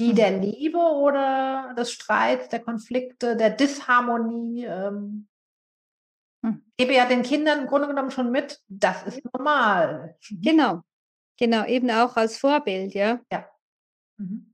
Die 0.00 0.12
mhm. 0.12 0.16
der 0.16 0.38
Liebe 0.38 0.78
oder 0.78 1.72
des 1.78 1.92
Streits, 1.92 2.50
der 2.50 2.60
Konflikte, 2.60 3.36
der 3.36 3.50
Disharmonie? 3.50 4.66
Ähm, 4.66 5.28
hm. 6.44 6.62
gebe 6.76 6.92
ja 6.92 7.06
den 7.06 7.22
Kindern 7.22 7.60
im 7.60 7.66
Grunde 7.68 7.88
genommen 7.88 8.10
schon 8.10 8.30
mit, 8.30 8.60
das 8.68 9.02
ist 9.04 9.22
normal. 9.32 10.18
Genau. 10.30 10.82
Genau, 11.38 11.66
eben 11.66 11.90
auch 11.90 12.16
als 12.16 12.38
Vorbild, 12.38 12.94
ja. 12.94 13.20
Ja. 13.30 13.48
Mhm. 14.18 14.50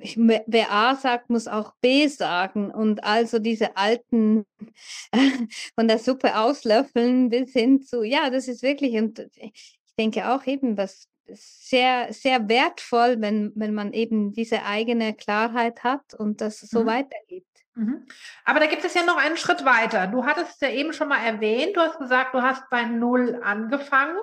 Ich, 0.00 0.16
wer 0.18 0.70
A 0.70 0.96
sagt, 0.96 1.30
muss 1.30 1.48
auch 1.48 1.72
B 1.80 2.06
sagen. 2.06 2.70
Und 2.70 3.04
also 3.04 3.38
diese 3.38 3.76
alten 3.76 4.44
von 5.74 5.88
der 5.88 5.98
Suppe 5.98 6.36
auslöffeln 6.36 7.30
bis 7.30 7.52
hin 7.52 7.82
zu, 7.82 8.02
ja, 8.02 8.28
das 8.30 8.48
ist 8.48 8.62
wirklich, 8.62 8.94
und 8.96 9.28
ich 9.36 9.78
denke 9.98 10.30
auch 10.30 10.46
eben, 10.46 10.76
was 10.76 11.08
sehr, 11.26 12.12
sehr 12.12 12.48
wertvoll, 12.48 13.20
wenn, 13.20 13.52
wenn 13.54 13.74
man 13.74 13.92
eben 13.92 14.32
diese 14.32 14.64
eigene 14.64 15.14
Klarheit 15.14 15.82
hat 15.84 16.14
und 16.14 16.40
das 16.40 16.60
so 16.60 16.82
mhm. 16.82 16.86
weitergibt. 16.86 17.61
Mhm. 17.74 18.06
Aber 18.44 18.60
da 18.60 18.66
gibt 18.66 18.84
es 18.84 18.94
ja 18.94 19.02
noch 19.04 19.16
einen 19.16 19.36
Schritt 19.36 19.64
weiter. 19.64 20.06
Du 20.06 20.24
hattest 20.26 20.60
ja 20.60 20.68
eben 20.68 20.92
schon 20.92 21.08
mal 21.08 21.24
erwähnt, 21.24 21.76
du 21.76 21.80
hast 21.80 21.98
gesagt, 21.98 22.34
du 22.34 22.42
hast 22.42 22.68
bei 22.70 22.84
Null 22.84 23.40
angefangen. 23.42 24.18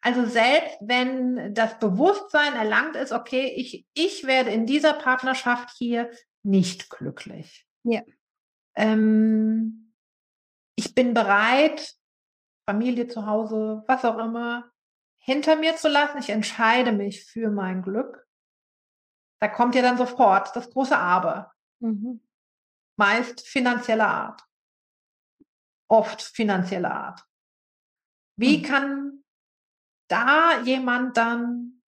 Also 0.00 0.26
selbst 0.26 0.76
wenn 0.80 1.54
das 1.54 1.78
Bewusstsein 1.78 2.54
erlangt 2.54 2.96
ist, 2.96 3.12
okay, 3.12 3.52
ich, 3.56 3.86
ich 3.94 4.26
werde 4.26 4.50
in 4.50 4.66
dieser 4.66 4.94
Partnerschaft 4.94 5.70
hier 5.78 6.10
nicht 6.42 6.90
glücklich. 6.90 7.66
Ja. 7.84 8.02
Ähm, 8.74 9.92
ich 10.76 10.94
bin 10.94 11.14
bereit, 11.14 11.94
Familie 12.68 13.06
zu 13.08 13.26
Hause, 13.26 13.84
was 13.86 14.04
auch 14.04 14.18
immer, 14.18 14.70
hinter 15.18 15.56
mir 15.56 15.76
zu 15.76 15.88
lassen. 15.88 16.18
Ich 16.18 16.30
entscheide 16.30 16.92
mich 16.92 17.24
für 17.24 17.50
mein 17.50 17.82
Glück. 17.82 18.26
Da 19.40 19.48
kommt 19.48 19.74
ja 19.74 19.82
dann 19.82 19.98
sofort 19.98 20.54
das 20.56 20.70
große 20.70 20.96
Aber. 20.96 21.52
Mhm. 21.80 22.20
Meist 23.02 23.48
finanzieller 23.48 24.06
Art. 24.06 24.44
Oft 25.88 26.22
finanzieller 26.22 26.94
Art. 26.94 27.26
Wie 28.36 28.58
mhm. 28.58 28.62
kann 28.62 29.24
da 30.06 30.60
jemand 30.62 31.16
dann, 31.16 31.82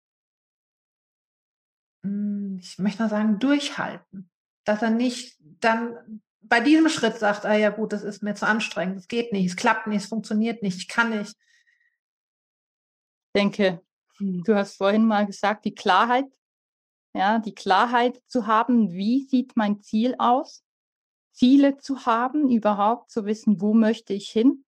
hm, 2.03 2.59
ich 2.63 2.79
möchte 2.79 3.03
mal 3.03 3.11
sagen, 3.11 3.39
durchhalten? 3.39 4.31
Dass 4.65 4.81
er 4.81 4.89
nicht 4.89 5.37
dann 5.39 6.23
bei 6.41 6.61
diesem 6.61 6.89
Schritt 6.89 7.19
sagt, 7.19 7.45
ah 7.45 7.57
ja 7.57 7.69
gut, 7.69 7.93
das 7.93 8.05
ist 8.05 8.23
mir 8.23 8.35
zu 8.35 8.47
anstrengend, 8.47 8.97
es 8.97 9.07
geht 9.07 9.35
nicht, 9.35 9.45
es 9.45 9.57
klappt 9.57 9.89
nicht, 9.89 10.05
es 10.05 10.09
funktioniert 10.09 10.63
nicht, 10.63 10.79
ich 10.79 10.89
kann 10.89 11.11
nicht. 11.11 11.37
Ich 13.27 13.33
denke, 13.37 13.85
hm, 14.17 14.45
du 14.45 14.55
hast 14.55 14.79
vorhin 14.79 15.05
mal 15.05 15.27
gesagt, 15.27 15.67
die 15.67 15.75
Klarheit, 15.75 16.33
ja, 17.15 17.39
die 17.39 17.55
Klarheit 17.55 18.23
zu 18.29 18.47
haben, 18.47 18.93
wie 18.93 19.27
sieht 19.29 19.59
mein 19.59 19.83
Ziel 19.83 20.15
aus, 20.17 20.62
Ziele 21.33 21.79
zu 21.79 22.07
haben, 22.07 22.51
überhaupt 22.51 23.11
zu 23.11 23.25
wissen, 23.25 23.61
wo 23.61 23.75
möchte 23.75 24.13
ich 24.13 24.31
hin, 24.31 24.65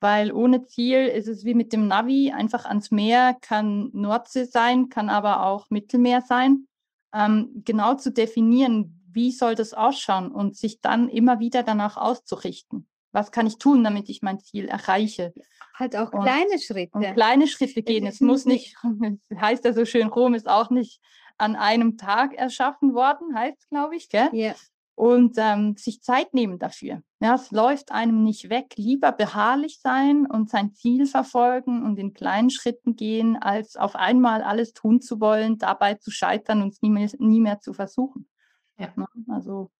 weil 0.00 0.32
ohne 0.32 0.64
Ziel 0.64 1.06
ist 1.06 1.28
es 1.28 1.44
wie 1.44 1.54
mit 1.54 1.72
dem 1.72 1.86
Navi, 1.86 2.32
einfach 2.32 2.64
ans 2.64 2.90
Meer, 2.90 3.36
kann 3.40 3.90
Nordsee 3.92 4.44
sein, 4.44 4.88
kann 4.88 5.08
aber 5.08 5.44
auch 5.44 5.70
Mittelmeer 5.70 6.22
sein. 6.22 6.66
Ähm, 7.12 7.62
genau 7.64 7.94
zu 7.94 8.12
definieren, 8.12 9.00
wie 9.12 9.32
soll 9.32 9.54
das 9.54 9.74
ausschauen 9.74 10.30
und 10.30 10.56
sich 10.56 10.80
dann 10.80 11.08
immer 11.08 11.40
wieder 11.40 11.62
danach 11.62 11.96
auszurichten. 11.96 12.86
Was 13.12 13.32
kann 13.32 13.46
ich 13.46 13.58
tun, 13.58 13.82
damit 13.82 14.08
ich 14.08 14.22
mein 14.22 14.38
Ziel 14.38 14.68
erreiche? 14.68 15.34
Halt 15.74 15.96
auch 15.96 16.12
und, 16.12 16.22
kleine 16.22 16.58
Schritte. 16.58 16.96
Und 16.96 17.14
kleine 17.14 17.48
Schritte 17.48 17.82
gehen. 17.82 18.06
Es, 18.06 18.20
muss 18.20 18.44
nicht, 18.44 18.76
heißt 19.34 19.64
ja 19.64 19.72
so 19.72 19.84
schön, 19.84 20.08
Rom 20.08 20.34
ist 20.34 20.48
auch 20.48 20.70
nicht 20.70 21.00
an 21.38 21.56
einem 21.56 21.96
Tag 21.96 22.34
erschaffen 22.34 22.94
worden, 22.94 23.34
heißt 23.34 23.68
glaube 23.70 23.96
ich, 23.96 24.08
gell? 24.08 24.28
Ja. 24.32 24.54
Und 25.00 25.36
ähm, 25.38 25.76
sich 25.78 26.02
Zeit 26.02 26.34
nehmen 26.34 26.58
dafür. 26.58 27.02
Ja, 27.20 27.34
es 27.34 27.50
läuft 27.52 27.90
einem 27.90 28.22
nicht 28.22 28.50
weg. 28.50 28.74
Lieber 28.76 29.12
beharrlich 29.12 29.80
sein 29.80 30.26
und 30.26 30.50
sein 30.50 30.74
Ziel 30.74 31.06
verfolgen 31.06 31.86
und 31.86 31.98
in 31.98 32.12
kleinen 32.12 32.50
Schritten 32.50 32.96
gehen, 32.96 33.38
als 33.38 33.76
auf 33.76 33.96
einmal 33.96 34.42
alles 34.42 34.74
tun 34.74 35.00
zu 35.00 35.18
wollen, 35.18 35.56
dabei 35.56 35.94
zu 35.94 36.10
scheitern 36.10 36.60
und 36.60 36.74
es 36.74 36.82
nie 36.82 36.90
mehr, 36.90 37.08
nie 37.18 37.40
mehr 37.40 37.60
zu 37.60 37.72
versuchen. 37.72 38.28
Ja. 38.76 38.92
Ne? 38.94 39.06
Also 39.28 39.70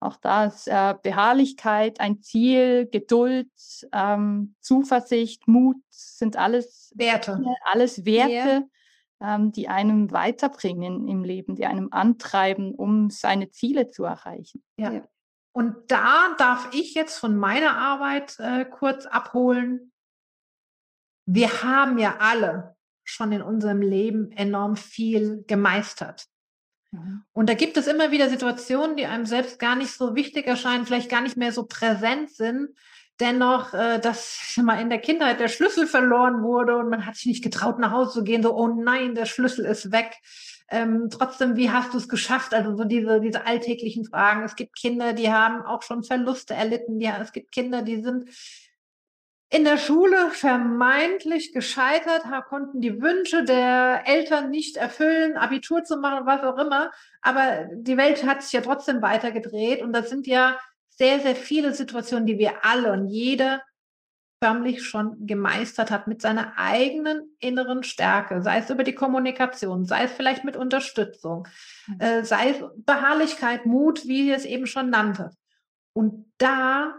auch 0.00 0.16
da 0.16 0.46
ist 0.46 0.68
äh, 0.68 0.94
Beharrlichkeit, 1.02 2.00
ein 2.00 2.22
Ziel, 2.22 2.88
Geduld, 2.90 3.50
ähm, 3.92 4.54
Zuversicht, 4.60 5.48
Mut 5.48 5.76
sind 5.90 6.38
alles 6.38 6.94
Werte, 6.96 7.44
alles 7.62 8.06
Werte. 8.06 8.66
Ähm, 9.20 9.52
die 9.52 9.68
einem 9.68 10.10
weiterbringen 10.12 11.08
im 11.08 11.24
Leben, 11.24 11.56
die 11.56 11.66
einem 11.66 11.88
antreiben, 11.92 12.74
um 12.74 13.10
seine 13.10 13.50
Ziele 13.50 13.88
zu 13.88 14.04
erreichen. 14.04 14.62
Ja. 14.78 14.92
ja. 14.92 15.08
Und 15.52 15.90
da 15.90 16.34
darf 16.38 16.72
ich 16.72 16.94
jetzt 16.94 17.18
von 17.18 17.36
meiner 17.36 17.76
Arbeit 17.76 18.38
äh, 18.38 18.64
kurz 18.64 19.06
abholen. 19.06 19.92
Wir 21.26 21.62
haben 21.62 21.98
ja 21.98 22.16
alle 22.18 22.76
schon 23.04 23.32
in 23.32 23.42
unserem 23.42 23.82
Leben 23.82 24.30
enorm 24.32 24.76
viel 24.76 25.44
gemeistert. 25.46 26.26
Mhm. 26.92 27.24
Und 27.32 27.48
da 27.48 27.54
gibt 27.54 27.76
es 27.76 27.86
immer 27.86 28.10
wieder 28.10 28.28
Situationen, 28.28 28.96
die 28.96 29.06
einem 29.06 29.26
selbst 29.26 29.58
gar 29.58 29.76
nicht 29.76 29.90
so 29.90 30.14
wichtig 30.14 30.46
erscheinen, 30.46 30.86
vielleicht 30.86 31.10
gar 31.10 31.20
nicht 31.20 31.36
mehr 31.36 31.52
so 31.52 31.66
präsent 31.66 32.30
sind. 32.30 32.70
Dennoch, 33.20 33.74
äh, 33.74 33.98
dass 34.00 34.58
mal 34.62 34.80
in 34.80 34.88
der 34.88 34.98
Kindheit 34.98 35.40
der 35.40 35.48
Schlüssel 35.48 35.86
verloren 35.86 36.42
wurde 36.42 36.76
und 36.76 36.88
man 36.88 37.06
hat 37.06 37.16
sich 37.16 37.26
nicht 37.26 37.44
getraut, 37.44 37.78
nach 37.78 37.92
Hause 37.92 38.12
zu 38.12 38.24
gehen, 38.24 38.42
so, 38.42 38.54
oh 38.54 38.68
nein, 38.68 39.14
der 39.14 39.26
Schlüssel 39.26 39.66
ist 39.66 39.92
weg. 39.92 40.16
Ähm, 40.70 41.08
trotzdem, 41.10 41.56
wie 41.56 41.70
hast 41.70 41.92
du 41.92 41.98
es 41.98 42.08
geschafft? 42.08 42.54
Also 42.54 42.76
so 42.76 42.84
diese, 42.84 43.20
diese 43.20 43.44
alltäglichen 43.46 44.04
Fragen. 44.04 44.44
Es 44.44 44.56
gibt 44.56 44.76
Kinder, 44.76 45.12
die 45.12 45.30
haben 45.30 45.62
auch 45.62 45.82
schon 45.82 46.04
Verluste 46.04 46.54
erlitten. 46.54 47.00
Ja, 47.00 47.18
es 47.20 47.32
gibt 47.32 47.52
Kinder, 47.52 47.82
die 47.82 48.02
sind 48.02 48.30
in 49.52 49.64
der 49.64 49.78
Schule 49.78 50.30
vermeintlich 50.30 51.52
gescheitert, 51.52 52.22
konnten 52.48 52.80
die 52.80 53.02
Wünsche 53.02 53.42
der 53.42 54.04
Eltern 54.06 54.50
nicht 54.50 54.76
erfüllen, 54.76 55.36
Abitur 55.36 55.82
zu 55.82 55.96
machen, 55.96 56.24
was 56.24 56.44
auch 56.44 56.56
immer. 56.56 56.92
Aber 57.20 57.66
die 57.72 57.96
Welt 57.96 58.24
hat 58.24 58.42
sich 58.42 58.52
ja 58.52 58.60
trotzdem 58.60 59.02
weitergedreht 59.02 59.82
und 59.82 59.92
das 59.92 60.08
sind 60.08 60.28
ja 60.28 60.56
sehr, 61.00 61.20
sehr 61.20 61.34
viele 61.34 61.72
Situationen, 61.72 62.26
die 62.26 62.38
wir 62.38 62.62
alle 62.62 62.92
und 62.92 63.08
jeder 63.08 63.62
förmlich 64.44 64.84
schon 64.84 65.26
gemeistert 65.26 65.90
hat 65.90 66.06
mit 66.06 66.20
seiner 66.20 66.58
eigenen 66.58 67.34
inneren 67.38 67.84
Stärke, 67.84 68.42
sei 68.42 68.58
es 68.58 68.68
über 68.68 68.84
die 68.84 68.94
Kommunikation, 68.94 69.86
sei 69.86 70.04
es 70.04 70.12
vielleicht 70.12 70.44
mit 70.44 70.58
Unterstützung, 70.58 71.48
mhm. 71.86 72.00
äh, 72.00 72.24
sei 72.24 72.50
es 72.50 72.62
Beharrlichkeit, 72.84 73.64
Mut, 73.64 74.06
wie 74.06 74.28
ihr 74.28 74.36
es 74.36 74.44
eben 74.44 74.66
schon 74.66 74.90
nannte. 74.90 75.30
Und 75.94 76.30
da 76.36 76.94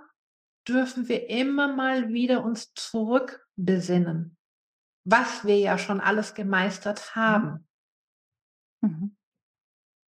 dürfen 0.68 1.08
wir 1.08 1.30
immer 1.30 1.72
mal 1.72 2.10
wieder 2.10 2.44
uns 2.44 2.74
zurückbesinnen, 2.74 4.36
was 5.04 5.46
wir 5.46 5.60
ja 5.60 5.78
schon 5.78 6.02
alles 6.02 6.34
gemeistert 6.34 7.12
mhm. 7.16 7.20
haben. 7.20 7.68
Mhm. 8.82 9.16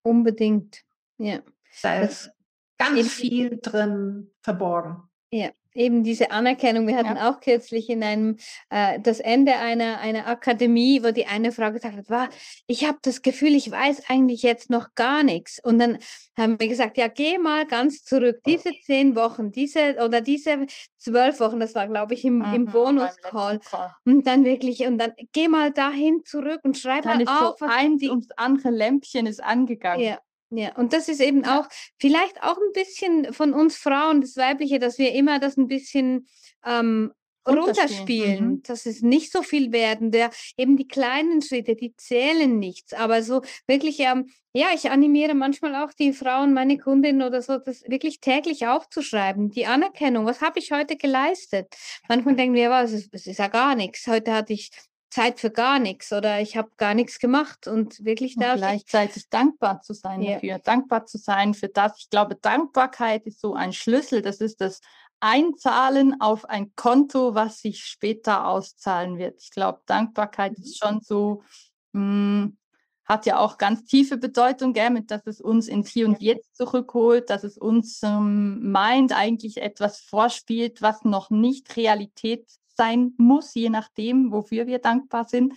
Unbedingt, 0.04 0.84
ja. 1.18 1.40
Da 1.82 2.02
ist 2.02 2.32
ganz 2.80 3.14
viel 3.14 3.60
drin 3.62 4.32
verborgen. 4.42 5.04
Ja 5.32 5.52
eben 5.74 6.04
diese 6.04 6.32
Anerkennung. 6.32 6.88
Wir 6.88 6.98
hatten 6.98 7.16
ja. 7.16 7.30
auch 7.30 7.40
kürzlich 7.40 7.90
in 7.90 8.04
einem, 8.04 8.38
äh, 8.70 9.00
das 9.00 9.20
Ende 9.20 9.56
einer, 9.56 10.00
einer 10.00 10.28
Akademie, 10.28 11.04
wo 11.04 11.12
die 11.12 11.26
eine 11.26 11.52
Frau 11.52 11.72
gesagt 11.72 11.96
hat, 11.96 12.10
war, 12.10 12.30
ich 12.68 12.86
habe 12.86 12.98
das 13.02 13.22
Gefühl, 13.22 13.56
ich 13.56 13.70
weiß 13.70 14.10
eigentlich 14.10 14.42
jetzt 14.42 14.70
noch 14.70 14.94
gar 14.96 15.24
nichts. 15.24 15.60
Und 15.64 15.80
dann 15.80 16.00
haben 16.38 16.60
wir 16.60 16.68
gesagt, 16.68 16.98
ja, 16.98 17.08
geh 17.08 17.38
mal 17.38 17.66
ganz 17.66 18.04
zurück, 18.04 18.42
diese 18.46 18.72
zehn 18.86 19.16
Wochen, 19.16 19.52
diese 19.52 19.98
oder 20.04 20.22
diese 20.22 20.66
zwölf 20.98 21.40
Wochen, 21.40 21.60
das 21.60 21.76
war, 21.76 21.88
glaube 21.88 22.14
ich, 22.14 22.26
im, 22.26 22.40
mhm, 22.40 22.54
im 22.54 22.66
Bonus-Call. 22.66 23.60
Und 24.06 24.26
dann 24.26 24.44
wirklich, 24.44 24.86
und 24.86 24.98
dann 24.98 25.14
geh 25.32 25.48
mal 25.48 25.72
dahin 25.72 26.24
zurück 26.26 26.60
und 26.64 26.78
schreib 26.78 27.04
dann 27.04 27.24
mal 27.24 27.44
auf. 27.44 27.60
So 27.60 27.66
eins 27.66 28.04
ums 28.04 28.30
andere 28.36 28.72
Lämpchen 28.72 29.28
ist 29.28 29.42
angegangen. 29.42 30.04
Ja, 30.04 30.20
ja, 30.52 30.76
und 30.76 30.94
das 30.94 31.10
ist 31.10 31.22
eben 31.22 31.46
auch 31.46 31.68
vielleicht 32.00 32.42
auch 32.42 32.58
ein 32.58 32.74
bisschen 32.74 33.34
von 33.34 33.54
uns 33.54 33.78
Frauen, 33.78 34.22
das 34.22 34.36
Weibliche, 34.36 34.80
dass 34.80 34.98
wir 34.98 35.14
immer 35.14 35.40
das 35.40 35.58
ein 35.58 35.68
bisschen 35.68 36.28
ähm, 36.66 37.12
runterspielen, 37.48 38.48
mhm. 38.48 38.64
dass 38.64 38.86
es 38.86 39.02
nicht 39.02 39.32
so 39.32 39.42
viel 39.44 39.72
werden. 39.72 40.12
Der, 40.12 40.32
eben 40.58 40.78
die 40.78 40.88
kleinen 40.88 41.42
Schritte, 41.42 41.76
die 41.76 41.96
zählen 41.96 42.58
nichts. 42.58 42.94
Aber 42.94 43.24
so 43.24 43.42
wirklich, 43.68 44.00
ähm, 44.00 44.30
ja, 44.54 44.68
ich 44.74 44.90
animiere 44.90 45.36
manchmal 45.36 45.76
auch 45.76 45.94
die 45.94 46.14
Frauen, 46.14 46.54
meine 46.54 46.78
Kundinnen 46.78 47.22
oder 47.22 47.42
so, 47.42 47.58
das 47.58 47.84
wirklich 47.88 48.20
täglich 48.20 48.68
aufzuschreiben. 48.68 49.52
Die 49.52 49.66
Anerkennung, 49.66 50.26
was 50.26 50.42
habe 50.42 50.60
ich 50.60 50.72
heute 50.72 50.98
geleistet? 50.98 51.76
Manchmal 52.08 52.36
denken 52.36 52.56
wir, 52.56 52.70
was, 52.70 52.92
es 52.92 53.28
ist 53.28 53.40
ja 53.40 53.48
gar 53.48 53.76
nichts. 53.76 54.08
Heute 54.08 54.34
hatte 54.34 54.54
ich 54.54 54.72
Zeit 55.10 55.40
für 55.40 55.50
gar 55.50 55.80
nichts 55.80 56.12
oder 56.14 56.40
ich 56.40 56.56
habe 56.56 56.70
gar 56.78 56.94
nichts 56.94 57.20
gemacht 57.20 57.68
und 57.68 58.04
wirklich 58.06 58.36
da 58.36 58.56
gleichzeitig 58.56 59.30
dankbar 59.30 59.82
zu 59.82 59.94
sein 59.94 60.22
ja. 60.22 60.34
dafür, 60.34 60.60
dankbar 60.60 61.06
zu 61.06 61.18
sein 61.18 61.54
für 61.54 61.68
das. 61.68 61.94
Ich 61.98 62.10
glaube, 62.10 62.36
Dankbarkeit 62.36 63.26
ist 63.26 63.42
so 63.42 63.56
ein 63.56 63.74
Schlüssel. 63.74 64.22
Das 64.22 64.40
ist 64.40 64.62
das 64.62 64.82
Einzahlen 65.20 66.22
auf 66.22 66.46
ein 66.46 66.74
Konto, 66.76 67.36
was 67.36 67.60
sich 67.60 67.84
später 67.86 68.48
auszahlen 68.48 69.18
wird. 69.18 69.42
Ich 69.42 69.52
glaube, 69.52 69.82
Dankbarkeit 69.86 70.58
ist 70.58 70.78
schon 70.78 71.02
so, 71.02 71.44
mh, 71.94 72.02
hm, 72.02 72.58
hat 73.10 73.26
ja 73.26 73.40
auch 73.40 73.58
ganz 73.58 73.86
tiefe 73.86 74.18
Bedeutung, 74.18 74.72
gell, 74.72 74.92
mit, 74.92 75.10
dass 75.10 75.26
es 75.26 75.42
uns 75.42 75.68
ins 75.68 75.90
Hier 75.90 76.08
und 76.08 76.22
Jetzt 76.22 76.56
zurückholt, 76.56 77.32
dass 77.32 77.44
es 77.44 77.58
uns 77.58 78.02
ähm, 78.04 78.72
meint, 78.72 79.14
eigentlich 79.14 79.58
etwas 79.58 80.00
vorspielt, 80.00 80.84
was 80.84 81.04
noch 81.04 81.32
nicht 81.32 81.76
Realität 81.76 82.48
sein 82.80 83.14
muss, 83.18 83.54
je 83.54 83.70
nachdem, 83.70 84.32
wofür 84.32 84.66
wir 84.66 84.80
dankbar 84.80 85.26
sind. 85.26 85.54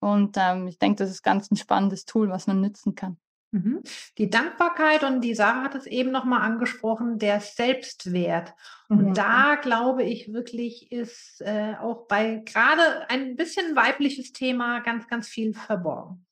Und 0.00 0.36
ähm, 0.38 0.68
ich 0.68 0.78
denke, 0.78 1.02
das 1.02 1.10
ist 1.10 1.22
ganz 1.22 1.50
ein 1.50 1.56
spannendes 1.56 2.04
Tool, 2.04 2.28
was 2.28 2.46
man 2.46 2.60
nützen 2.60 2.94
kann. 2.94 3.16
Mhm. 3.50 3.80
Die 4.18 4.28
Dankbarkeit 4.28 5.04
und 5.04 5.22
die 5.22 5.34
Sarah 5.34 5.62
hat 5.62 5.74
es 5.74 5.86
eben 5.86 6.10
nochmal 6.10 6.42
angesprochen, 6.42 7.18
der 7.18 7.40
Selbstwert. 7.40 8.52
Und 8.90 9.08
mhm. 9.08 9.14
da 9.14 9.56
glaube 9.56 10.02
ich 10.02 10.32
wirklich 10.32 10.92
ist 10.92 11.40
äh, 11.40 11.74
auch 11.80 12.06
bei 12.06 12.42
gerade 12.44 13.08
ein 13.08 13.36
bisschen 13.36 13.74
weibliches 13.74 14.32
Thema 14.32 14.80
ganz, 14.80 15.08
ganz 15.08 15.28
viel 15.28 15.54
verborgen. 15.54 16.26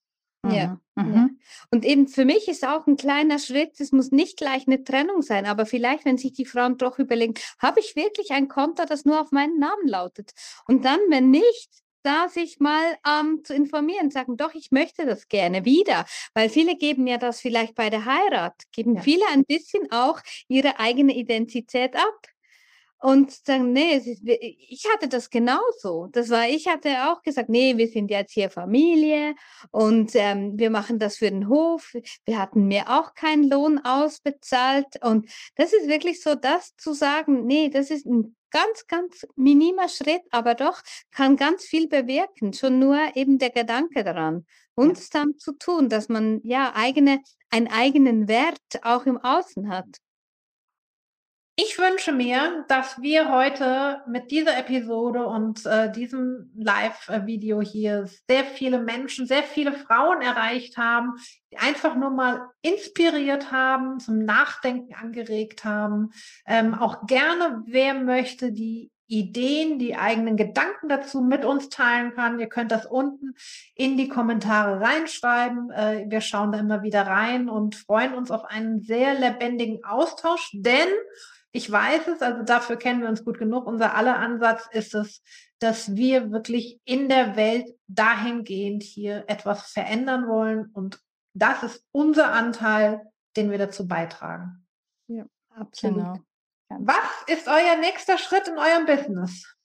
Ja. 0.51 0.81
Mhm. 0.95 1.15
ja. 1.15 1.29
Und 1.71 1.85
eben 1.85 2.09
für 2.09 2.25
mich 2.25 2.49
ist 2.49 2.67
auch 2.67 2.87
ein 2.87 2.97
kleiner 2.97 3.39
Schritt, 3.39 3.81
es 3.81 3.93
muss 3.93 4.11
nicht 4.11 4.37
gleich 4.37 4.67
eine 4.67 4.85
Trennung 4.85 5.23
sein, 5.23 5.47
aber 5.47 5.67
vielleicht, 5.67 6.05
wenn 6.05 6.19
sich 6.19 6.33
die 6.33 6.47
Frauen 6.47 6.79
doch 6.79 6.99
überlegen, 6.99 7.35
habe 7.59 7.81
ich 7.81 7.97
wirklich 7.97 8.31
ein 8.33 8.49
Konto, 8.49 8.85
das 8.87 9.05
nur 9.05 9.21
auf 9.21 9.33
meinen 9.33 9.59
Namen 9.59 9.87
lautet? 9.87 10.33
Und 10.67 10.85
dann, 10.85 11.01
wenn 11.09 11.31
nicht, 11.31 11.71
da 12.03 12.29
sich 12.29 12.61
mal 12.61 12.97
ähm, 13.05 13.43
zu 13.43 13.53
informieren, 13.53 14.13
sagen, 14.13 14.37
doch, 14.37 14.55
ich 14.55 14.71
möchte 14.71 15.07
das 15.07 15.27
gerne 15.29 15.65
wieder, 15.65 16.05
weil 16.35 16.49
viele 16.49 16.77
geben 16.77 17.07
ja 17.09 17.19
das 17.19 17.41
vielleicht 17.41 17.75
bei 17.75 17.91
der 17.91 18.05
Heirat, 18.05 18.55
geben 18.71 18.95
ja. 18.95 19.03
viele 19.03 19.25
ein 19.33 19.45
bisschen 19.45 19.91
auch 19.91 20.21
ihre 20.47 20.79
eigene 20.79 21.17
Identität 21.17 21.97
ab 21.97 22.29
und 23.07 23.31
sagen, 23.31 23.73
nee, 23.73 23.99
ist, 23.99 24.21
ich 24.25 24.85
hatte 24.93 25.07
das 25.09 25.31
genauso. 25.31 26.09
Das 26.11 26.29
war, 26.29 26.49
ich 26.49 26.67
hatte 26.67 26.89
auch 27.09 27.23
gesagt, 27.23 27.49
nee, 27.49 27.77
wir 27.77 27.87
sind 27.87 28.11
jetzt 28.11 28.33
hier 28.33 28.51
Familie 28.51 29.37
und 29.71 30.11
ähm, 30.17 30.59
wir 30.59 30.71
machen 30.71 30.99
das 30.99 31.19
für 31.19 31.31
den 31.31 31.49
Hof. 31.49 31.95
Wir 32.25 32.41
hatten 32.41 32.67
mir 32.67 32.89
auch 32.89 33.15
keinen 33.15 33.49
Lohn 33.49 33.79
ausbezahlt. 33.79 34.87
Und 35.03 35.31
das 35.55 35.73
ist 35.73 35.87
wirklich 35.87 36.21
so, 36.21 36.35
das 36.35 36.75
zu 36.79 36.95
sagen, 36.95 37.47
nee, 37.47 37.69
das 37.69 37.93
ist 37.93 38.07
ein 38.07 38.35
ganz, 38.51 38.89
ganz 38.89 39.25
minimer 39.37 39.89
Schritt, 39.89 40.23
aber 40.33 40.57
doch 40.57 40.83
kann 41.13 41.37
ganz 41.37 41.63
viel 41.63 41.87
bewirken. 41.87 42.55
Schon 42.55 42.81
nur 42.81 42.99
eben 43.15 43.39
der 43.39 43.51
Gedanke 43.51 44.03
daran, 44.03 44.47
uns 44.75 45.11
ja. 45.13 45.21
dann 45.21 45.39
zu 45.39 45.53
tun, 45.53 45.89
dass 45.89 46.09
man 46.09 46.41
ja 46.43 46.73
eigene, 46.75 47.21
einen 47.51 47.69
eigenen 47.69 48.27
Wert 48.27 48.59
auch 48.83 49.07
im 49.07 49.17
Außen 49.17 49.69
hat. 49.69 49.87
Ich 51.59 51.79
wünsche 51.79 52.13
mir, 52.13 52.67
dass 52.69 53.01
wir 53.01 53.33
heute 53.33 54.03
mit 54.07 54.31
dieser 54.31 54.59
Episode 54.59 55.27
und 55.27 55.65
äh, 55.65 55.91
diesem 55.91 56.51
Live-Video 56.55 57.63
hier 57.63 58.07
sehr 58.29 58.45
viele 58.45 58.79
Menschen, 58.79 59.27
sehr 59.27 59.43
viele 59.43 59.73
Frauen 59.73 60.21
erreicht 60.21 60.77
haben, 60.77 61.15
die 61.51 61.57
einfach 61.57 61.97
nur 61.97 62.11
mal 62.11 62.51
inspiriert 62.61 63.53
haben, 63.53 63.99
zum 64.01 64.19
Nachdenken 64.19 64.95
angeregt 64.95 65.65
haben. 65.65 66.11
Ähm, 66.47 66.75
auch 66.75 67.07
gerne, 67.07 67.63
wer 67.65 67.95
möchte, 67.95 68.53
die 68.53 68.91
Ideen, 69.07 69.79
die 69.79 69.97
eigenen 69.97 70.37
Gedanken 70.37 70.91
dazu 70.91 71.23
mit 71.23 71.47
uns 71.47 71.71
teilen 71.71 72.13
kann. 72.13 72.39
Ihr 72.39 72.51
könnt 72.51 72.71
das 72.71 72.85
unten 72.85 73.35
in 73.75 73.97
die 73.97 74.09
Kommentare 74.09 74.83
reinschreiben. 74.83 75.71
Äh, 75.71 76.05
wir 76.09 76.21
schauen 76.21 76.53
da 76.53 76.59
immer 76.59 76.83
wieder 76.83 77.07
rein 77.07 77.49
und 77.49 77.77
freuen 77.77 78.13
uns 78.13 78.31
auf 78.31 78.45
einen 78.45 78.83
sehr 78.83 79.19
lebendigen 79.19 79.85
Austausch, 79.85 80.51
denn 80.53 80.89
ich 81.53 81.71
weiß 81.71 82.09
es, 82.09 82.23
also 82.23 82.43
dafür 82.43 82.77
kennen 82.77 83.01
wir 83.01 83.09
uns 83.09 83.25
gut 83.25 83.39
genug. 83.39 83.67
Unser 83.67 83.95
aller 83.95 84.19
Ansatz 84.19 84.69
ist 84.73 84.95
es, 84.95 85.23
dass 85.59 85.97
wir 85.97 86.31
wirklich 86.31 86.81
in 86.85 87.09
der 87.09 87.37
Welt 87.37 87.75
dahingehend 87.87 88.83
hier 88.83 89.25
etwas 89.27 89.71
verändern 89.71 90.29
wollen. 90.29 90.71
Und 90.73 91.01
das 91.35 91.63
ist 91.63 91.85
unser 91.93 92.33
Anteil, 92.33 93.11
den 93.37 93.51
wir 93.51 93.59
dazu 93.59 93.87
beitragen. 93.89 94.67
Ja, 95.09 95.25
absolut. 95.51 95.97
Genau. 95.97 96.21
Was 96.69 97.25
ist 97.27 97.49
euer 97.49 97.77
nächster 97.81 98.19
Schritt 98.19 98.49
in 98.49 98.59
eurem 98.59 98.87
Business? 98.87 99.57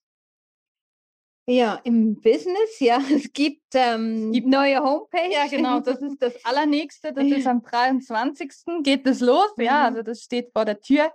Ja, 1.48 1.82
im 1.84 2.22
Business, 2.22 2.80
ja, 2.80 3.00
es 3.14 3.34
gibt, 3.34 3.64
ähm, 3.74 4.32
gibt 4.32 4.48
neue 4.48 4.80
Homepage. 4.80 5.32
Ja, 5.32 5.48
genau, 5.48 5.80
das 5.80 6.00
ist 6.00 6.22
das 6.22 6.46
Allernächste. 6.46 7.14
Das 7.14 7.26
ist 7.26 7.48
am 7.48 7.64
23. 7.64 8.84
geht 8.84 9.06
es 9.08 9.20
los. 9.20 9.52
Ja, 9.58 9.80
mhm. 9.80 9.86
also 9.88 10.04
das 10.04 10.22
steht 10.22 10.52
vor 10.54 10.66
der 10.66 10.80
Tür. 10.80 11.12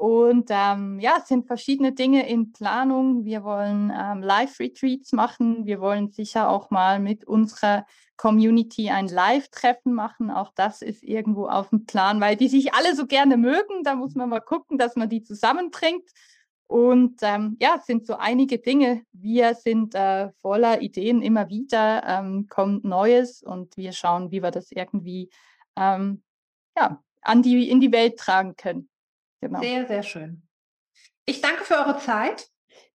Und 0.00 0.48
ähm, 0.48 0.98
ja, 0.98 1.16
es 1.18 1.28
sind 1.28 1.46
verschiedene 1.46 1.92
Dinge 1.92 2.26
in 2.26 2.52
Planung. 2.52 3.26
Wir 3.26 3.44
wollen 3.44 3.92
ähm, 3.94 4.22
Live-Retreats 4.22 5.12
machen. 5.12 5.66
Wir 5.66 5.78
wollen 5.78 6.10
sicher 6.10 6.48
auch 6.48 6.70
mal 6.70 6.98
mit 6.98 7.26
unserer 7.26 7.84
Community 8.16 8.88
ein 8.88 9.08
Live-Treffen 9.08 9.92
machen. 9.92 10.30
Auch 10.30 10.52
das 10.54 10.80
ist 10.80 11.02
irgendwo 11.02 11.48
auf 11.48 11.68
dem 11.68 11.84
Plan, 11.84 12.18
weil 12.18 12.36
die 12.36 12.48
sich 12.48 12.72
alle 12.72 12.94
so 12.96 13.06
gerne 13.06 13.36
mögen. 13.36 13.84
Da 13.84 13.94
muss 13.94 14.14
man 14.14 14.30
mal 14.30 14.40
gucken, 14.40 14.78
dass 14.78 14.96
man 14.96 15.10
die 15.10 15.22
zusammenbringt. 15.22 16.08
Und 16.66 17.20
ähm, 17.20 17.58
ja, 17.60 17.74
es 17.78 17.84
sind 17.84 18.06
so 18.06 18.16
einige 18.16 18.58
Dinge. 18.58 19.02
Wir 19.12 19.54
sind 19.54 19.94
äh, 19.94 20.30
voller 20.40 20.80
Ideen 20.80 21.20
immer 21.20 21.50
wieder, 21.50 22.04
ähm, 22.06 22.46
kommt 22.48 22.84
Neues 22.84 23.42
und 23.42 23.76
wir 23.76 23.92
schauen, 23.92 24.30
wie 24.30 24.42
wir 24.42 24.50
das 24.50 24.72
irgendwie 24.72 25.28
ähm, 25.76 26.22
ja, 26.74 27.02
an 27.20 27.42
die, 27.42 27.68
in 27.68 27.80
die 27.80 27.92
Welt 27.92 28.16
tragen 28.18 28.56
können. 28.56 28.88
Genau. 29.40 29.60
Sehr, 29.60 29.86
sehr 29.86 30.02
schön. 30.02 30.42
Ich 31.24 31.40
danke 31.40 31.64
für 31.64 31.74
eure 31.74 31.98
Zeit. 31.98 32.48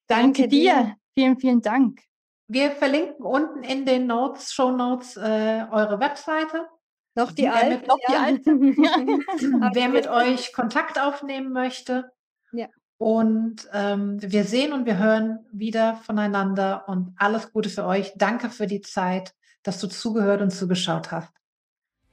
Danke, 0.08 0.42
danke 0.44 0.48
dir. 0.48 0.74
dir. 0.74 0.96
Vielen, 1.14 1.40
vielen 1.40 1.62
Dank. 1.62 2.02
Wir 2.48 2.72
verlinken 2.72 3.26
unten 3.26 3.64
in 3.64 3.86
den 3.86 4.06
Notes, 4.06 4.54
Show 4.54 4.72
Notes, 4.72 5.18
äh, 5.18 5.66
eure 5.72 6.00
Webseite. 6.00 6.68
Noch 7.16 7.32
die 7.32 7.48
alte. 7.48 7.88
Noch 7.88 7.98
die 8.08 8.14
alte. 8.14 8.52
Wer 8.52 9.90
mit 9.90 10.08
euch 10.10 10.54
Kontakt 10.54 11.00
aufnehmen 11.00 11.52
möchte. 11.52 12.12
Ja. 12.52 12.68
Und 12.98 13.68
ähm, 13.74 14.18
wir 14.22 14.44
sehen 14.44 14.74
und 14.74 14.86
wir 14.86 14.98
hören 14.98 15.46
wieder 15.52 15.96
voneinander 15.96 16.88
und 16.88 17.14
alles 17.18 17.52
Gute 17.52 17.70
für 17.70 17.86
euch. 17.86 18.14
Danke 18.16 18.50
für 18.50 18.68
die 18.68 18.82
Zeit, 18.82 19.34
dass 19.64 19.80
du 19.80 19.88
zugehört 19.88 20.42
und 20.42 20.52
zugeschaut 20.52 21.12
hast. 21.12 21.34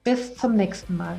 Bis 0.05 0.37
zum 0.37 0.55
nächsten 0.55 0.97
Mal. 0.97 1.19